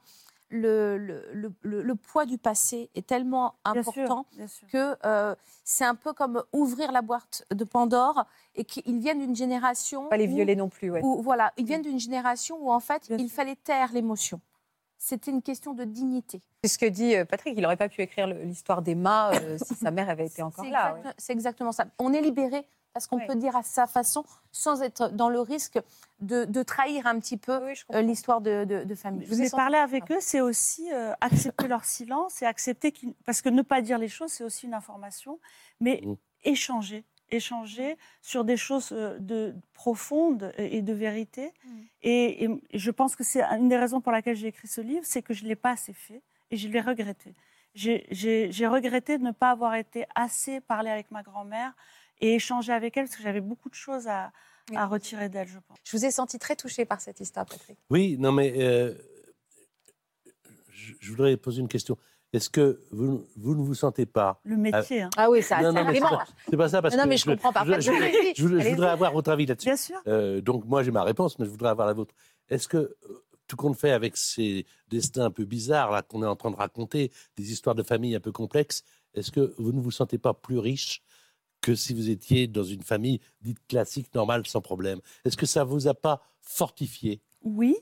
le, 0.50 0.98
le, 0.98 1.26
le- 1.34 1.52
le- 1.62 1.82
le 1.82 1.96
poids 1.96 2.26
du 2.26 2.38
passé 2.38 2.90
est 2.96 3.06
tellement 3.06 3.56
Bien 3.72 3.84
sûr, 3.84 3.90
important 3.92 4.26
bien 4.36 4.48
sûr. 4.48 4.68
que 4.70 4.96
euh, 5.06 5.36
c'est 5.64 5.84
un 5.86 5.96
peu 5.96 6.14
comme 6.14 6.44
ouvrir 6.54 6.92
la 6.92 7.02
boîte 7.02 7.46
de 7.54 7.64
Pandore 7.66 8.26
et 8.56 8.64
qu'ils 8.64 9.00
viennent 9.00 9.20
d'une 9.20 9.36
génération. 9.36 10.08
Pas 10.08 10.18
les 10.18 10.28
où- 10.28 10.36
violer 10.36 10.56
non 10.56 10.70
plus. 10.70 10.90
ouais. 10.92 11.02
où, 11.04 11.22
voilà, 11.22 11.52
ils 11.58 11.66
viennent 11.66 11.82
d'une 11.82 12.00
génération 12.00 12.58
où 12.62 12.72
en 12.72 12.80
fait 12.80 13.08
il 13.10 13.30
fallait 13.30 13.56
taire 13.58 13.92
l'émotion. 13.94 14.40
C'était 15.00 15.30
une 15.30 15.44
question 15.44 15.74
de 15.74 15.84
dignité. 15.84 16.42
C'est 16.64 16.70
ce 16.70 16.78
que 16.80 16.86
dit 16.88 17.16
euh, 17.16 17.24
Patrick, 17.26 17.54
il 17.56 17.62
n'aurait 17.62 17.78
pas 17.78 17.88
pu 17.90 18.02
écrire 18.02 18.26
l'histoire 18.28 18.82
d'Emma 18.82 19.32
euh, 19.36 19.58
si 19.64 19.76
sa 19.76 19.92
mère 19.92 20.10
avait 20.10 20.26
été 20.26 20.42
encore 20.42 20.66
là. 20.66 20.96
exact- 20.98 21.16
c'est 21.20 21.34
exactement 21.34 21.72
ça. 21.72 21.86
On 22.00 22.14
est 22.14 22.22
libéré 22.22 22.66
parce 22.94 23.08
qu'on 23.08 23.20
peut 23.28 23.36
dire 23.36 23.56
à 23.56 23.64
sa 23.64 23.86
façon 23.88 24.24
sans 24.52 24.82
être 24.82 25.10
dans 25.10 25.30
le 25.30 25.40
risque 25.40 25.80
de, 26.20 26.46
de 26.46 26.64
trahir 26.64 27.06
un 27.08 27.20
petit 27.20 27.38
peu 27.38 27.60
euh, 27.94 28.02
l'histoire 28.02 28.42
de, 28.42 28.66
de- 28.66 28.84
de 28.84 28.96
famille? 28.96 29.26
Je 29.28 29.30
vous 29.34 29.42
ai 29.42 29.50
parlé 29.50 29.78
avec 29.78 30.12
eux, 30.12 30.18
c'est 30.20 30.42
aussi 30.42 30.92
euh, 30.92 31.14
accepter 31.22 31.68
leur 31.68 31.86
silence 31.86 32.42
et 32.42 32.46
accepter 32.46 32.92
qu'ils... 32.92 33.14
Parce 33.26 33.42
que 33.42 33.50
ne 33.50 33.62
pas 33.62 33.82
dire 33.82 33.98
les 34.00 34.08
choses, 34.08 34.32
c'est 34.32 34.44
aussi 34.44 34.66
une 34.66 34.74
information, 34.74 35.40
mais 35.80 36.02
échanger, 36.44 37.04
échanger 37.30 37.98
sur 38.22 38.44
des 38.46 38.58
choses 38.58 38.90
euh, 38.94 39.18
de, 39.20 39.56
profondes 39.74 40.52
et 40.58 40.82
de 40.82 40.94
vérité. 40.94 41.54
Et, 42.02 42.46
et 42.46 42.50
je 42.74 42.92
pense 42.92 43.16
que 43.16 43.24
c'est 43.24 43.44
une 43.44 43.70
des 43.70 43.78
raisons 43.78 44.02
pour 44.02 44.12
laquelle 44.12 44.36
j'ai 44.36 44.48
écrit 44.48 44.68
ce 44.68 44.82
livre, 44.82 45.06
c'est 45.06 45.22
que 45.22 45.34
je 45.34 45.44
ne 45.44 45.50
l'ai 45.50 45.56
pas 45.56 45.72
assez 45.72 45.94
fait 45.94 46.22
et 46.52 46.58
je 46.58 46.68
l'ai 46.68 46.82
regretté. 46.82 47.36
J'ai- 47.76 48.08
regretté 48.68 49.20
de 49.20 49.24
ne 49.24 49.32
pas 49.32 49.52
avoir 49.52 49.76
été 49.76 50.08
assez 50.16 50.62
parler 50.62 50.90
avec 50.90 51.12
ma 51.12 51.22
grand-mère 51.22 51.74
et 52.20 52.36
échanger 52.36 52.74
avec 52.74 52.98
elle, 52.98 53.06
parce 53.06 53.16
que 53.18 53.24
j'avais 53.24 53.42
beaucoup 53.42 53.70
de 53.70 53.76
choses 53.76 54.08
à, 54.08 54.32
à 54.76 54.86
retirer 54.88 55.30
d'elle, 55.30 55.48
je 55.48 55.60
pense. 55.68 55.78
Je 55.84 55.96
vous 55.98 56.06
ai 56.06 56.12
senti 56.12 56.40
très 56.40 56.56
touchée 56.56 56.86
par 56.86 57.00
cette 57.02 57.20
histoire, 57.20 57.46
Patrick. 57.46 57.78
Oui, 57.90 58.18
non, 58.20 58.32
mais 58.32 58.54
euh, 58.58 58.94
je, 60.70 60.94
je 61.00 61.10
voudrais 61.12 61.38
poser 61.38 61.62
une 61.62 61.68
question. 61.68 61.98
Est-ce 62.34 62.50
que 62.50 62.82
vous, 62.92 63.26
vous 63.38 63.56
ne 63.56 63.62
vous 63.64 63.74
sentez 63.74 64.06
pas 64.06 64.42
Le 64.44 64.58
métier, 64.58 65.02
hein. 65.04 65.10
Ah 65.16 65.30
oui, 65.30 65.42
ça- 65.42 65.58
Non, 65.62 65.72
ça 65.72 65.72
non, 65.72 65.86
mais 65.88 65.94
c'est 65.94 66.00
vraiment. 66.02 66.18
pas, 66.18 66.28
c'est 66.50 66.58
pas 66.58 66.70
ça 66.70 66.82
parce 66.82 66.96
Non, 66.98 67.04
que 67.04 67.08
mais 67.10 67.18
je 67.18 67.26
comprends 67.26 67.54
parfaitement. 67.54 67.80
Je, 67.80 67.92
je- 67.92 68.04
Allez-y, 68.04 68.34
je 68.36 68.42
voudrais- 68.42 68.58
je 68.58 68.62
allez-y. 68.62 68.74
voudrais 68.76 68.90
avoir 68.90 69.14
votre 69.14 69.32
avis 69.32 69.46
là-dessus. 69.46 69.68
Bien 69.70 69.78
sûr. 69.78 69.96
Euh, 70.08 70.42
donc 70.42 70.66
moi 70.66 70.84
j'ai 70.84 70.92
ma 70.92 71.04
réponse, 71.04 71.40
mais 71.40 71.46
je 71.46 71.50
voudrais 71.52 71.70
avoir 71.70 71.88
la 71.88 71.94
vôtre. 71.94 72.14
Est-ce 72.50 72.68
que 72.68 72.78
euh, 72.78 72.98
tout 73.48 73.56
compte 73.56 73.78
fait 73.80 73.92
avec 73.92 74.18
ces 74.18 74.66
destins 74.90 75.24
un 75.26 75.32
peu 75.32 75.46
bizarres 75.46 75.90
là 75.90 76.02
qu'on 76.02 76.22
est 76.22 76.28
en 76.28 76.36
train 76.36 76.52
de 76.52 76.58
raconter, 76.58 77.14
des 77.38 77.52
histoires 77.54 77.76
de 77.76 77.84
famille 77.84 78.14
un 78.14 78.20
peu 78.20 78.34
complexes, 78.34 78.84
est-ce 79.14 79.32
que 79.32 79.54
vous 79.58 79.72
ne 79.72 79.80
vous 79.80 79.92
sentez 79.92 80.18
pas 80.18 80.34
plus 80.34 80.60
riche 80.60 81.02
que 81.68 81.76
si 81.76 81.94
vous 81.94 82.10
étiez 82.10 82.48
dans 82.48 82.64
une 82.64 82.82
famille 82.82 83.20
dite 83.42 83.60
classique, 83.68 84.14
normale, 84.16 84.48
sans 84.48 84.62
problème 84.62 85.02
Est-ce 85.26 85.36
que 85.36 85.46
ça 85.46 85.66
vous 85.66 85.88
a 85.90 85.94
pas 85.94 86.22
fortifié? 86.42 87.20
Oui, 87.44 87.76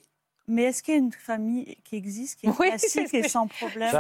mais 0.47 0.63
est-ce 0.63 0.81
qu'il 0.81 0.95
y 0.95 0.97
a 0.97 0.99
une 0.99 1.11
famille 1.11 1.77
qui 1.83 1.95
existe, 1.95 2.39
qui 2.39 2.47
est 2.47 2.49
Oui, 2.59 2.69
classique 2.69 2.89
c'est 2.89 3.07
ce 3.07 3.15
et 3.17 3.29
sans 3.29 3.47
problème? 3.47 3.91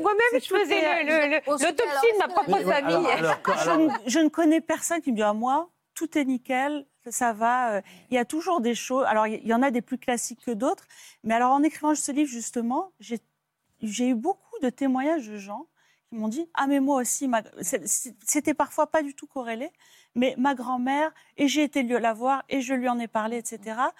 Moi-même, 0.00 0.40
je 0.40 0.48
faisais 0.48 0.78
est- 0.78 1.46
l'autopsie 1.46 2.12
de 2.14 2.18
ma 2.18 2.28
propre 2.28 2.58
famille. 2.58 2.72
alors- 2.72 3.06
alors, 3.10 3.42
quand- 3.42 3.52
je, 3.52 3.68
alors- 3.70 3.78
ne, 3.78 4.10
je 4.10 4.18
ne 4.18 4.28
connais 4.30 4.62
personne 4.62 5.02
qui 5.02 5.12
me 5.12 5.16
dit 5.16 5.22
à 5.22 5.34
moi, 5.34 5.68
tout 5.94 6.16
est 6.16 6.24
nickel, 6.24 6.86
ça 7.10 7.34
va. 7.34 7.74
euh, 7.74 7.80
Il 8.10 8.14
y 8.14 8.18
a 8.18 8.24
toujours 8.24 8.62
des 8.62 8.74
choses. 8.74 9.04
Alors, 9.06 9.26
il 9.26 9.46
y 9.46 9.52
en 9.52 9.60
a 9.62 9.70
des 9.70 9.82
plus 9.82 9.98
classiques 9.98 10.40
que 10.46 10.52
d'autres. 10.52 10.86
Mais 11.22 11.34
alors, 11.34 11.52
en 11.52 11.62
écrivant 11.62 11.94
ce 11.94 12.12
livre, 12.12 12.30
justement, 12.30 12.92
j'ai 12.98 14.08
eu 14.08 14.14
beaucoup 14.14 14.58
de 14.62 14.70
témoignages 14.70 15.28
de 15.28 15.36
gens 15.36 15.66
qui 16.14 16.20
m'ont 16.20 16.28
dit 16.28 16.48
Ah, 16.54 16.66
mais 16.66 16.80
moi 16.80 17.00
aussi, 17.00 17.26
ma- 17.28 17.42
c'était 17.60 18.54
parfois 18.54 18.86
pas 18.86 19.02
du 19.02 19.14
tout 19.14 19.26
corrélé, 19.26 19.70
mais 20.14 20.34
ma 20.38 20.54
grand-mère, 20.54 21.12
et 21.36 21.48
j'ai 21.48 21.64
été 21.64 21.82
lui- 21.82 21.98
la 22.00 22.12
voir, 22.12 22.44
et 22.48 22.60
je 22.60 22.72
lui 22.74 22.88
en 22.88 22.98
ai 22.98 23.08
parlé, 23.08 23.38
etc. 23.38 23.92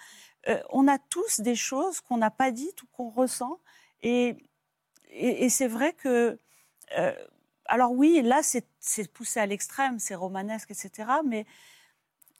Euh, 0.47 0.61
on 0.69 0.87
a 0.87 0.97
tous 0.97 1.41
des 1.41 1.55
choses 1.55 1.99
qu'on 2.01 2.17
n'a 2.17 2.31
pas 2.31 2.51
dites 2.51 2.81
ou 2.83 2.87
qu'on 2.93 3.09
ressent. 3.09 3.59
Et, 4.01 4.37
et, 5.09 5.45
et 5.45 5.49
c'est 5.49 5.67
vrai 5.67 5.93
que. 5.93 6.39
euh, 6.97 7.13
alors 7.67 7.91
oui, 7.91 8.21
là, 8.21 8.43
c'est 8.43 8.65
c'est 8.79 9.11
poussé 9.11 9.39
à 9.39 9.45
l'extrême, 9.47 9.97
c'est 9.99 10.15
romanesque, 10.15 10.71
etc. 10.71 11.21
Mais 11.25 11.45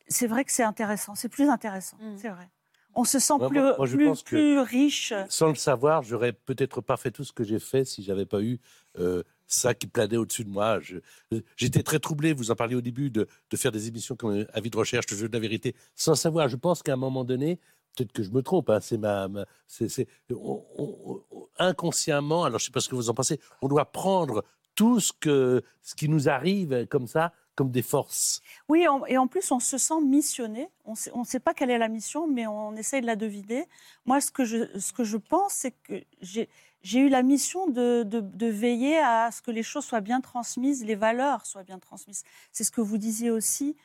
c'est 0.07 0.28
vrai 0.28 0.45
que 0.45 0.51
c'est 0.51 0.63
intéressant, 0.63 1.15
c'est 1.15 1.30
plus 1.30 1.49
intéressant, 1.49 1.97
c'est 2.17 2.30
vrai. 2.30 2.49
On 2.97 3.03
se 3.03 3.19
sent 3.19 3.34
Moi, 3.39 3.49
plus, 3.49 3.59
moi, 3.59 3.76
moi, 3.78 3.86
je 3.88 3.95
plus, 3.97 4.13
plus 4.23 4.59
riche. 4.59 5.13
Sans 5.28 5.49
le 5.49 5.55
savoir, 5.55 6.01
j'aurais 6.03 6.32
peut-être 6.32 6.80
pas 6.80 6.95
fait 6.95 7.11
tout 7.11 7.26
ce 7.26 7.34
que 7.34 7.43
j'ai 7.43 7.59
fait 7.59 7.84
si 7.84 8.03
j'avais 8.03 8.26
pas 8.26 8.41
eu 8.41 8.59
euh, 8.99 9.23
ça 9.48 9.74
qui 9.74 9.88
planait 9.88 10.18
au-dessus 10.18 10.43
de 10.43 10.50
moi. 10.50 10.80
Euh, 11.34 11.41
J'étais 11.56 11.84
très 11.84 12.00
troublé, 12.00 12.34
vous 12.34 12.52
en 12.52 12.56
parliez 12.56 12.76
au 12.76 12.82
début, 12.82 13.10
de, 13.10 13.28
faire 13.56 13.72
des 13.72 13.88
émissions 13.88 14.16
comme 14.16 14.32
euh, 14.32 14.48
Avis 14.54 14.70
de 14.70 14.78
recherche, 14.78 15.06
le 15.12 15.18
jeu 15.18 15.28
de 15.30 15.34
la 15.34 15.39
vérité, 15.39 15.76
sans 15.96 16.16
savoir. 16.16 16.50
Je 16.50 16.58
pense 16.58 16.84
qu'à 16.84 16.93
un 16.93 16.98
moment 16.98 17.24
donné, 17.24 17.60
peut-être 17.96 18.12
que 18.12 18.24
je 18.24 18.32
me 18.32 18.41
trompe, 18.41 18.70
hein, 18.70 18.80
c'est 18.82 18.98
ma, 18.98 19.28
ma- 19.28 19.46
inconsciemment, 21.58 22.43
alors 22.43 22.60
je 22.60 22.66
sais 22.66 22.72
pas 22.72 22.82
ce 22.82 22.89
que 22.89 22.96
vous 22.96 23.10
en 23.10 23.14
pensez, 23.14 23.39
on 23.62 23.68
doit 23.68 23.86
prendre 23.86 24.43
tout 24.76 25.00
ce, 25.00 25.14
que, 25.14 25.64
ce 25.82 25.96
qui 25.96 26.10
nous 26.10 26.28
arrive 26.28 26.86
comme 26.88 27.08
ça 27.08 27.32
comme 27.56 27.72
des 27.72 27.82
forces. 27.82 28.41
Oui, 28.68 28.86
et 29.08 29.18
en 29.18 29.28
plus, 29.28 29.50
on 29.52 29.62
se 29.62 29.78
sent 29.78 30.02
missionné. 30.02 30.68
On 30.84 31.20
ne 31.20 31.26
sait 31.26 31.39
pas 31.39 31.54
quelle 31.54 31.72
est 31.72 31.78
la 31.78 31.88
mission, 31.88 32.28
mais 32.28 32.46
on 32.48 32.76
essaye 32.76 33.00
de 33.02 33.06
la 33.06 33.16
deviner. 33.16 33.66
Moi, 34.06 34.20
ce 34.20 34.30
que 34.30 34.43
je, 34.43 34.78
ce 34.78 34.91
que 34.91 35.06
je 35.06 35.16
pense, 35.16 35.54
c'est 35.54 35.72
que 35.72 36.04
j'ai 36.22 36.50
j'ai 36.86 37.00
eu 37.00 37.10
la 37.10 37.24
mission 37.24 37.68
de, 37.68 38.04
de- 38.04 38.20
de 38.20 38.46
veiller 38.48 38.98
à 39.00 39.32
ce 39.32 39.42
que 39.42 39.52
les 39.52 39.64
choses 39.64 39.86
soient 39.86 40.02
bien 40.02 40.22
transmises, 40.22 40.86
les 40.86 40.96
valeurs 40.96 41.46
soient 41.46 41.64
bien 41.64 41.80
transmises. 41.80 42.24
C'est 42.52 42.64
ce 42.64 42.72
que 42.72 42.82
vous 42.82 42.98
disiez 42.98 43.32
aussi. 43.32 43.76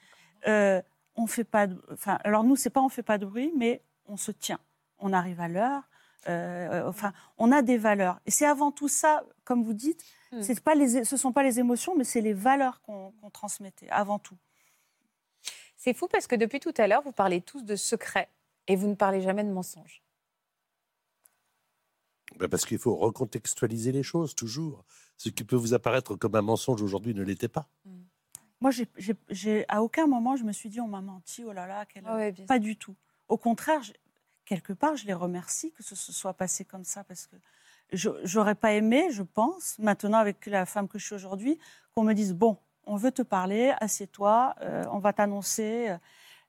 Euh, 0.47 0.81
on 1.17 1.27
fait 1.27 1.45
pas 1.45 1.67
de, 1.67 1.81
enfin, 1.93 2.19
alors 2.25 2.45
nous, 2.45 2.57
c'est 2.57 2.71
pas 2.71 2.83
on 2.83 2.89
fait 2.89 3.03
pas 3.03 3.19
de 3.19 3.27
bruit, 3.27 3.53
mais 3.57 3.83
on 4.07 4.17
se 4.17 4.31
tient. 4.33 4.61
On 4.99 5.13
arrive 5.13 5.41
à 5.41 5.49
l'heure. 5.49 5.83
euh, 6.29 6.87
enfin, 6.87 7.13
on 7.39 7.51
a 7.51 7.63
des 7.63 7.79
valeurs. 7.79 8.21
Et 8.27 8.31
c'est 8.31 8.45
avant 8.47 8.71
tout 8.71 8.89
ça, 8.89 9.25
comme 9.45 9.65
vous 9.65 9.73
dites, 9.75 10.05
Mm. 10.33 10.43
c'est 10.43 10.61
pas 10.63 10.75
les, 10.77 11.03
ce 11.05 11.17
sont 11.17 11.33
pas 11.33 11.43
les 11.43 11.59
émotions, 11.59 11.97
mais 11.97 12.05
c'est 12.05 12.21
les 12.21 12.35
valeurs 12.35 12.81
qu'on 12.83 13.11
qu'on 13.21 13.31
transmettait 13.31 13.89
avant 13.91 14.19
tout. 14.21 14.37
C'est 15.77 15.95
fou 15.95 16.07
parce 16.07 16.27
que 16.29 16.37
depuis 16.37 16.61
tout 16.61 16.75
à 16.77 16.87
l'heure, 16.87 17.03
vous 17.03 17.11
parlez 17.13 17.41
tous 17.41 17.63
de 17.65 17.75
secrets 17.75 18.29
et 18.69 18.77
vous 18.77 18.87
ne 18.87 18.95
parlez 18.95 19.23
jamais 19.23 19.43
de 19.43 19.51
mensonges. 19.51 20.03
Ben, 22.39 22.49
parce 22.49 22.65
qu'il 22.65 22.79
faut 22.79 22.95
recontextualiser 22.97 23.93
les 23.93 24.03
choses, 24.03 24.35
toujours. 24.35 24.85
Ce 25.17 25.29
qui 25.29 25.45
peut 25.45 25.57
vous 25.57 25.75
apparaître 25.75 26.15
comme 26.17 26.35
un 26.35 26.43
mensonge 26.43 26.81
aujourd'hui 26.83 27.15
ne 27.15 27.23
l'était 27.23 27.49
pas. 27.49 27.69
Moi, 28.61 28.71
j'ai- 28.71 28.89
j'ai- 29.31 29.65
à 29.69 29.83
aucun 29.83 30.07
moment, 30.07 30.37
je 30.37 30.45
me 30.45 30.53
suis 30.53 30.69
dit, 30.69 30.81
on 30.81 30.89
m'a 30.89 31.01
menti, 31.01 31.45
oh 31.47 31.53
là 31.53 31.67
là, 31.67 31.87
quelle... 31.87 32.05
Ah 32.07 32.31
pas 32.47 32.59
du 32.59 32.77
tout. 32.77 32.95
Au 33.29 33.37
contraire, 33.39 33.83
je- 33.83 33.93
quelque 34.45 34.73
part, 34.73 34.97
je 34.97 35.07
les 35.07 35.15
remercie 35.15 35.73
que 35.73 35.83
ce 35.83 35.95
se 35.95 36.13
soit 36.13 36.35
passé 36.35 36.65
comme 36.65 36.85
ça, 36.85 37.03
parce 37.05 37.27
que 37.27 37.37
je 37.93 38.11
j'aurais 38.23 38.55
pas 38.55 38.73
aimé, 38.75 39.09
je 39.11 39.23
pense, 39.23 39.79
maintenant 39.79 40.19
avec 40.19 40.47
la 40.47 40.67
femme 40.67 40.89
que 40.89 40.99
je 40.99 41.07
suis 41.07 41.15
aujourd'hui, 41.15 41.59
qu'on 41.95 42.05
me 42.05 42.13
dise, 42.13 42.35
bon, 42.35 42.59
on 42.85 42.97
veut 42.97 43.13
te 43.13 43.23
parler, 43.23 43.73
assieds-toi, 43.81 44.55
euh, 44.61 44.85
on 44.93 44.99
va 44.99 45.13
t'annoncer. 45.13 45.97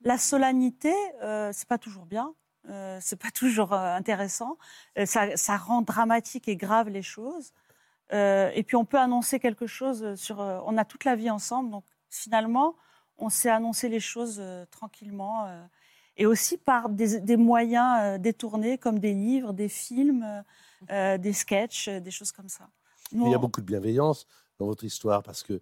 La 0.02 0.18
solennité, 0.18 0.92
euh, 1.22 1.50
c'est 1.52 1.68
pas 1.68 1.78
toujours 1.78 2.04
bien. 2.06 2.34
Euh, 2.68 2.98
c'est 3.00 3.16
pas 3.20 3.30
toujours 3.34 3.72
euh, 3.72 3.96
intéressant. 3.96 4.56
Euh, 4.98 5.06
ça, 5.06 5.36
ça 5.36 5.56
rend 5.56 5.82
dramatique 5.82 6.48
et 6.48 6.56
grave 6.56 6.88
les 6.88 7.02
choses. 7.02 7.52
Euh, 8.12 8.50
et 8.54 8.62
puis 8.62 8.76
on 8.76 8.84
peut 8.84 8.98
annoncer 8.98 9.40
quelque 9.40 9.66
chose 9.66 10.14
sur. 10.16 10.40
euh, 10.40 10.60
on 10.66 10.76
a 10.76 10.84
toute 10.84 11.04
la 11.04 11.16
vie 11.16 11.30
ensemble, 11.30 11.70
donc 11.70 11.84
finalement, 12.10 12.76
on 13.18 13.28
sait 13.30 13.48
annoncer 13.50 13.88
les 13.88 14.00
choses 14.00 14.42
tranquillement. 14.70 15.46
et 16.16 16.26
aussi 16.26 16.58
par 16.58 16.88
des, 16.90 17.20
des 17.20 17.36
moyens 17.38 18.20
détournés 18.20 18.76
comme 18.78 18.98
des 18.98 19.14
livres, 19.14 19.52
des 19.54 19.68
films, 19.68 20.44
des 20.90 21.32
sketchs, 21.32 21.88
des 21.88 22.10
choses 22.10 22.32
comme 22.32 22.48
ça. 22.48 22.68
Nous, 23.12 23.26
il 23.26 23.30
y 23.30 23.34
a 23.34 23.38
on- 23.38 23.40
beaucoup 23.40 23.60
de 23.62 23.66
bienveillance 23.66 24.26
dans 24.58 24.66
votre 24.66 24.84
histoire 24.84 25.22
parce 25.22 25.42
que 25.42 25.60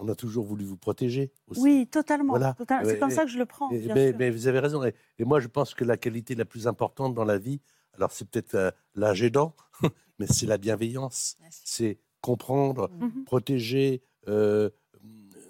on 0.00 0.08
a 0.08 0.14
toujours 0.14 0.44
voulu 0.44 0.64
vous 0.64 0.76
protéger. 0.76 1.30
Aussi. 1.48 1.60
Oui, 1.60 1.86
totalement. 1.90 2.32
Voilà. 2.32 2.54
total- 2.54 2.86
C'est 2.86 2.98
comme 2.98 3.10
ça 3.10 3.24
que 3.24 3.30
je 3.30 3.38
le 3.38 3.46
prends. 3.46 3.70
et- 3.70 3.78
bien 3.80 3.94
mais, 3.94 4.08
sûr. 4.10 4.16
mais 4.18 4.30
vous 4.30 4.46
avez 4.46 4.58
raison. 4.58 4.82
Et, 4.84 4.94
et 5.18 5.24
moi, 5.24 5.40
je 5.40 5.48
pense 5.48 5.74
que 5.74 5.84
la 5.84 5.96
qualité 5.96 6.34
la 6.34 6.44
plus 6.44 6.66
importante 6.66 7.14
dans 7.14 7.24
la 7.24 7.38
vie, 7.38 7.60
alors 7.94 8.10
c'est 8.12 8.28
peut-être 8.28 8.54
euh, 8.54 8.70
l'âge 8.94 9.22
aidant, 9.22 9.54
mais 10.18 10.26
c'est 10.26 10.46
la 10.46 10.58
bienveillance. 10.58 11.36
C'est 11.50 11.98
comprendre, 12.20 12.90
Mhm. 13.00 13.24
protéger, 13.24 14.02
euh, 14.28 14.70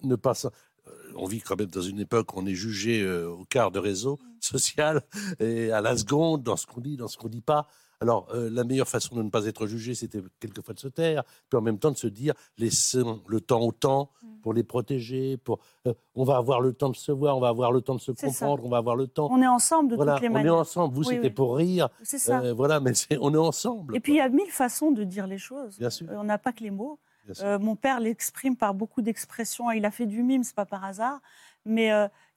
ne 0.03 0.17
pas. 0.17 0.33
euh, 0.45 0.91
On 1.17 1.27
vit 1.27 1.41
quand 1.41 1.59
même 1.59 1.69
dans 1.69 1.81
une 1.83 1.99
époque 2.01 2.35
où 2.35 2.39
on 2.41 2.47
est 2.47 2.55
jugé 2.55 3.03
euh, 3.03 3.29
au 3.29 3.45
quart 3.45 3.71
de 3.71 3.79
réseau 3.79 4.19
social 4.41 5.03
et 5.39 5.71
à 5.73 5.81
la 5.81 5.97
seconde 5.97 6.43
dans 6.43 6.57
ce 6.57 6.67
qu'on 6.67 6.81
dit, 6.81 6.97
dans 6.97 7.09
ce 7.09 7.17
qu'on 7.19 7.29
dit 7.29 7.43
pas. 7.43 7.67
Alors, 8.03 8.29
euh, 8.35 8.49
la 8.51 8.65
meilleure 8.65 8.89
façon 8.89 9.15
de 9.15 9.23
ne 9.23 9.29
pas 9.29 9.45
être 9.45 9.67
jugé, 9.67 9.95
c'était 9.95 10.23
quelquefois 10.41 10.73
de 10.73 10.79
se 10.81 10.89
taire, 10.89 11.23
puis 11.51 11.59
en 11.59 11.61
même 11.61 11.79
temps 11.79 11.91
de 11.91 11.99
se 11.99 12.07
dire, 12.07 12.33
laissons 12.57 13.21
le 13.27 13.43
temps 13.43 13.61
au 13.61 13.73
temps 13.73 14.11
pour 14.43 14.55
les 14.55 14.63
protéger, 14.63 15.37
pour, 15.37 15.59
euh, 15.87 15.93
on 16.15 16.25
va 16.25 16.39
avoir 16.39 16.63
le 16.63 16.73
temps 16.73 16.89
de 16.89 16.97
se 16.97 17.13
voir, 17.13 17.37
on 17.37 17.41
va 17.41 17.49
avoir 17.49 17.73
le 17.73 17.83
temps 17.83 17.95
de 17.95 18.01
se 18.01 18.13
ça. 18.17 18.27
comprendre, 18.27 18.65
on 18.65 18.71
va 18.71 18.79
avoir 18.79 18.97
le 18.97 19.07
temps. 19.07 19.29
On 19.31 19.43
est 19.43 19.47
ensemble 19.47 19.91
de 19.91 19.97
voilà, 19.97 20.15
toutes 20.15 20.23
les 20.23 20.29
on 20.29 20.33
manières. 20.33 20.55
est 20.55 20.57
ensemble. 20.57 20.95
Vous, 20.95 21.01
Oui, 21.03 21.15
c'était 21.17 21.29
oui. 21.29 21.35
pour 21.35 21.57
rire. 21.57 21.91
C'est 22.03 22.19
ça. 22.19 22.41
Euh, 22.41 22.55
voilà, 22.55 22.81
mais 22.81 22.93
on 23.21 23.35
est 23.35 23.37
ensemble. 23.37 23.95
Et 23.95 24.01
puis 24.01 24.15
il 24.15 24.17
y 24.17 24.21
a 24.21 24.31
mille 24.31 24.51
façons 24.51 24.93
de 24.93 25.05
dire 25.05 25.27
les 25.27 25.37
choses. 25.39 25.77
Bien 25.79 25.91
sûr. 25.91 26.07
On 26.11 26.25
n'a 26.25 26.39
pas 26.39 26.53
que 26.53 26.63
les 26.63 26.71
mots. 26.71 26.99
Mon 27.45 27.77
père 27.77 28.01
l'exprime 28.01 28.57
par 28.57 28.73
beaucoup 28.75 29.03
d'expressions. 29.03 29.71
Il 29.71 29.85
a 29.85 29.91
fait 29.91 30.07
du 30.07 30.23
mime, 30.23 30.43
c'est 30.43 30.57
pas 30.57 30.65
par 30.65 30.85
hasard. 30.85 31.21
Mais 31.67 31.89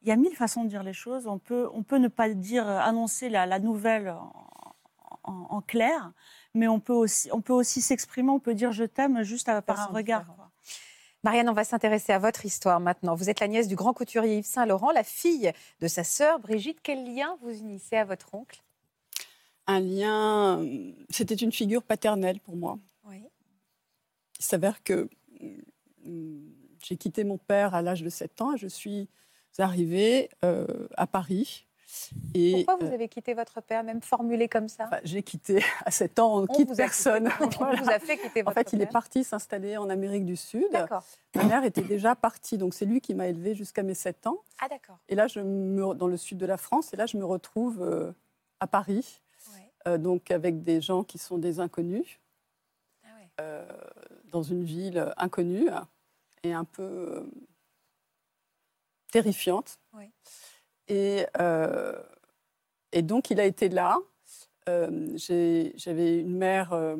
il 0.02 0.08
y 0.10 0.12
a 0.12 0.16
mille 0.18 0.36
façons 0.36 0.66
de 0.66 0.70
dire 0.70 0.84
les 0.84 0.94
choses. 0.94 1.26
On 1.26 1.40
peut, 1.40 1.68
on 1.74 1.84
peut 1.84 1.98
ne 1.98 2.10
pas 2.10 2.30
dire, 2.30 2.68
annoncer 2.68 3.30
la, 3.30 3.46
la 3.46 3.60
nouvelle 3.60 4.14
en, 5.24 5.62
clair, 5.62 6.12
mais 6.54 6.68
on 6.68 6.80
peut 6.80 6.94
aussi, 6.94 7.30
on 7.32 7.42
peut 7.42 7.54
aussi 7.54 7.82
s'exprimer. 7.82 8.30
On 8.30 8.40
peut 8.40 8.54
dire 8.54 8.72
je 8.72 8.84
t'aime 8.84 9.24
juste 9.24 9.50
à- 9.50 9.62
par 9.62 9.80
un 9.80 9.86
regard. 9.94 10.26
Marianne, 11.24 11.48
on 11.48 11.54
va 11.54 11.64
s'intéresser 11.64 12.12
à 12.12 12.20
votre 12.20 12.46
histoire 12.46 12.82
maintenant. 12.82 13.16
Vous 13.16 13.30
êtes 13.30 13.40
la 13.40 13.48
nièce 13.48 13.70
du 13.70 13.76
grand 13.76 13.94
couturier 13.94 14.40
Yves 14.40 14.46
Saint-Laurent, 14.46 14.92
la 14.92 15.04
fille 15.06 15.52
de 15.80 15.88
sa 15.88 16.04
sœur 16.04 16.40
Brigitte. 16.40 16.80
Quel 16.84 17.06
lien 17.16 17.38
vous 17.42 17.52
unissez 17.52 17.96
à 17.96 18.04
votre 18.04 18.34
oncle? 18.36 18.62
Un 19.66 19.80
lien, 19.80 20.60
euh, 20.62 20.92
c'était 21.10 21.36
une 21.36 21.54
figure 21.54 21.82
paternelle 21.84 22.42
pour 22.42 22.58
moi. 22.58 22.78
Oui. 23.06 23.24
Il 24.38 24.44
s'avère 24.44 24.84
que 24.84 25.10
mm, 26.04 26.42
j'ai 26.84 26.98
quitté 26.98 27.24
mon 27.24 27.38
père 27.38 27.74
à 27.74 27.82
l'âge 27.82 28.04
de 28.04 28.10
7 28.10 28.42
ans 28.42 28.54
et 28.56 28.58
je 28.58 28.68
suis 28.68 29.08
arrivée 29.58 30.30
euh, 30.44 30.90
à 30.98 31.08
Paris. 31.08 31.66
Et, 32.34 32.66
Pourquoi 32.66 32.86
vous 32.86 32.92
euh, 32.92 32.96
avez 32.96 33.08
quitté 33.08 33.34
votre 33.34 33.62
père, 33.62 33.84
même 33.84 34.02
formulé 34.02 34.48
comme 34.50 34.68
ça? 34.68 34.90
J'ai 35.04 35.22
quitté 35.24 35.64
à 35.86 35.92
7 35.92 36.20
ans, 36.20 36.38
on 36.38 36.42
ne 36.42 36.48
quitte 36.48 36.76
personne. 36.76 37.30
quitté. 37.30 37.44
On 37.44 37.50
Voilà. 37.50 37.82
vous 37.82 37.90
a 37.90 38.00
fait 38.00 38.18
quitter 38.18 38.42
En 38.42 38.46
votre 38.46 38.56
fait, 38.56 38.74
il 38.74 38.82
est 38.82 38.92
parti 38.92 39.24
s'installer 39.24 39.78
en 39.78 39.90
Amérique 39.90 40.26
du 40.26 40.36
Sud. 40.36 40.68
Ma 41.36 41.44
mère 41.46 41.64
était 41.64 41.82
déjà 41.84 42.16
partie, 42.16 42.58
donc 42.58 42.74
c'est 42.74 42.86
lui 42.86 43.02
qui 43.02 43.14
m'a 43.16 43.28
élevée 43.28 43.54
jusqu'à 43.56 43.84
mes 43.84 43.94
7 43.94 44.28
ans. 44.28 44.40
Ah 44.60 44.68
d'accord. 44.70 44.98
Et 45.10 45.16
là, 45.16 45.28
je 45.28 45.40
me, 45.40 45.94
dans 45.94 46.08
le 46.08 46.18
sud 46.18 46.38
de 46.38 46.46
la 46.46 46.58
France, 46.58 46.94
et 46.94 46.98
là, 46.98 47.06
je 47.06 47.18
me 47.18 47.26
retrouve 47.26 47.82
euh, 47.82 48.12
à 48.60 48.68
Paris, 48.68 49.22
Ouais. 49.54 49.72
euh, 49.88 49.98
donc 49.98 50.32
avec 50.32 50.64
des 50.64 50.82
gens 50.82 51.04
qui 51.04 51.18
sont 51.18 51.38
des 51.38 51.60
inconnus, 51.60 52.20
Ah 53.04 53.08
ouais. 53.20 53.28
euh, 53.42 53.66
dans 54.32 54.42
une 54.44 54.64
ville 54.64 55.14
inconnue 55.18 55.70
et 56.44 56.54
un 56.54 56.64
peu 56.64 57.30
terrifiante. 59.12 59.80
Oui. 59.94 60.10
Et, 60.88 61.26
euh, 61.40 62.02
et 62.92 63.02
donc, 63.02 63.30
il 63.30 63.40
a 63.40 63.46
été 63.46 63.70
là. 63.70 63.98
Euh, 64.70 65.10
J'avais 65.76 66.20
une 66.20 66.38
mère, 66.38 66.74
euh, 66.74 66.98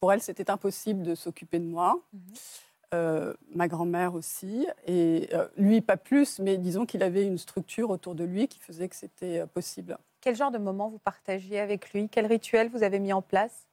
pour 0.00 0.12
elle, 0.12 0.20
c'était 0.20 0.50
impossible 0.50 1.02
de 1.02 1.14
s'occuper 1.14 1.58
de 1.58 1.64
moi. 1.64 2.00
Mhm. 2.12 3.34
Ma 3.54 3.68
grand-mère 3.68 4.14
aussi. 4.14 4.66
Et 4.86 5.28
lui, 5.58 5.82
pas 5.82 5.98
plus, 5.98 6.38
mais 6.38 6.56
disons 6.56 6.86
qu'il 6.86 7.02
avait 7.02 7.26
une 7.26 7.36
structure 7.36 7.90
autour 7.90 8.14
de 8.14 8.24
lui 8.24 8.48
qui 8.48 8.60
faisait 8.60 8.88
que 8.88 8.96
c'était 8.96 9.46
possible. 9.48 9.98
Quel 10.22 10.34
genre 10.34 10.50
de 10.50 10.56
moment 10.56 10.88
vous 10.88 10.98
partagiez 10.98 11.60
avec 11.60 11.92
lui? 11.92 12.08
Quel 12.08 12.24
rituel 12.24 12.70
vous 12.70 12.82
avez 12.82 12.98
mis 12.98 13.12
en 13.12 13.20
place? 13.20 13.66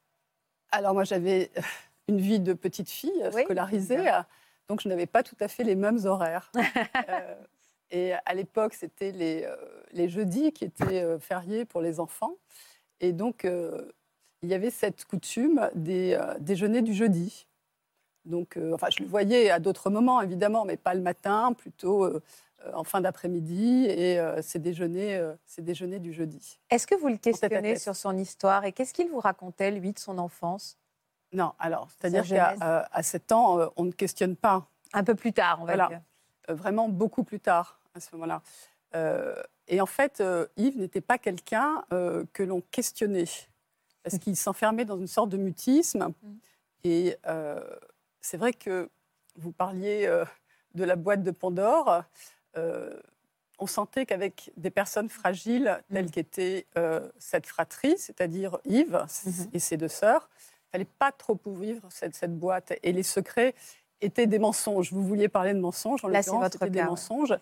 Alors, 0.72 0.93
moi, 0.93 1.06
j'avais 1.06 1.49
une 2.10 2.20
vie 2.20 2.41
de 2.41 2.51
petite 2.51 2.89
fille 2.89 3.24
Oui, 3.34 3.43
scolarisée, 3.43 4.03
donc 4.68 4.82
je 4.82 4.89
n'avais 4.89 5.06
pas 5.06 5.24
tout 5.24 5.38
à 5.39 5.47
fait 5.47 5.64
les 5.64 5.76
mêmes 5.76 6.06
horaires. 6.06 6.51
Et 7.92 8.14
à 8.14 8.34
l'époque, 8.34 8.74
c'était 8.74 9.12
les, 9.12 9.44
euh, 9.44 9.56
les 9.92 10.10
jeudis 10.10 10.52
qui 10.52 10.66
étaient 10.66 11.04
euh, 11.04 11.20
fériés 11.20 11.66
pour 11.66 11.82
les 11.82 12.00
enfants. 12.00 12.34
Et 13.00 13.12
donc, 13.14 13.46
euh, 13.46 13.92
il 14.42 14.50
y 14.50 14.54
avait 14.54 14.72
cette 14.72 15.06
coutume 15.06 15.70
des 15.76 16.14
euh, 16.14 16.36
déjeuners 16.40 16.82
du 16.82 16.94
jeudi. 16.94 17.48
Donc, 18.26 18.58
euh, 18.58 18.74
enfin, 18.74 18.88
je 18.90 19.04
le 19.04 19.10
voyais 19.10 19.52
à 19.52 19.60
d'autres 19.60 19.90
moments, 19.90 20.22
évidemment, 20.22 20.66
mais 20.66 20.78
pas 20.78 20.94
le 20.96 21.02
matin, 21.02 21.54
plutôt 21.54 22.10
en 22.74 22.84
fin 22.84 23.00
d'après-midi. 23.02 23.86
Et 23.86 24.20
ces 24.42 24.58
déjeuners, 24.58 25.22
ces 25.46 25.62
déjeuners 25.62 26.00
du 26.00 26.12
jeudi. 26.12 26.60
Est-ce 26.72 26.88
que 26.88 26.96
vous 26.96 27.10
le 27.10 27.18
questionnez 27.18 27.78
sur 27.78 27.96
son 27.96 28.18
histoire 28.18 28.66
et 28.66 28.72
qu'est-ce 28.72 28.94
qu'il 28.96 29.10
vous 29.10 29.20
racontait, 29.20 29.70
lui, 29.70 29.92
de 29.94 30.00
son 30.00 30.18
enfance? 30.18 30.80
Non, 31.34 31.54
alors, 31.60 31.90
c'est-à-dire 31.92 32.26
qu'à 32.28 32.56
euh, 32.64 32.84
à 32.92 33.04
7 33.04 33.32
ans, 33.32 33.70
on 33.76 33.84
ne 33.84 33.92
questionne 33.92 34.36
pas. 34.36 34.66
Un 34.94 35.04
peu 35.04 35.14
plus 35.14 35.34
tard, 35.34 35.60
on 35.62 35.66
va 35.66 35.74
Voilà. 35.76 35.88
dire. 35.90 36.02
Euh, 36.50 36.54
vraiment 36.54 36.89
beaucoup 36.89 37.24
plus 37.24 37.39
tard, 37.39 37.80
à 37.93 38.00
ce 38.00 38.10
moment-là. 38.14 38.41
Euh, 38.96 39.41
et 39.68 39.82
en 39.82 39.86
fait, 39.86 40.22
euh, 40.22 40.48
Yves 40.58 40.78
n'était 40.78 41.02
pas 41.02 41.18
quelqu'un 41.18 41.84
que 41.89 42.43
l'on 42.43 42.62
questionnait, 42.72 43.26
parce 44.04 44.20
qu'il 44.20 44.36
s'enfermait 44.36 44.86
dans 44.86 44.98
une 44.98 45.08
sorte 45.08 45.30
de 45.30 45.38
mutisme. 45.38 46.14
Et 46.84 47.18
euh, 47.26 47.60
c'est 48.22 48.38
vrai 48.38 48.54
que 48.54 48.89
vous 49.36 49.52
parliez 49.52 50.08
de 50.76 50.84
la 50.84 50.96
boîte 50.96 51.24
de 51.24 51.32
Pandore. 51.32 52.04
on 53.58 53.68
sentait 53.68 54.06
qu'avec 54.06 54.52
des 54.56 54.70
personnes 54.70 55.10
fragiles 55.10 55.82
telles 55.91 56.12
qu'était 56.12 56.68
euh, 56.78 57.10
cette 57.18 57.48
fratrie, 57.48 57.98
c'est-à-dire 57.98 58.60
Yves 58.66 59.06
et 59.54 59.60
ses 59.60 59.78
deux 59.78 59.88
sœurs, 59.88 60.30
il 60.68 60.72
fallait 60.72 60.86
pas 61.00 61.12
trop 61.12 61.39
cette, 61.89 62.16
cette 62.16 62.38
boîte. 62.38 62.74
Et 62.84 62.91
les 62.91 63.04
secrets 63.04 63.56
étaient 64.02 64.28
des 64.28 64.39
mensonges. 64.39 64.91
Vous 64.91 65.04
vouliez 65.04 65.28
parler 65.28 65.54
de 65.54 65.60
mensonges, 65.60 66.04
en 66.04 66.08
Là, 66.08 66.22
c'est 66.22 66.32
votre 66.32 66.66
des 66.66 66.72
cas, 66.72 66.84
ouais. 66.84 66.89
mensonges. 66.89 67.36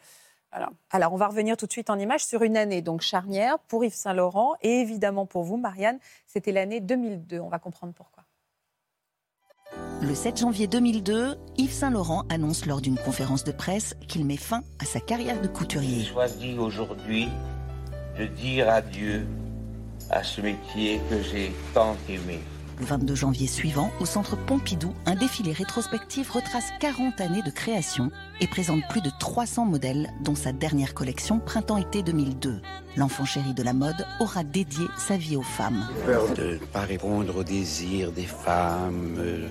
Voilà. 0.51 0.70
Alors, 0.91 1.14
on 1.14 1.18
va 1.18 1.28
revenir 1.28 1.58
tout 1.58 1.66
de 1.66 1.72
suite 1.72 1.89
en 1.89 1.97
image 1.97 2.24
sur 2.24 2.43
une 2.43 2.58
année 2.58 2.82
donc 2.82 3.01
charnière 3.01 3.58
pour 3.60 3.84
Yves 3.84 3.95
Saint-Laurent 3.95 4.54
et 4.62 4.82
évidemment 4.82 5.26
pour 5.26 5.43
vous, 5.43 5.58
Marianne. 5.58 5.99
C'était 6.28 6.51
l'année 6.51 6.80
2002. 6.80 7.39
On 7.39 7.49
va 7.49 7.58
comprendre 7.60 7.93
pourquoi. 7.93 8.24
Le 10.01 10.14
7 10.14 10.38
janvier 10.38 10.68
2002, 10.68 11.38
Yves 11.58 11.72
Saint-Laurent 11.72 12.26
annonce 12.30 12.66
lors 12.66 12.82
d'une 12.82 12.97
conférence 12.97 13.43
de 13.43 13.51
presse 13.51 13.95
qu'il 14.08 14.26
met 14.26 14.38
fin 14.38 14.62
à 14.80 14.86
sa 14.86 14.99
carrière 14.99 15.41
de 15.41 15.47
couturier. 15.47 16.01
J'ai 16.01 16.12
choisi 16.12 16.58
aujourd'hui 16.58 17.30
de 18.20 18.26
dire 18.26 18.70
adieu 18.70 19.26
à 20.12 20.24
ce 20.24 20.41
métier 20.41 21.01
que 21.10 21.22
j'ai 21.22 21.51
tant 21.74 21.95
aimé. 22.10 22.39
Le 22.80 22.86
22 22.86 23.15
janvier 23.15 23.47
suivant, 23.47 23.91
au 23.99 24.05
centre 24.05 24.36
Pompidou, 24.36 24.93
un 25.05 25.15
défilé 25.15 25.51
rétrospectif 25.51 26.32
retrace 26.32 26.71
40 26.80 27.21
années 27.21 27.43
de 27.43 27.51
création 27.51 28.09
et 28.41 28.47
présente 28.47 28.82
plus 28.89 29.01
de 29.01 29.11
300 29.19 29.65
modèles, 29.65 30.11
dont 30.21 30.36
sa 30.36 30.51
dernière 30.51 30.93
collection 30.93 31.39
printemps-été 31.39 32.01
2002. 32.01 32.61
L'enfant 32.97 33.26
chéri 33.26 33.53
de 33.53 33.63
la 33.63 33.74
mode 33.74 34.05
aura 34.19 34.43
dédié 34.43 34.86
sa 34.97 35.17
vie 35.17 35.36
aux 35.36 35.43
femmes. 35.43 35.88
Peur 36.05 36.34
de 36.34 36.53
ne 36.53 36.57
pas 36.57 36.82
répondre 36.82 37.38
aux 37.38 37.43
désirs 37.43 38.11
des 38.11 38.26
femmes, 38.26 39.15
euh, 39.19 39.47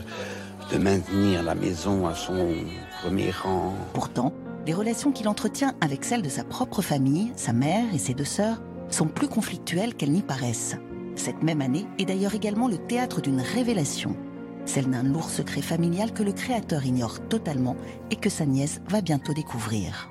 de 0.72 0.78
maintenir 0.78 1.42
la 1.42 1.54
maison 1.54 2.06
à 2.06 2.14
son 2.14 2.54
premier 3.02 3.30
rang. 3.30 3.74
Pourtant, 3.94 4.32
les 4.66 4.74
relations 4.74 5.12
qu'il 5.12 5.28
entretient 5.28 5.74
avec 5.80 6.04
celles 6.04 6.22
de 6.22 6.28
sa 6.28 6.44
propre 6.44 6.82
famille, 6.82 7.32
sa 7.36 7.52
mère 7.52 7.84
et 7.94 7.98
ses 7.98 8.14
deux 8.14 8.24
sœurs, 8.24 8.60
sont 8.90 9.06
plus 9.06 9.28
conflictuelles 9.28 9.94
qu'elles 9.94 10.12
n'y 10.12 10.22
paraissent. 10.22 10.76
Cette 11.16 11.42
même 11.42 11.60
année 11.60 11.86
est 11.98 12.04
d'ailleurs 12.04 12.34
également 12.34 12.68
le 12.68 12.78
théâtre 12.78 13.20
d'une 13.20 13.40
révélation, 13.40 14.16
celle 14.64 14.90
d'un 14.90 15.02
lourd 15.02 15.30
secret 15.30 15.62
familial 15.62 16.12
que 16.12 16.22
le 16.22 16.32
créateur 16.32 16.84
ignore 16.84 17.26
totalement 17.28 17.76
et 18.10 18.16
que 18.16 18.30
sa 18.30 18.46
nièce 18.46 18.80
va 18.88 19.00
bientôt 19.00 19.34
découvrir. 19.34 20.08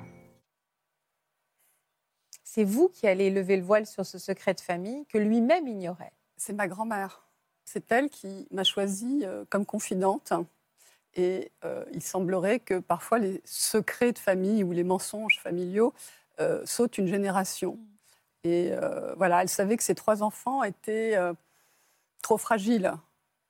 C'est 2.44 2.64
vous 2.64 2.88
qui 2.88 3.06
allez 3.06 3.30
lever 3.30 3.56
le 3.56 3.62
voile 3.62 3.86
sur 3.86 4.04
ce 4.04 4.18
secret 4.18 4.54
de 4.54 4.60
famille 4.60 5.06
que 5.06 5.18
lui-même 5.18 5.66
ignorait. 5.66 6.12
C'est 6.36 6.52
ma 6.52 6.68
grand-mère. 6.68 7.26
C'est 7.64 7.90
elle 7.90 8.10
qui 8.10 8.46
m'a 8.50 8.64
choisie 8.64 9.22
euh, 9.24 9.44
comme 9.48 9.64
confidente. 9.64 10.32
Et 11.14 11.50
euh, 11.64 11.84
il 11.92 12.02
semblerait 12.02 12.58
que 12.58 12.78
parfois 12.78 13.18
les 13.18 13.40
secrets 13.44 14.12
de 14.12 14.18
famille 14.18 14.64
ou 14.64 14.72
les 14.72 14.84
mensonges 14.84 15.38
familiaux 15.40 15.94
euh, 16.40 16.60
sautent 16.64 16.98
une 16.98 17.06
génération. 17.06 17.78
Et 18.44 18.70
euh, 18.72 19.14
voilà, 19.16 19.42
elle 19.42 19.48
savait 19.48 19.76
que 19.76 19.82
ses 19.82 19.94
trois 19.94 20.22
enfants 20.22 20.62
étaient 20.64 21.16
euh, 21.16 21.32
trop 22.22 22.38
fragiles 22.38 22.92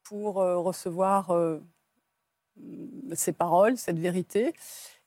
pour 0.03 0.41
euh, 0.41 0.59
recevoir 0.59 1.33
ces 3.15 3.33
paroles, 3.33 3.77
cette 3.79 3.99
vérité. 3.99 4.53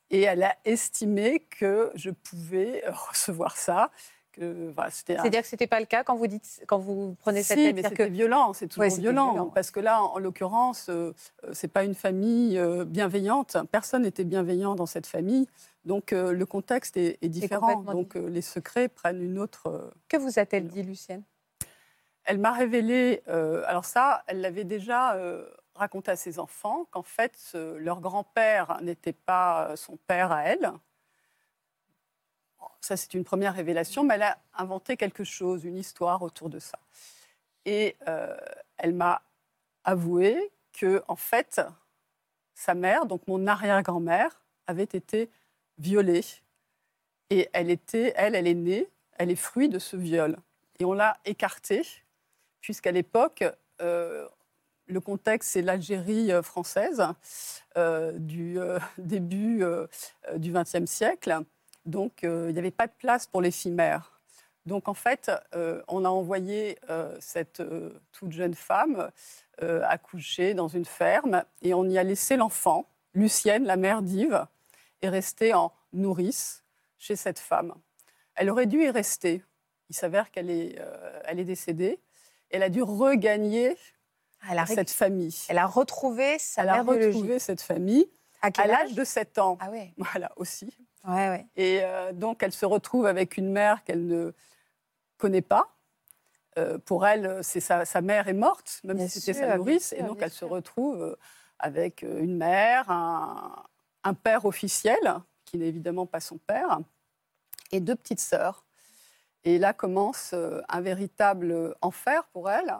Et 0.09 0.21
elle 0.21 0.43
a 0.43 0.55
estimé 0.65 1.39
que 1.49 1.91
je 1.95 2.09
pouvais 2.11 2.83
recevoir 2.87 3.57
ça. 3.57 3.91
Que, 4.35 4.71
voilà, 4.75 4.91
c'était 4.91 5.15
un- 5.17 5.21
C'est-à-dire 5.21 5.41
que 5.41 5.47
ce 5.47 5.55
n'était 5.55 5.67
pas 5.67 5.79
le 5.79 5.85
cas 5.85 6.03
quand 6.03 6.15
vous, 6.15 6.27
dites, 6.27 6.63
quand 6.67 6.77
vous 6.77 7.15
prenez 7.19 7.41
cette 7.43 7.57
si, 7.57 7.63
tête 7.65 7.75
mais 7.75 7.81
c'est-à-dire 7.81 7.97
c'était 7.97 8.09
que- 8.09 8.13
violent, 8.13 8.53
c'est 8.53 8.67
toujours 8.67 8.81
Ouais, 8.81 8.89
c'était 8.89 9.01
violent, 9.03 9.31
violent. 9.33 9.49
Parce 9.49 9.71
que 9.71 9.79
là, 9.79 10.01
en, 10.03 10.13
en 10.15 10.19
l'occurrence, 10.19 10.87
euh, 10.89 11.13
euh, 11.43 11.49
c'est 11.53 11.67
pas 11.67 11.83
une 11.83 11.95
famille 11.95 12.57
euh, 12.57 12.85
bienveillante. 12.85 13.57
Personne 13.71 14.03
n'était 14.03 14.23
bienveillant 14.23 14.75
dans 14.75 14.85
cette 14.85 15.07
famille. 15.07 15.47
Donc 15.85 16.13
euh, 16.13 16.31
le 16.31 16.45
contexte 16.45 16.97
est, 16.97 17.17
est 17.21 17.29
différent. 17.29 17.81
Donc 17.83 18.15
les 18.15 18.41
secrets 18.41 18.87
prennent 18.89 19.21
une 19.21 19.39
autre. 19.39 19.91
Que 20.09 20.17
vous 20.17 20.39
a-t-elle 20.39 20.67
dit, 20.67 20.83
Lucienne? 20.83 21.23
Elle 22.25 22.39
m'a 22.39 22.51
révélé. 22.51 23.21
alors 23.67 23.85
ça, 23.85 24.23
elle 24.27 24.41
l'avait 24.41 24.63
déjà 24.63 25.15
raconté 25.75 26.09
à 26.11 26.15
ses 26.15 26.39
enfants 26.39 26.87
qu'en 26.89 27.03
fait 27.03 27.33
leur 27.53 28.01
grand-père 28.01 28.79
n'était 28.81 29.13
pas 29.13 29.73
son 29.75 29.97
père 30.07 30.31
à 30.31 30.43
elle. 30.43 30.71
Ça, 32.81 32.97
c'est 32.97 33.13
une 33.13 33.23
première 33.23 33.55
révélation, 33.55 34.03
mais 34.03 34.15
elle 34.15 34.23
a 34.23 34.37
inventé 34.53 34.97
quelque 34.97 35.23
chose, 35.23 35.63
une 35.65 35.77
histoire 35.77 36.21
autour 36.21 36.49
de 36.49 36.59
ça. 36.59 36.79
Et 37.65 37.95
euh, 38.07 38.35
elle 38.77 38.93
m'a 38.93 39.21
avoué 39.83 40.51
que, 40.73 41.03
en 41.07 41.15
fait, 41.15 41.61
sa 42.53 42.75
mère, 42.75 43.05
donc 43.05 43.27
mon 43.27 43.47
arrière-grand-mère, 43.47 44.41
avait 44.67 44.83
été 44.83 45.29
violée. 45.77 46.23
Et 47.29 47.49
elle 47.53 47.71
était, 47.71 48.13
elle, 48.15 48.35
elle 48.35 48.47
est 48.47 48.53
née, 48.53 48.87
elle 49.17 49.31
est 49.31 49.35
fruit 49.35 49.69
de 49.69 49.79
ce 49.79 49.97
viol. 49.97 50.37
Et 50.79 50.85
on 50.85 50.93
l'a 50.93 51.17
écartée, 51.25 51.81
puisqu'à 52.61 52.91
l'époque, 52.91 53.43
euh, 53.81 54.27
le 54.87 54.99
contexte, 54.99 55.51
c'est 55.51 55.61
l'Algérie 55.63 56.31
euh, 56.31 56.43
française 56.43 57.03
du 58.13 58.57
début 58.97 59.63
du 60.37 60.53
XXe 60.53 60.85
siècle. 60.85 61.43
Donc, 61.85 62.23
euh, 62.23 62.47
il 62.49 62.53
n'y 62.53 62.59
avait 62.59 62.71
pas 62.71 62.87
de 62.87 62.93
place 62.97 63.27
pour 63.27 63.41
mères. 63.41 64.15
Donc, 64.65 64.87
en 64.87 64.93
fait, 64.93 65.31
euh, 65.53 65.81
on 65.87 66.05
a 66.05 66.09
envoyé 66.09 66.79
euh, 66.89 67.15
cette 67.19 67.59
euh, 67.59 68.01
toute 68.11 68.31
jeune 68.31 68.55
femme 68.55 69.09
accoucher 69.83 70.53
dans 70.53 70.67
une 70.67 70.83
ferme 70.83 71.45
et 71.61 71.73
on 71.73 71.85
y 71.85 71.97
a 71.97 72.03
laissé 72.03 72.35
l'enfant. 72.35 72.89
Lucienne, 73.13 73.63
la 73.63 73.77
mère 73.77 74.01
d'Yves, 74.01 74.45
est 75.01 75.07
restée 75.07 75.53
en 75.53 75.71
nourrice 75.93 76.65
chez 76.97 77.15
cette 77.15 77.39
femme. 77.39 77.73
Elle 78.35 78.49
aurait 78.49 78.65
dû 78.65 78.83
y 78.83 78.89
rester. 78.89 79.41
Il 79.89 79.95
s'avère 79.95 80.29
qu'elle 80.29 80.49
est, 80.49 80.77
elle 81.23 81.39
est 81.39 81.45
décédée. 81.45 82.01
Elle 82.49 82.63
a 82.63 82.69
dû 82.69 82.83
regagner 82.83 83.77
Elle 84.51 84.59
a, 84.59 84.65
cette 84.65 84.91
famille. 84.91 85.33
elle 85.47 85.57
a 85.57 85.67
retrouvé 85.67 86.37
sa 86.37 86.63
Elle 86.63 86.69
a 86.69 86.83
biologique. 86.83 87.13
retrouvé 87.13 87.39
cette 87.39 87.61
famille 87.61 88.09
À 88.41 88.49
l'âge 88.67 88.89
âge 88.89 88.93
de 88.93 89.05
7 89.05 89.37
ans. 89.37 89.57
Ah 89.61 89.69
ouais. 89.69 89.93
Voilà, 89.95 90.33
aussi. 90.35 90.69
Ouais, 91.07 91.29
ouais. 91.29 91.45
Et 91.55 91.79
euh, 91.83 92.13
donc, 92.13 92.43
elle 92.43 92.51
se 92.51 92.65
retrouve 92.65 93.05
avec 93.05 93.37
une 93.37 93.51
mère 93.51 93.83
qu'elle 93.83 94.07
ne 94.07 94.33
connaît 95.17 95.41
pas. 95.41 95.69
Euh, 96.57 96.77
pour 96.77 97.05
elle, 97.05 97.43
c'est 97.43 97.59
sa, 97.59 97.85
sa 97.85 98.01
mère 98.01 98.27
est 98.27 98.33
morte, 98.33 98.79
même 98.83 98.97
Bien 98.97 99.07
si 99.07 99.19
c'était 99.19 99.39
sa 99.39 99.57
nourrice. 99.57 99.93
et 99.93 100.03
donc, 100.03 100.21
elle 100.21 100.31
se 100.31 100.45
retrouve 100.45 101.01
euh, 101.01 101.15
avec 101.59 102.01
une 102.01 102.37
mère, 102.37 102.89
un, 102.89 103.63
un 104.03 104.13
père 104.13 104.45
officiel, 104.45 104.99
qui 105.45 105.57
n'est 105.57 105.67
évidemment 105.67 106.05
pas 106.05 106.19
son 106.19 106.37
père, 106.37 106.79
et 107.71 107.79
deux 107.79 107.95
petites 107.95 108.21
sœurs. 108.21 108.65
Et 109.43 109.59
là 109.59 109.73
commence 109.73 110.33
un 110.33 110.81
véritable 110.81 111.75
enfer 111.81 112.25
pour 112.33 112.49
elle. 112.49 112.73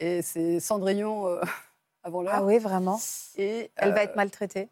Et 0.00 0.22
c'est 0.22 0.60
Cendrillon 0.60 1.28
euh, 1.28 1.40
avant 2.02 2.22
l'heure. 2.22 2.34
Ah 2.36 2.42
oui, 2.42 2.58
vraiment. 2.58 2.98
Et, 3.36 3.70
Elle 3.76 3.92
va 3.92 4.02
être 4.02 4.16
maltraitée. 4.16 4.68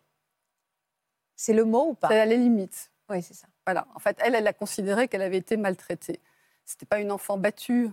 C'est 1.40 1.52
le 1.52 1.64
mot 1.64 1.90
ou 1.90 1.94
pas? 1.94 2.08
C'est 2.08 2.18
à 2.18 2.26
la 2.26 2.34
limite. 2.34 2.90
Oui, 3.08 3.22
c'est 3.22 3.32
ça. 3.34 3.46
Voilà. 3.64 3.86
En 3.94 4.00
fait, 4.00 4.16
elle, 4.24 4.34
elle 4.34 4.46
a 4.48 4.52
considéré 4.52 5.06
qu'elle 5.06 5.22
avait 5.22 5.36
été 5.36 5.56
maltraitée. 5.56 6.18
C'était 6.66 6.84
pas 6.84 6.98
une 6.98 7.12
enfant 7.12 7.38
battue. 7.38 7.90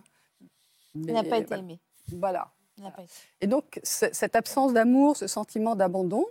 Elle 0.95 1.13
n'a 1.13 1.23
pas 1.23 1.37
été 1.37 1.47
voilà. 1.49 1.61
aimée. 1.63 1.79
Voilà. 2.13 2.49
Elle 2.79 2.85
n'a 2.85 2.91
pas 2.91 3.03
été- 3.03 3.11
Et 3.41 3.47
donc, 3.47 3.79
ce- 3.83 4.11
cette 4.11 4.35
absence 4.35 4.73
d'amour, 4.73 5.15
ce 5.15 5.27
sentiment 5.27 5.75
d'abandon, 5.75 6.25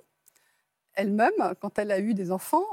elle-même, 0.94 1.54
quand 1.60 1.78
elle 1.78 1.92
a 1.92 2.00
eu 2.00 2.14
des 2.14 2.32
enfants, 2.32 2.64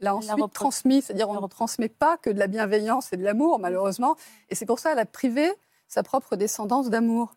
l'a 0.00 0.14
ensuite 0.14 0.34
repro- 0.34 0.52
transmis. 0.52 1.00
C'est-à-dire, 1.00 1.30
on 1.30 1.40
ne 1.40 1.46
transmet 1.46 1.88
pas 1.88 2.18
que 2.18 2.28
de 2.28 2.38
la 2.38 2.48
bienveillance 2.48 3.12
et 3.14 3.16
de 3.16 3.24
l'amour, 3.24 3.58
malheureusement. 3.58 4.14
Et 4.50 4.54
c'est 4.54 4.66
pour 4.66 4.78
ça 4.78 4.90
qu'elle 4.90 4.98
a 4.98 5.06
privé 5.06 5.50
sa 5.88 6.02
propre 6.02 6.36
descendance 6.36 6.90
d'amour. 6.90 7.34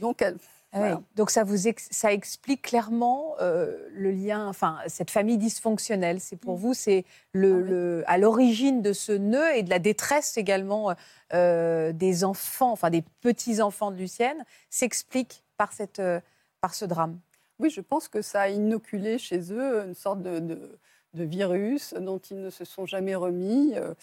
Donc, 0.00 0.20
elle, 0.22 0.36
Ah 0.72 0.78
oui. 0.78 0.88
Voilà. 0.88 1.02
Donc 1.14 1.30
ça 1.30 1.44
vous 1.44 1.68
ex- 1.68 1.88
ça 1.90 2.12
explique 2.12 2.60
clairement 2.62 3.34
euh, 3.40 3.76
le 3.92 4.10
lien, 4.10 4.46
enfin 4.48 4.78
cette 4.88 5.10
famille 5.10 5.38
dysfonctionnelle. 5.38 6.20
C'est 6.20 6.36
Mm. 6.36 6.40
pour 6.40 6.56
vous, 6.56 6.74
c'est 6.74 7.04
le, 7.32 7.54
Ah 7.54 7.70
le- 7.70 8.04
à 8.06 8.18
l'origine 8.18 8.82
de 8.82 8.92
ce 8.92 9.12
nœud 9.12 9.54
et 9.54 9.62
de 9.62 9.70
la 9.70 9.78
détresse 9.78 10.36
également 10.36 10.94
euh, 11.32 11.92
des 11.92 12.24
enfants, 12.24 12.72
enfin 12.72 12.90
des 12.90 13.02
petits 13.22 13.60
enfants 13.62 13.90
de 13.90 13.96
Lucienne, 13.96 14.44
s'explique 14.70 15.44
par 15.56 15.72
cette 15.72 15.98
euh, 16.00 16.20
par 16.60 16.74
ce 16.74 16.84
drame. 16.84 17.18
Oui, 17.58 17.70
je 17.70 17.80
pense 17.80 18.08
que 18.08 18.20
ça 18.20 18.42
a 18.42 18.48
inoculé 18.48 19.18
chez 19.18 19.52
eux 19.52 19.82
une 19.86 19.94
sorte 19.94 20.20
de, 20.22 20.40
de- 20.40 20.78
de 21.14 21.24
virus 21.24 21.94
dont 21.94 22.18
ils 22.18 22.40
ne 22.40 22.50
se 22.50 22.66
sont 22.66 22.84
jamais 22.84 23.14
remis. 23.14 23.72
Euh, 23.76 23.94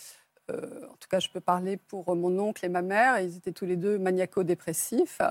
euh, 0.49 0.85
en 0.91 0.95
tout 0.95 1.07
cas, 1.09 1.19
je 1.19 1.29
peux 1.29 1.39
parler 1.39 1.77
pour 1.77 2.15
mon 2.15 2.37
oncle 2.39 2.65
et 2.65 2.69
ma 2.69 2.81
mère. 2.81 3.19
Ils 3.19 3.37
étaient 3.37 3.51
tous 3.51 3.65
les 3.65 3.75
deux 3.77 3.99
maniaco-dépressifs. 3.99 5.21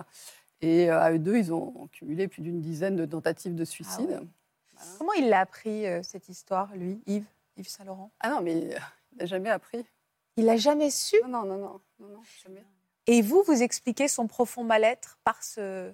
Et 0.62 0.90
euh, 0.90 1.00
à 1.00 1.12
eux 1.12 1.18
deux, 1.18 1.36
ils 1.36 1.52
ont 1.52 1.88
cumulé 1.92 2.28
plus 2.28 2.40
d'une 2.42 2.60
dizaine 2.60 2.96
de 2.96 3.04
tentatives 3.04 3.54
de 3.54 3.64
suicide. 3.64 4.20
Ah 4.78 4.82
Comment 4.98 5.12
il 5.12 5.28
l'a 5.28 5.40
appris 5.40 5.86
euh, 5.86 6.02
cette 6.02 6.28
histoire, 6.28 6.74
lui, 6.74 7.00
Yves, 7.06 7.26
Yves 7.56 7.68
Saint-Laurent 7.68 8.10
Ah 8.20 8.30
non, 8.30 8.40
mais 8.40 8.58
il 8.58 8.78
n'a 9.18 9.26
jamais 9.26 9.50
appris. 9.50 9.84
Il 10.36 10.46
l'a 10.46 10.56
jamais 10.56 10.90
su? 10.90 11.16
Non, 11.28 11.44
non, 11.44 11.58
non, 11.58 11.80
non, 11.98 12.08
non, 12.08 12.22
jamais. 12.42 12.64
Et 13.06 13.20
vous, 13.22 13.42
vous 13.46 13.62
expliquez 13.62 14.08
son 14.08 14.26
profond 14.28 14.64
mal-être 14.64 15.18
par 15.24 15.42
ce, 15.42 15.92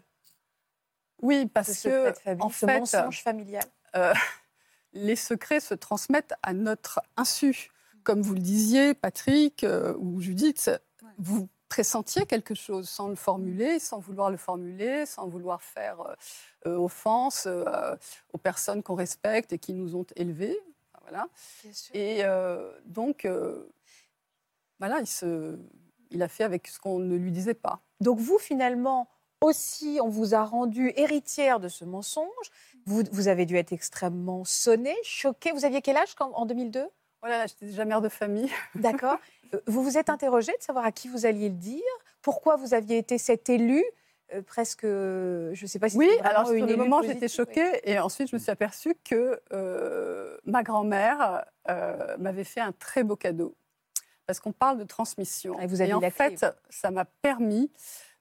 Oui, 1.22 1.42
ce 1.42 1.48
parce 1.48 1.72
secret 1.72 2.12
que 2.12 2.20
famille, 2.20 2.42
en 2.42 2.50
ce 2.50 2.66
fait, 2.66 2.78
mensonge 2.78 3.22
familial. 3.22 3.64
euh, 3.96 4.12
les 4.92 5.16
secrets 5.16 5.60
se 5.60 5.74
transmettent 5.74 6.34
à 6.42 6.52
notre 6.52 7.00
insu. 7.16 7.70
Comme 8.04 8.22
vous 8.22 8.34
le 8.34 8.40
disiez, 8.40 8.94
Patrick 8.94 9.64
euh, 9.64 9.94
ou 9.98 10.20
Judith, 10.20 10.70
vous 11.18 11.48
pressentiez 11.68 12.26
quelque 12.26 12.54
chose 12.54 12.88
sans 12.88 13.08
le 13.08 13.14
formuler, 13.14 13.78
sans 13.78 13.98
vouloir 13.98 14.30
le 14.30 14.36
formuler, 14.36 15.06
sans 15.06 15.28
vouloir 15.28 15.62
faire 15.62 16.16
euh, 16.66 16.76
offense 16.76 17.44
euh, 17.46 17.96
aux 18.32 18.38
personnes 18.38 18.82
qu'on 18.82 18.94
respecte 18.94 19.52
et 19.52 19.58
qui 19.58 19.74
nous 19.74 19.94
ont 19.96 20.06
élevés. 20.16 20.58
Voilà. 21.02 21.28
Et 21.94 22.24
euh, 22.24 22.70
donc, 22.84 23.24
euh, 23.24 23.70
voilà, 24.78 25.00
il, 25.00 25.06
se, 25.06 25.58
il 26.10 26.22
a 26.22 26.28
fait 26.28 26.44
avec 26.44 26.68
ce 26.68 26.78
qu'on 26.78 26.98
ne 26.98 27.16
lui 27.16 27.32
disait 27.32 27.54
pas. 27.54 27.80
Donc 28.00 28.18
vous, 28.18 28.38
finalement, 28.38 29.08
aussi, 29.40 29.98
on 30.02 30.08
vous 30.08 30.34
a 30.34 30.44
rendu 30.44 30.92
héritière 30.96 31.60
de 31.60 31.68
ce 31.68 31.84
mensonge. 31.84 32.26
Vous, 32.86 33.02
vous 33.12 33.28
avez 33.28 33.46
dû 33.46 33.56
être 33.56 33.72
extrêmement 33.72 34.44
sonnée, 34.44 34.96
choquée. 35.02 35.52
Vous 35.52 35.64
aviez 35.64 35.82
quel 35.82 35.96
âge 35.96 36.14
quand- 36.14 36.32
en 36.34 36.46
2002 36.46 36.86
Voilà, 37.22 37.46
j'étais 37.46 37.66
déjà 37.66 37.84
mère 37.84 38.00
de 38.00 38.08
famille. 38.08 38.50
D'accord. 38.74 39.18
Vous 39.66 39.82
vous 39.82 39.98
êtes 39.98 40.10
interrogée 40.10 40.56
de 40.58 40.62
savoir 40.62 40.84
à 40.84 40.92
qui 40.92 41.08
vous 41.08 41.26
alliez 41.26 41.48
le 41.48 41.54
dire 41.56 41.82
Pourquoi 42.22 42.56
vous 42.56 42.74
aviez 42.74 42.98
été 42.98 43.18
cet 43.18 43.48
élu 43.48 43.84
euh, 44.34 44.42
presque, 44.42 44.84
euh, 44.84 45.54
je 45.54 45.64
ne 45.64 45.68
sais 45.68 45.78
pas 45.78 45.88
si 45.88 45.96
Oui, 45.96 46.10
alors 46.22 46.46
sur 46.46 46.54
une 46.54 46.66
le 46.66 46.76
moment, 46.76 47.00
j'étais 47.00 47.28
choquée 47.28 47.80
et 47.84 47.98
ensuite 47.98 48.28
je 48.28 48.36
me 48.36 48.38
suis 48.38 48.50
aperçue 48.50 48.94
que 49.02 49.40
euh, 49.52 50.36
ma 50.44 50.62
grand-mère 50.62 51.46
euh, 51.70 52.16
m'avait 52.18 52.44
fait 52.44 52.60
un 52.60 52.72
très 52.72 53.04
beau 53.04 53.16
cadeau. 53.16 53.56
Parce 54.26 54.40
qu'on 54.40 54.52
parle 54.52 54.76
de 54.76 54.84
transmission. 54.84 55.58
Et 55.58 55.66
vous 55.66 55.80
aviez 55.80 55.94
en 55.94 56.00
la 56.00 56.10
clé, 56.10 56.36
fait, 56.36 56.46
ça 56.68 56.90
m'a 56.90 57.06
permis 57.06 57.72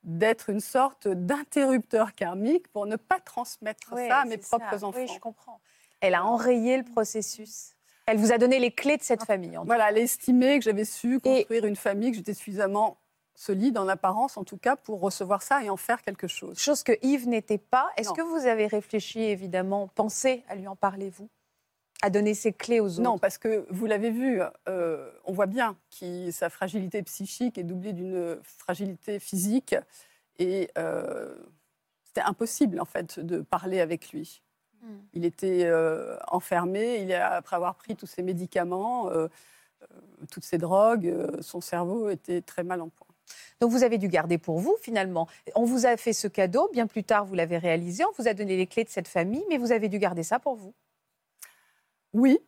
d'être 0.04 0.50
une 0.50 0.62
sorte 0.62 1.10
d'interrupteur 1.10 2.16
karmique 2.16 2.70
pour 2.70 2.86
ne 2.86 2.96
pas 2.96 3.20
transmettre 3.20 3.92
Ouais, 3.92 4.08
ça 4.08 4.20
à 4.20 4.26
mes 4.26 4.42
ça. 4.42 4.58
propres 4.58 4.86
enfants. 4.86 4.98
Oui, 4.98 5.12
je 5.14 5.20
comprends. 5.20 5.60
Elle 6.00 6.16
a 6.16 6.24
enrayé 6.24 6.78
le 6.78 6.86
processus. 6.86 7.76
Elle 8.08 8.18
vous 8.18 8.32
a 8.32 8.38
donné 8.38 8.58
les 8.60 8.72
clés 8.72 8.98
de 8.98 9.04
cette 9.04 9.24
famille. 9.26 9.58
en 9.58 9.62
tout 9.62 9.68
Voilà, 9.68 9.90
elle 9.90 9.98
estimait 9.98 10.58
que 10.60 10.64
j'avais 10.64 10.86
su 10.86 11.20
construire 11.20 11.66
une 11.66 11.76
famille, 11.76 12.12
que 12.12 12.18
j'étais 12.18 12.34
suffisamment 12.34 12.98
solide 13.36 13.78
en 13.78 13.88
apparence, 13.88 14.38
en 14.38 14.46
tout 14.46 14.58
cas, 14.58 14.78
pour 14.78 15.02
recevoir 15.02 15.44
ça 15.44 15.62
et 15.64 15.70
en 15.70 15.78
faire 15.78 16.02
quelque 16.02 16.28
chose. 16.28 16.58
Chose 16.58 16.84
que 16.84 16.94
Yves 17.04 17.28
n'était 17.28 17.58
pas. 17.58 17.90
Est-ce 17.98 18.12
que 18.12 18.22
vous 18.22 18.48
avez 18.48 18.66
réfléchi, 18.66 19.22
évidemment, 19.22 19.88
pensé 19.88 20.44
à 20.48 20.56
lui 20.56 20.68
en 20.68 20.76
parler, 20.76 21.10
vous? 21.10 21.30
À 22.02 22.10
donner 22.10 22.34
ses 22.34 22.54
clés 22.54 22.80
aux 22.80 22.94
autres? 22.94 23.02
Non, 23.02 23.18
parce 23.18 23.38
que 23.38 23.66
vous 23.70 23.86
l'avez 23.86 24.10
vu, 24.10 24.42
euh, 24.70 25.12
on 25.26 25.34
voit 25.34 25.46
bien 25.46 25.76
que 26.00 26.32
sa 26.32 26.50
fragilité 26.50 27.04
psychique 27.04 27.58
est 27.58 27.64
doublée 27.64 27.94
d'une 27.94 28.40
fragilité 28.44 29.20
physique. 29.20 29.76
Et 30.40 30.70
euh, 30.78 31.36
c'était 32.06 32.22
impossible, 32.22 32.80
en 32.80 32.86
fait, 32.86 33.20
de 33.20 33.42
parler 33.42 33.82
avec 33.82 34.12
lui. 34.12 34.42
Il 35.14 35.26
était 35.26 35.66
euh, 35.66 36.18
enfermé, 36.28 37.02
il 37.02 37.14
a, 37.14 37.34
après 37.34 37.56
avoir 37.56 37.76
pris 37.76 37.96
tous 37.96 38.06
ses 38.06 38.24
médicaments, 38.24 39.10
euh, 39.10 39.28
euh, 39.82 39.86
toutes 40.32 40.46
ses 40.46 40.58
drogues, 40.58 41.14
son 41.42 41.62
cerveau 41.62 42.10
était 42.10 42.42
très 42.42 42.64
mal 42.64 42.82
en 42.82 42.90
point. 42.90 43.08
Donc 43.60 43.72
vous 43.72 43.84
avez 43.84 43.98
dû 43.98 44.08
garder 44.08 44.38
pour 44.38 44.60
vous, 44.60 44.76
finalement. 44.82 45.28
On 45.56 45.66
vous 45.66 45.86
a 45.86 45.98
fait 45.98 46.14
ce 46.14 46.28
cadeau, 46.28 46.70
bien 46.72 46.88
plus 46.88 47.04
tard, 47.04 47.26
vous 47.26 47.36
l'avez 47.36 47.58
réalisé, 47.58 48.06
on 48.06 48.12
vous 48.18 48.28
a 48.28 48.34
donné 48.34 48.56
les 48.56 48.68
clés 48.68 48.84
de 48.84 48.90
cette 48.90 49.08
famille, 49.08 49.44
mais 49.50 49.58
vous 49.58 49.72
avez 49.72 49.90
dû 49.90 50.00
garder 50.00 50.24
ça 50.24 50.40
pour 50.40 50.56
vous. 50.56 50.74
Oui. 52.14 52.40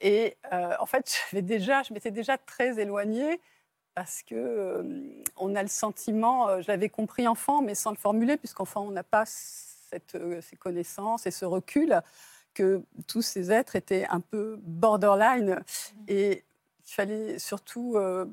Et 0.00 0.36
euh, 0.52 0.74
en 0.80 0.86
fait, 0.86 1.18
déjà, 1.32 1.82
je 1.82 1.92
m'étais 1.92 2.10
déjà 2.10 2.38
très 2.38 2.78
éloignée 2.78 3.40
parce 3.94 4.22
que 4.22 4.34
euh, 4.34 5.22
on 5.36 5.56
a 5.56 5.62
le 5.62 5.68
sentiment, 5.68 6.48
euh, 6.48 6.62
je 6.62 6.68
l'avais 6.68 6.88
compris 6.88 7.26
enfant, 7.26 7.62
mais 7.62 7.74
sans 7.74 7.90
le 7.90 7.96
formuler, 7.96 8.36
puisqu'enfant, 8.36 8.86
on 8.86 8.92
n'a 8.92 9.02
pas 9.02 9.24
cette, 9.90 10.14
euh, 10.14 10.40
ces 10.42 10.56
connaissances 10.56 11.26
et 11.26 11.30
ce 11.30 11.44
recul, 11.44 12.00
que 12.54 12.82
tous 13.06 13.22
ces 13.22 13.52
êtres 13.52 13.76
étaient 13.76 14.06
un 14.10 14.20
peu 14.20 14.58
borderline. 14.62 15.60
Et 16.08 16.44
il 16.86 16.92
fallait 16.92 17.38
surtout 17.38 17.94
euh, 17.96 18.24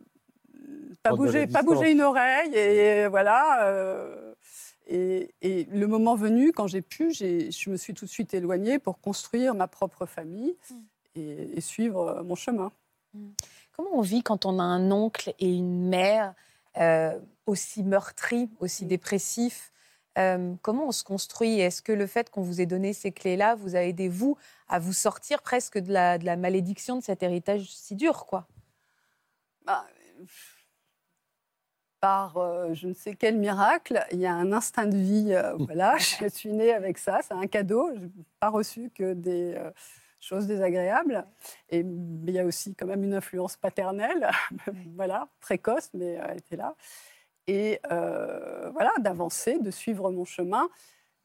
pas, 1.03 1.10
Prendre 1.10 1.26
bouger, 1.26 1.41
pas 1.47 1.62
distance. 1.62 1.66
bouger 1.66 1.91
une 1.91 2.01
oreille. 2.01 2.56
Et 2.56 3.08
voilà. 3.08 3.68
euh, 3.68 4.34
et, 4.88 5.34
et 5.41 5.66
le 5.66 5.88
moment 5.88 6.16
venu, 6.16 6.51
quand 6.51 6.68
j'ai 6.68 6.82
pu, 6.82 7.12
j'ai- 7.12 7.51
je 7.51 7.70
me 7.70 7.78
suis 7.78 7.93
tout 7.93 8.06
de 8.06 8.10
suite 8.10 8.34
éloignée 8.34 8.80
pour 8.80 8.99
construire 8.99 9.56
ma 9.56 9.68
propre 9.68 10.06
famille 10.06 10.56
et, 11.16 11.58
et 11.58 11.62
suivre 11.62 12.22
mon 12.24 12.36
chemin. 12.36 12.72
Comment 13.76 13.89
on 13.93 14.01
vit 14.01 14.24
quand 14.24 14.45
on 14.45 14.60
a 14.60 14.64
un 14.64 14.91
oncle 14.91 15.34
et 15.39 15.49
une 15.53 15.88
mère 15.88 16.34
euh, 16.78 17.18
aussi 17.45 17.84
meurtris, 17.84 18.49
aussi 18.60 18.86
dépressifs 18.86 19.72
Euh, 20.18 20.53
Comment 20.61 20.88
on 20.88 20.91
se 20.91 21.03
construit? 21.03 21.59
Est-ce 21.59 21.82
que 21.82 21.91
le 21.91 22.07
fait 22.07 22.30
qu'on 22.30 22.41
vous 22.41 22.61
ait 22.61 22.66
donné 22.66 22.93
ces 22.93 23.11
clés-là 23.11 23.55
vous 23.55 23.76
a 23.76 23.82
aidé, 23.82 24.07
vous, 24.07 24.38
à 24.68 24.80
vous 24.80 24.93
sortir 24.93 25.41
presque 25.41 25.78
de 25.78 25.91
la, 25.91 26.18
de 26.18 26.26
la 26.26 26.38
malédiction 26.38 26.97
de 26.97 27.03
cet 27.03 27.24
héritage 27.24 27.70
si 27.70 27.95
dur, 27.95 28.26
quoi? 28.26 28.47
Bah, 29.66 29.86
par 31.99 32.38
euh, 32.38 32.74
je 32.74 32.88
ne 32.88 32.93
sais 32.93 33.16
quel 33.16 33.38
miracle, 33.38 34.05
il 34.11 34.20
y 34.20 34.26
a 34.28 34.34
un 34.34 34.51
instinct 34.51 34.86
de 34.86 34.97
vie. 34.97 35.34
euh, 35.34 35.55
voilà, 35.57 35.97
je 35.97 36.28
suis 36.30 36.51
née 36.51 36.74
avec 36.74 36.97
ça, 36.97 37.20
c'est 37.24 37.34
un 37.34 37.47
cadeau. 37.47 37.91
Je 37.95 38.01
n'ai 38.01 38.11
pas 38.39 38.49
reçu 38.49 38.91
que 38.91 39.13
des 39.13 39.57
choses 40.20 40.47
désagréables. 40.47 41.26
Et 41.70 41.84
mais 41.84 42.32
il 42.32 42.36
y 42.36 42.39
a 42.39 42.45
aussi 42.45 42.76
quand 42.76 42.86
même 42.86 43.03
une 43.03 43.13
influence 43.13 43.55
paternelle, 43.57 44.30
voilà, 44.95 45.28
précoce, 45.39 45.89
mais 45.93 46.20
elle 46.28 46.38
était 46.38 46.57
là. 46.57 46.76
Et 47.48 47.80
euh, 47.91 48.70
voilà, 48.72 48.91
d'avancer, 49.00 49.60
de 49.60 49.72
suivre 49.72 50.12
mon 50.12 50.26
chemin. 50.26 50.70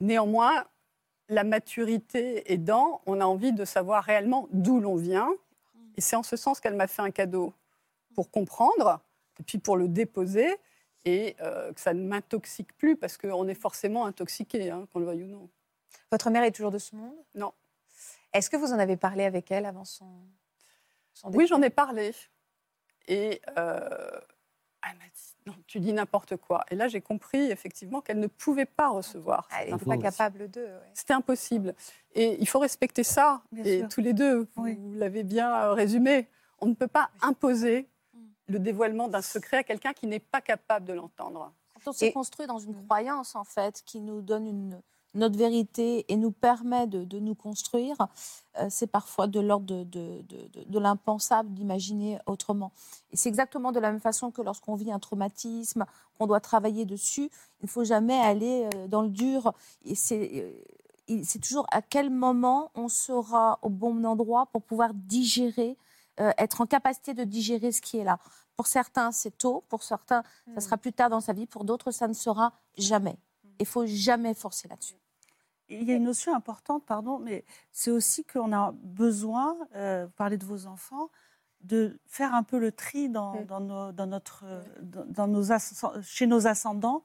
Néanmoins, 0.01 0.65
la 1.29 1.45
maturité 1.45 2.53
aidant, 2.53 3.01
on 3.07 3.21
a 3.21 3.25
envie 3.25 3.53
de 3.53 3.65
savoir 3.65 4.05
réellement 4.05 4.49
d'où 4.53 4.81
l'on 4.81 4.97
vient. 4.97 5.31
Et 5.97 6.01
c'est 6.01 6.17
en 6.17 6.23
ce 6.23 6.37
sens 6.37 6.61
qu'elle 6.61 6.77
m'a 6.77 6.87
fait 6.87 7.03
un 7.03 7.11
cadeau 7.11 7.53
pour 8.15 8.31
comprendre, 8.31 9.01
et 9.39 9.43
puis 9.43 9.59
pour 9.59 9.77
le 9.77 9.89
déposer, 9.89 10.57
et 11.05 11.37
euh, 11.41 11.73
que 11.73 11.81
ça 11.81 11.95
ne 11.95 12.03
m'intoxique 12.07 12.77
plus, 12.77 12.97
parce 12.97 13.17
qu'on 13.17 13.49
est 13.49 13.55
forcément 13.55 14.05
intoxiqué, 14.05 14.71
hein, 14.71 14.87
qu'on 14.93 14.99
le 14.99 15.07
veuille 15.07 15.25
ou 15.25 15.29
non. 15.29 15.49
Votre 16.11 16.31
mère 16.31 16.43
est 16.43 16.51
toujours 16.51 16.71
de 16.71 16.79
ce 16.79 16.95
monde? 16.97 17.15
Non. 17.35 17.53
Est-ce 18.33 18.51
que 18.51 18.57
vous 18.57 18.73
en 18.73 18.79
avez 18.79 18.97
parlé 18.97 19.25
avec 19.25 19.51
elle 19.51 19.67
avant 19.67 19.85
son, 19.85 20.09
son 21.15 21.31
Oui, 21.33 21.47
j'en 21.47 21.63
ai 21.63 21.71
parlé. 21.71 22.13
Et 23.09 23.41
euh, 23.59 24.21
elle 24.89 24.97
m'a 24.99 25.05
dit, 25.05 25.37
non, 25.47 25.55
tu 25.67 25.81
dis 25.81 25.93
n'importe 25.93 26.37
quoi. 26.37 26.65
Et 26.71 26.75
là, 26.75 26.89
j'ai 26.89 27.01
compris 27.01 27.51
effectivement 27.51 28.01
qu'elle 28.01 28.19
ne 28.19 28.27
pouvait 28.27 28.67
pas 28.67 28.89
recevoir. 28.89 29.49
Elle 29.59 29.73
n'est 29.73 29.79
pas 29.79 29.99
capable 29.99 30.51
de. 30.51 30.63
ouais. 30.63 30.91
C'était 30.95 31.15
impossible. 31.15 31.75
Et 32.15 32.37
il 32.41 32.49
faut 32.49 32.59
respecter 32.59 33.05
ça. 33.05 33.43
Bien 33.53 33.65
et 33.65 33.79
sûr. 33.81 33.89
tous 33.89 34.01
les 34.01 34.13
deux, 34.13 34.49
vous 34.57 34.93
l'avez 34.95 35.23
bien 35.23 35.53
euh, 35.55 35.73
résumé. 35.73 36.29
On 36.61 36.67
ne 36.67 36.75
peut 36.75 36.89
pas 36.89 37.11
imposer 37.23 37.89
le 38.49 38.59
dévoilement 38.59 39.09
d'un 39.09 39.23
secret 39.23 39.59
à 39.59 39.63
quelqu'un 39.63 39.93
qui 39.93 40.07
n'est 40.07 40.19
pas 40.19 40.41
capable 40.41 40.87
de 40.87 40.93
l'entendre. 40.93 41.53
Quand 41.75 41.91
on 41.91 41.93
se 41.93 42.11
construit 42.13 42.47
dans 42.47 42.59
une 42.59 42.75
croyance, 42.85 43.37
en 43.37 43.45
fait, 43.45 43.83
qui 43.87 44.01
nous 44.01 44.21
donne 44.21 44.47
une, 44.47 44.83
notre 45.15 45.37
vérité 45.37 46.05
et 46.09 46.17
nous 46.17 46.31
permet 46.31 46.87
de, 46.87 47.05
de 47.05 47.19
nous 47.19 47.35
construire, 47.35 47.97
euh, 48.59 48.67
c'est 48.71 48.87
parfois 48.87 49.27
de 49.27 49.41
l'ordre 49.41 49.85
de, 49.85 50.79
l'impensable 50.79 51.53
d'imaginer 51.53 52.19
autrement. 52.27 52.73
Et 53.11 53.17
c'est 53.17 53.29
exactement 53.29 53.73
de 53.73 53.81
la 53.81 53.91
même 53.91 54.01
façon 54.01 54.31
que 54.31 54.43
lorsqu'on 54.43 54.75
vit 54.75 54.93
un 54.93 54.99
traumatisme, 54.99 55.85
qu'on 56.19 56.27
doit 56.27 56.41
travailler 56.41 56.85
dessus, 56.85 57.31
il 57.61 57.65
ne 57.65 57.69
faut 57.69 57.85
jamais 57.85 58.19
aller 58.19 58.69
euh, 58.75 58.89
dans 58.89 59.03
le 59.03 59.11
dur. 59.11 59.53
Et 59.85 59.95
c'est, 59.95 60.31
euh, 60.35 61.23
c'est 61.25 61.41
toujours 61.41 61.67
à 61.71 61.83
quel 61.83 62.11
moment 62.11 62.71
on 62.75 62.89
sera 62.89 63.59
au 63.63 63.69
bon 63.69 64.05
endroit 64.05 64.47
pour 64.47 64.63
pouvoir 64.63 64.95
digérer, 64.95 65.77
euh, 66.21 66.33
être 66.39 66.61
en 66.61 66.67
capacité 66.67 67.15
de 67.15 67.25
digérer 67.25 67.73
ce 67.73 67.81
qui 67.81 67.99
est 67.99 68.05
là. 68.05 68.19
Pour 68.57 68.67
certains, 68.67 69.11
c'est 69.11 69.37
tôt, 69.37 69.65
pour 69.69 69.83
certains, 69.83 70.23
ça 70.55 70.61
sera 70.61 70.77
plus 70.77 70.93
tard 70.93 71.09
dans 71.09 71.21
sa 71.21 71.33
vie, 71.33 71.47
pour 71.47 71.65
d'autres, 71.65 71.93
ça 71.93 72.09
ne 72.09 72.13
sera 72.13 72.53
jamais. 72.77 73.17
Il 73.59 73.67
faut 73.67 73.87
jamais 73.87 74.35
forcer 74.35 74.69
là-dessus. 74.69 75.00
Il 75.71 75.85
y 75.89 75.93
a 75.93 75.95
une 75.95 76.05
notion 76.05 76.35
importante, 76.35 76.85
pardon, 76.85 77.19
mais 77.19 77.45
c'est 77.71 77.91
aussi 77.91 78.25
qu'on 78.25 78.53
a 78.53 78.73
besoin, 78.83 79.57
euh, 79.77 80.07
vous 80.07 80.13
parlez 80.17 80.37
de 80.37 80.45
vos 80.45 80.67
enfants, 80.67 81.11
de 81.61 81.99
faire 82.07 82.35
un 82.35 82.43
peu 82.43 82.59
le 82.59 82.73
tri 82.73 83.09
dans, 83.09 83.45
dans 83.45 83.61
nos, 83.61 83.93
dans 83.93 84.07
notre, 84.07 84.45
dans, 84.83 85.05
dans 85.07 85.27
nos 85.29 85.53
ascend- 85.53 86.01
chez 86.03 86.27
nos 86.27 86.47
ascendants 86.47 87.03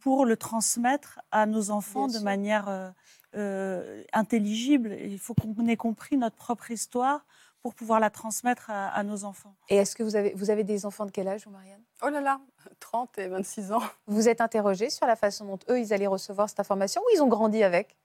pour 0.00 0.24
le 0.24 0.36
transmettre 0.36 1.20
à 1.30 1.46
nos 1.46 1.70
enfants 1.70 2.06
Bien 2.06 2.08
de 2.08 2.12
sûr. 2.18 2.24
manière 2.24 2.68
euh, 2.68 2.90
euh, 3.36 4.02
intelligible. 4.12 4.96
Il 5.00 5.18
faut 5.18 5.34
qu'on 5.34 5.66
ait 5.66 5.76
compris 5.76 6.16
notre 6.16 6.36
propre 6.36 6.70
histoire 6.70 7.24
pour 7.60 7.74
pouvoir 7.74 8.00
la 8.00 8.08
transmettre 8.08 8.70
à, 8.70 8.88
à 8.88 9.02
nos 9.02 9.24
enfants. 9.24 9.54
Et 9.68 9.76
est-ce 9.76 9.94
que 9.96 10.02
vous 10.02 10.16
avez, 10.16 10.32
vous 10.34 10.50
avez 10.50 10.64
des 10.64 10.86
enfants 10.86 11.04
de 11.06 11.10
quel 11.10 11.28
âge, 11.28 11.44
vous, 11.44 11.50
Marianne? 11.50 11.82
Oh 12.02 12.08
là 12.08 12.20
là, 12.20 12.40
30 12.80 13.18
et 13.18 13.28
26 13.28 13.72
ans. 13.72 13.82
Vous 14.06 14.28
êtes 14.28 14.40
interrogée 14.40 14.90
sur 14.90 15.06
la 15.06 15.16
façon 15.16 15.44
dont 15.44 15.58
eux, 15.68 15.78
ils 15.80 15.92
allaient 15.92 16.06
recevoir 16.06 16.48
cette 16.48 16.60
information 16.60 17.02
ou 17.02 17.06
ils 17.14 17.22
ont 17.22 17.28
grandi 17.28 17.62
avec? 17.62 17.96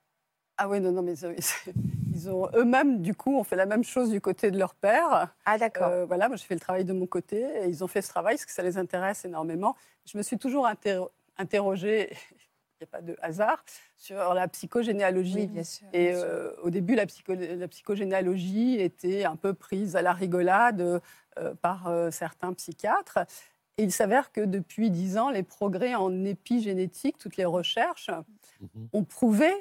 Ah 0.58 0.70
oui, 0.70 0.80
non, 0.80 0.92
non, 0.92 1.02
mais 1.02 1.14
ils 2.14 2.30
ont 2.30 2.48
eux-mêmes, 2.56 3.02
du 3.02 3.16
coup, 3.16 3.36
ont 3.38 3.44
fait 3.44 3.56
la 3.56 3.66
même 3.66 3.84
chose 3.84 4.12
du 4.12 4.22
côté 4.22 4.52
de 4.52 4.58
leur 4.60 4.76
père. 4.76 5.34
Ah 5.46 5.58
d'accord. 5.58 5.88
Euh, 5.90 6.06
voilà, 6.06 6.28
moi 6.28 6.38
j'ai 6.38 6.46
fait 6.46 6.54
le 6.54 6.60
travail 6.60 6.86
de 6.86 6.94
mon 6.94 7.08
côté 7.08 7.38
et 7.42 7.68
ils 7.68 7.84
ont 7.84 7.88
fait 7.88 8.02
ce 8.04 8.10
travail 8.10 8.36
parce 8.36 8.46
que 8.46 8.52
ça 8.52 8.62
les 8.62 8.78
intéresse 8.78 9.26
énormément. 9.26 9.76
Je 10.06 10.18
me 10.18 10.22
suis 10.24 10.38
toujours 10.38 10.68
interro- 10.68 11.10
interrogée, 11.38 12.12
il 12.32 12.38
n'y 12.82 12.84
a 12.84 12.88
pas 12.88 13.02
de 13.02 13.16
hasard, 13.22 13.64
sur 13.98 14.34
la 14.36 14.48
psychogénéalogie. 14.48 15.36
Oui, 15.36 15.48
bien 15.48 15.64
sûr, 15.64 15.88
Et 15.92 16.10
bien 16.12 16.20
sûr. 16.20 16.24
euh, 16.30 16.52
au 16.62 16.70
début, 16.70 16.94
la, 16.94 17.08
psycho- 17.08 17.34
la 17.34 17.68
psychogénéalogie 17.68 18.80
était 18.80 19.24
un 19.26 19.36
peu 19.36 19.56
prise 19.56 19.96
à 19.96 20.04
la 20.04 20.14
rigolade 20.14 21.02
euh, 21.40 21.56
par 21.64 21.88
euh, 21.88 22.12
certains 22.12 22.54
psychiatres. 22.54 23.20
Et 23.80 23.84
il 23.84 23.92
s'avère 23.92 24.32
que 24.32 24.42
depuis 24.42 24.92
dix 24.92 25.18
ans, 25.18 25.32
les 25.32 25.42
progrès 25.42 25.96
en 25.96 26.24
épigénétique, 26.26 27.18
toutes 27.18 27.38
les 27.38 27.46
recherches, 27.46 28.12
ont 28.94 29.04
prouvé 29.04 29.52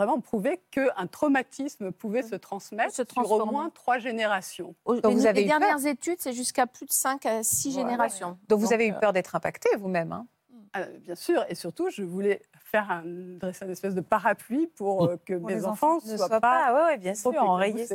vraiment 0.00 0.20
prouvé 0.20 0.60
qu'un 0.70 1.06
traumatisme 1.06 1.92
pouvait 1.92 2.22
se 2.22 2.34
transmettre 2.34 2.92
sur 2.94 3.32
au 3.32 3.38
moins 3.52 3.70
trois 3.70 3.98
générations. 3.98 4.74
Les- 4.88 5.32
les 5.32 5.44
dernières 5.48 5.86
études, 5.86 6.18
c'est 6.20 6.32
jusqu'à 6.32 6.66
plus 6.66 6.86
de 6.86 6.92
5 6.92 7.24
à 7.26 7.42
6 7.42 7.72
générations. 7.72 8.38
Donc 8.48 8.60
vous 8.60 8.72
avez 8.72 8.86
eu 8.88 8.92
euh, 8.92 8.98
peur 8.98 9.12
d'être 9.12 9.34
impacté 9.34 9.68
vous-même. 9.76 10.12
hein 10.12 10.26
Ah, 10.72 10.84
bien 10.84 11.14
sûr, 11.14 11.44
et 11.48 11.54
surtout, 11.54 11.90
je 11.90 12.02
voulais 12.02 12.42
faire 12.64 12.90
un, 12.90 13.02
dresser 13.04 13.64
une 13.64 13.70
espèce 13.72 13.94
de 13.94 14.00
parapluie 14.00 14.66
pour 14.68 15.04
euh, 15.04 15.16
que 15.24 15.34
Pour 15.34 15.46
mes 15.48 15.64
enfants 15.64 15.96
ne 15.96 16.16
soient 16.16 16.26
soient 16.28 16.40
pas, 16.40 16.40
pas. 16.40 16.86
ouais, 16.86 16.98
bien 16.98 17.14
sûr, 17.14 17.30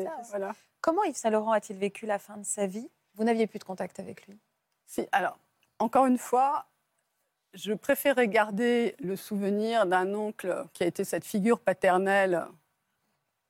ça. 0.03 0.12
Voilà. 0.30 0.51
Comment 0.82 1.03
Yves 1.03 1.16
Saint-Laurent 1.16 1.51
a-t-il 1.51 1.80
vécu 1.80 2.06
la 2.06 2.20
fin 2.20 2.38
de 2.38 2.43
sa 2.45 2.68
vie? 2.68 2.89
Vous 3.16 3.24
n'aviez 3.24 3.47
plus 3.47 3.60
de 3.60 3.64
contact 3.64 3.99
avec 3.99 4.28
lui? 4.28 4.38
Si, 4.86 5.08
alors, 5.12 5.38
encore 5.80 6.06
une 6.06 6.18
fois, 6.18 6.66
je 7.56 7.74
préférais 7.74 8.28
garder 8.28 8.95
le 8.99 9.16
souvenir 9.16 9.86
d'un 9.86 10.14
oncle 10.14 10.66
qui 10.74 10.84
a 10.84 10.88
été 10.88 11.03
cette 11.03 11.26
figure 11.26 11.60
paternelle, 11.60 12.45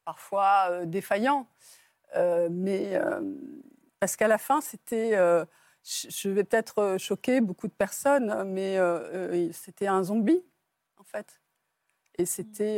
parfois 0.05 0.67
euh, 0.69 0.85
défaillant, 0.85 1.47
Euh, 2.15 2.47
mais 2.49 2.95
euh, 2.95 3.19
parce 3.99 4.15
qu'à 4.15 4.27
la 4.29 4.37
fin, 4.37 4.61
c'était. 4.61 5.11
je 5.83 6.29
vais 6.29 6.43
peut-être 6.45 6.97
choquer 6.97 7.41
beaucoup 7.41 7.67
de 7.67 7.73
personnes, 7.73 8.43
mais 8.45 8.77
c'était 9.51 9.87
un 9.87 10.03
zombie, 10.03 10.43
en 10.97 11.03
fait. 11.03 11.41
Et 12.17 12.25
c'était. 12.25 12.77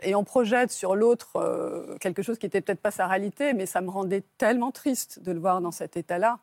et 0.00 0.14
on 0.16 0.24
projette 0.24 0.72
sur 0.72 0.96
l'autre 0.96 1.96
quelque 2.00 2.22
chose 2.22 2.38
qui 2.38 2.46
n'était 2.46 2.62
peut-être 2.62 2.80
pas 2.80 2.90
sa 2.90 3.06
réalité, 3.06 3.52
mais 3.54 3.66
ça 3.66 3.80
me 3.82 3.90
rendait 3.90 4.24
tellement 4.38 4.72
triste 4.72 5.20
de 5.20 5.30
le 5.32 5.38
voir 5.40 5.60
dans 5.60 5.72
cet 5.72 5.96
état-là. 5.96 6.40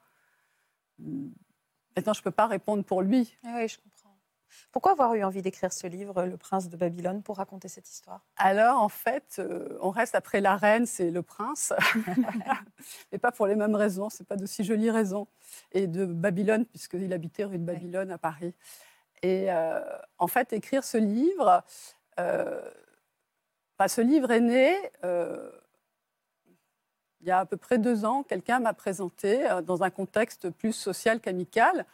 Maintenant, 1.96 2.14
je 2.14 2.20
ne 2.20 2.24
peux 2.24 2.32
pas 2.32 2.48
répondre 2.48 2.84
pour 2.84 3.02
lui. 3.02 3.38
Ah 3.46 3.56
Oui, 3.58 3.68
je 3.68 3.78
comprends. 3.78 4.02
Pourquoi 4.72 4.94
avoir 4.94 5.14
eu 5.16 5.24
envie 5.24 5.42
d'écrire 5.42 5.72
ce 5.74 5.88
livre, 5.88 6.24
Le 6.26 6.38
Prince 6.38 6.70
de 6.70 6.78
Babylone, 6.78 7.24
pour 7.24 7.38
raconter 7.38 7.68
cette 7.68 7.90
histoire? 7.90 8.22
Alors, 8.38 8.82
en 8.82 8.90
fait, 8.90 9.38
euh, 9.40 9.78
on 9.82 9.90
reste 9.90 10.16
après 10.16 10.42
la 10.42 10.56
reine, 10.56 10.86
c'est 10.86 11.12
le 11.12 11.22
prince, 11.22 11.74
mais 13.12 13.18
pas 13.18 13.32
pour 13.32 13.48
les 13.48 13.56
mêmes 13.56 13.76
raisons, 13.76 14.10
c'est 14.10 14.26
pas 14.28 14.36
d'aussi 14.36 14.64
jolies 14.64 14.92
raisons. 14.92 15.28
Et 15.72 15.88
de 15.88 16.06
Babylone, 16.06 16.66
puisqu'il 16.66 17.12
habitait 17.14 17.44
rue 17.44 17.58
de 17.58 17.64
Babylone 17.64 18.12
à 18.12 18.18
Paris. 18.18 18.54
Et 19.22 19.52
euh, 19.52 19.82
en 20.18 20.28
fait, 20.28 20.54
écrire 20.54 20.84
ce 20.84 20.98
livre, 20.98 21.64
euh, 22.20 22.62
enfin, 23.78 23.88
ce 23.88 24.02
livre 24.02 24.32
est 24.32 24.42
né 24.42 24.76
il 27.22 27.28
y 27.28 27.32
a 27.32 27.40
à 27.40 27.46
peu 27.46 27.58
près 27.58 27.78
deux 27.78 28.06
ans. 28.06 28.24
Quelqu'un 28.24 28.60
m'a 28.60 28.74
présenté 28.74 29.50
euh, 29.50 29.62
dans 29.62 29.84
un 29.84 29.90
contexte 29.90 30.50
plus 30.50 30.74
social 30.74 31.20
qu'amical. 31.20 31.86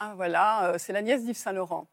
Ah, 0.00 0.12
voilà, 0.16 0.70
euh, 0.70 0.74
c'est 0.78 0.92
la 0.92 1.02
nièce 1.02 1.24
d'Yves 1.24 1.36
Saint-Laurent. 1.36 1.86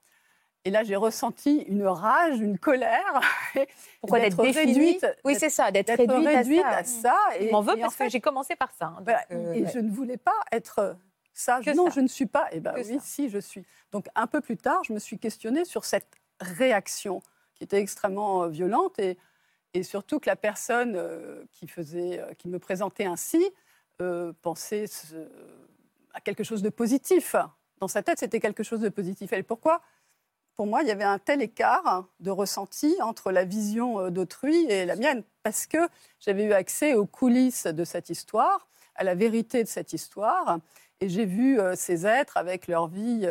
Et 0.64 0.70
là, 0.70 0.84
j'ai 0.84 0.96
ressenti 0.96 1.64
une 1.68 1.88
rage, 1.88 2.40
une 2.40 2.60
colère. 2.60 3.20
Pourquoi 4.02 4.20
d'être 4.20 4.42
définie 4.42 5.00
Oui, 5.24 5.36
c'est 5.36 5.50
ça, 5.50 5.72
d'être 5.72 5.90
réduite 5.90 6.28
à 6.28 6.38
réduite 6.38 6.62
ça. 6.62 6.70
à 6.70 6.84
ça. 6.84 7.18
Je 7.40 7.52
m'en 7.52 7.62
veux 7.62 7.74
en 7.74 7.80
parce 7.80 7.96
que 7.96 8.10
j'ai 8.10 8.22
commencé 8.22 8.56
par 8.56 8.72
ça. 8.78 8.94
hein, 8.98 9.04
euh, 9.32 9.54
et 9.54 9.64
ouais. 9.64 9.72
je 9.74 9.80
ne 9.80 9.90
voulais 9.90 10.18
pas 10.18 10.36
être 10.52 10.96
ça. 11.34 11.62
Que 11.66 11.76
non, 11.76 11.86
ça. 11.86 11.94
je 11.96 12.02
ne 12.02 12.08
suis 12.08 12.28
pas. 12.28 12.48
Eh 12.52 12.60
bien 12.60 12.74
oui, 12.76 12.84
ça. 12.84 13.00
si, 13.02 13.30
je 13.30 13.40
suis. 13.40 13.66
Donc 13.92 14.06
un 14.14 14.28
peu 14.28 14.40
plus 14.40 14.58
tard, 14.58 14.84
je 14.84 14.94
me 14.94 15.00
suis 15.00 15.18
questionnée 15.18 15.66
sur 15.66 15.84
cette 15.84 16.08
réaction 16.40 17.24
qui 17.56 17.64
était 17.64 17.80
extrêmement 17.80 18.48
violente 18.48 19.00
et, 19.00 19.18
et 19.74 19.84
surtout 19.84 20.20
que 20.20 20.30
la 20.30 20.36
personne 20.36 20.96
euh, 20.96 21.44
euh, 21.88 22.34
qui 22.38 22.48
me 22.48 22.60
présentait 22.60 23.06
ainsi 23.06 23.44
euh, 24.02 24.34
pensait 24.42 24.86
à 26.14 26.22
quelque 26.22 26.44
chose 26.44 26.62
de 26.62 26.70
positif. 26.70 27.36
Dans 27.80 27.88
sa 27.88 28.04
tête, 28.04 28.20
c'était 28.20 28.40
quelque 28.40 28.64
chose 28.64 28.82
de 28.82 28.90
positif. 28.90 29.34
Et 29.34 29.44
pourquoi? 29.44 29.82
Pour 30.56 30.68
moi, 30.68 30.82
il 30.82 30.88
y 30.88 30.92
avait 30.92 31.06
un 31.06 31.18
tel 31.18 31.42
écart 31.42 32.06
de 32.20 32.30
ressenti 32.30 32.96
entre 33.02 33.32
la 33.32 33.46
vision 33.46 34.10
d'autrui 34.10 34.66
et 34.70 34.86
la 34.86 34.96
mienne, 34.96 35.24
parce 35.44 35.66
que 35.66 35.78
j'avais 36.20 36.44
eu 36.44 36.54
accès 36.54 36.94
aux 36.94 37.06
coulisses 37.06 37.66
de 37.66 37.84
cette 37.84 38.10
histoire, 38.10 38.68
à 38.96 39.04
la 39.04 39.16
vérité 39.16 39.64
de 39.64 39.70
cette 39.70 39.94
histoire, 39.94 40.60
et 41.00 41.10
j'ai 41.10 41.26
vu 41.26 41.58
ces 41.76 42.06
êtres 42.06 42.38
avec 42.38 42.68
leur 42.68 42.88
vie 42.90 43.28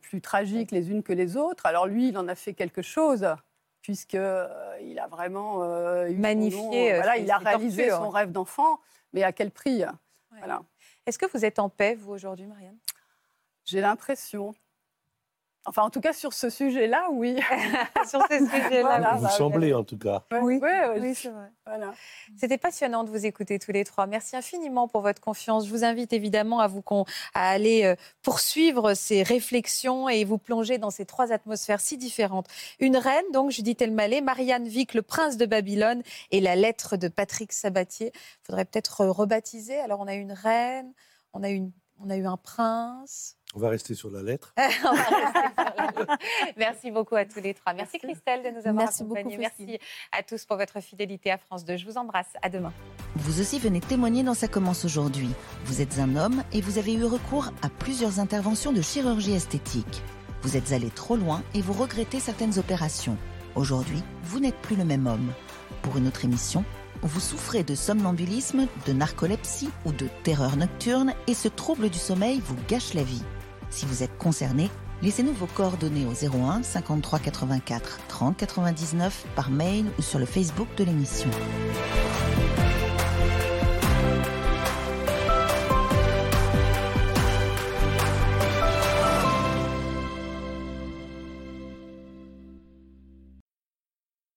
plus 0.00 0.20
tragique 0.20 0.72
les 0.72 0.90
unes 0.90 1.04
que 1.04 1.12
les 1.12 1.36
autres. 1.36 1.66
Alors 1.66 1.86
lui, 1.86 2.08
il 2.08 2.18
en 2.18 2.26
a 2.26 2.34
fait 2.34 2.54
quelque 2.54 2.82
chose, 2.82 3.28
puisque 3.82 4.14
euh, 4.14 4.76
il 4.82 4.98
a 4.98 5.06
vraiment 5.06 5.62
euh, 5.62 6.08
eu 6.08 6.16
Magnifié, 6.16 6.60
nom, 6.60 6.74
euh, 6.74 6.96
voilà, 6.96 7.16
il 7.16 7.30
a 7.30 7.38
réalisé 7.38 7.90
son 7.90 8.10
rêve 8.10 8.30
d'enfant, 8.30 8.80
mais 9.12 9.22
à 9.22 9.32
quel 9.32 9.50
prix? 9.50 9.82
Voilà. 10.38 10.62
Est-ce 11.06 11.18
que 11.18 11.26
vous 11.26 11.44
êtes 11.44 11.58
en 11.58 11.68
paix, 11.68 11.94
vous, 11.94 12.12
aujourd'hui, 12.12 12.46
Marianne? 12.46 12.78
J'ai 13.64 13.80
l'impression. 13.80 14.54
Enfin, 15.66 15.82
en 15.82 15.90
tout 15.90 16.00
cas, 16.00 16.14
sur 16.14 16.32
ce 16.32 16.48
sujet-là, 16.48 17.08
oui. 17.12 17.36
Sur 18.08 18.22
ce 18.30 18.38
sujet-là, 18.38 18.80
Voilà, 18.82 19.14
Vous 19.16 19.22
bah, 19.24 19.28
semblez 19.28 19.74
en 19.74 19.84
tout 19.84 19.98
cas. 19.98 20.24
Oui, 20.40 20.58
oui, 20.98 21.14
c'est 21.14 21.28
vrai. 21.28 21.52
Voilà. 21.66 21.92
C'était 22.36 22.56
passionnant 22.56 23.04
de 23.04 23.10
vous 23.10 23.26
écouter 23.26 23.58
tous 23.58 23.70
les 23.70 23.84
trois. 23.84 24.06
Merci 24.06 24.36
infiniment 24.36 24.88
pour 24.88 25.02
votre 25.02 25.20
confiance. 25.20 25.66
Je 25.66 25.70
vous 25.70 25.84
invite 25.84 26.14
évidemment 26.14 26.60
à 26.60 26.66
vous 26.66 26.80
con- 26.80 27.04
à 27.34 27.50
aller 27.50 27.84
euh, 27.84 27.94
poursuivre 28.22 28.94
ces 28.94 29.22
réflexions 29.22 30.08
et 30.08 30.24
vous 30.24 30.38
plonger 30.38 30.78
dans 30.78 30.90
ces 30.90 31.04
trois 31.04 31.30
atmosphères 31.30 31.80
si 31.80 31.98
différentes. 31.98 32.46
Une 32.78 32.96
reine, 32.96 33.24
donc 33.32 33.50
Judith 33.50 33.82
Elmaleh, 33.82 34.22
Marianne 34.22 34.66
Vic, 34.66 34.94
le 34.94 35.02
prince 35.02 35.36
de 35.36 35.44
Babylone 35.44 36.02
et 36.30 36.40
la 36.40 36.56
lettre 36.56 36.96
de 36.96 37.08
Patrick 37.08 37.52
Sabatier. 37.52 38.12
Il 38.14 38.46
faudrait 38.46 38.64
peut-être 38.64 39.02
euh, 39.02 39.10
rebaptiser. 39.12 39.78
Alors 39.78 40.00
on 40.00 40.06
a 40.06 40.14
une 40.14 40.32
reine, 40.32 40.92
on 41.34 41.42
a, 41.42 41.50
une, 41.50 41.70
on 42.02 42.10
a 42.10 42.16
eu 42.16 42.26
un 42.26 42.36
prince. 42.36 43.36
On 43.54 43.58
va 43.58 43.68
rester 43.68 43.94
sur 43.94 44.10
la 44.10 44.22
lettre. 44.22 44.54
On 44.58 44.94
va 44.94 45.02
rester 45.02 45.18
sur 45.56 45.64
la 45.76 45.86
lettre. 45.86 46.16
Merci 46.56 46.90
beaucoup 46.92 47.16
à 47.16 47.24
tous 47.24 47.40
les 47.40 47.52
trois. 47.52 47.72
Merci, 47.74 47.98
Christelle 47.98 48.42
de 48.44 48.50
nous 48.50 48.58
avoir 48.58 48.74
Merci 48.74 49.02
accompagnés. 49.02 49.36
beaucoup. 49.36 49.40
Merci 49.40 49.78
à 50.16 50.22
tous 50.22 50.44
pour 50.44 50.56
votre 50.56 50.80
fidélité 50.80 51.32
à 51.32 51.38
France 51.38 51.64
2. 51.64 51.76
Je 51.76 51.84
vous 51.84 51.96
embrasse. 51.98 52.28
À 52.42 52.48
demain. 52.48 52.72
Vous 53.16 53.40
aussi 53.40 53.58
venez 53.58 53.80
témoigner 53.80 54.22
dans 54.22 54.34
Ça 54.34 54.46
commence 54.46 54.84
aujourd'hui. 54.84 55.30
Vous 55.64 55.80
êtes 55.80 55.98
un 55.98 56.14
homme 56.16 56.44
et 56.52 56.60
vous 56.60 56.78
avez 56.78 56.94
eu 56.94 57.04
recours 57.04 57.50
à 57.62 57.68
plusieurs 57.68 58.20
interventions 58.20 58.72
de 58.72 58.82
chirurgie 58.82 59.34
esthétique. 59.34 60.02
Vous 60.42 60.56
êtes 60.56 60.72
allé 60.72 60.88
trop 60.90 61.16
loin 61.16 61.42
et 61.54 61.60
vous 61.60 61.72
regrettez 61.72 62.20
certaines 62.20 62.58
opérations. 62.58 63.18
Aujourd'hui, 63.56 64.02
vous 64.22 64.38
n'êtes 64.38 64.56
plus 64.62 64.76
le 64.76 64.84
même 64.84 65.06
homme. 65.08 65.32
Pour 65.82 65.96
une 65.96 66.06
autre 66.06 66.24
émission, 66.24 66.64
vous 67.02 67.20
souffrez 67.20 67.62
de 67.62 67.74
somnambulisme, 67.74 68.66
de 68.86 68.92
narcolepsie 68.92 69.70
ou 69.84 69.92
de 69.92 70.08
terreur 70.22 70.56
nocturne 70.56 71.14
et 71.26 71.34
ce 71.34 71.48
trouble 71.48 71.88
du 71.88 71.98
sommeil 71.98 72.40
vous 72.44 72.56
gâche 72.68 72.94
la 72.94 73.02
vie. 73.02 73.22
Si 73.70 73.86
vous 73.86 74.02
êtes 74.02 74.16
concerné, 74.18 74.70
laissez-nous 75.02 75.32
vos 75.32 75.46
coordonnées 75.46 76.06
au 76.06 76.12
01 76.12 76.62
53 76.62 77.18
84 77.20 78.00
30 78.08 78.36
99 78.36 79.26
par 79.34 79.50
mail 79.50 79.86
ou 79.98 80.02
sur 80.02 80.18
le 80.18 80.26
Facebook 80.26 80.68
de 80.76 80.84
l'émission. 80.84 81.30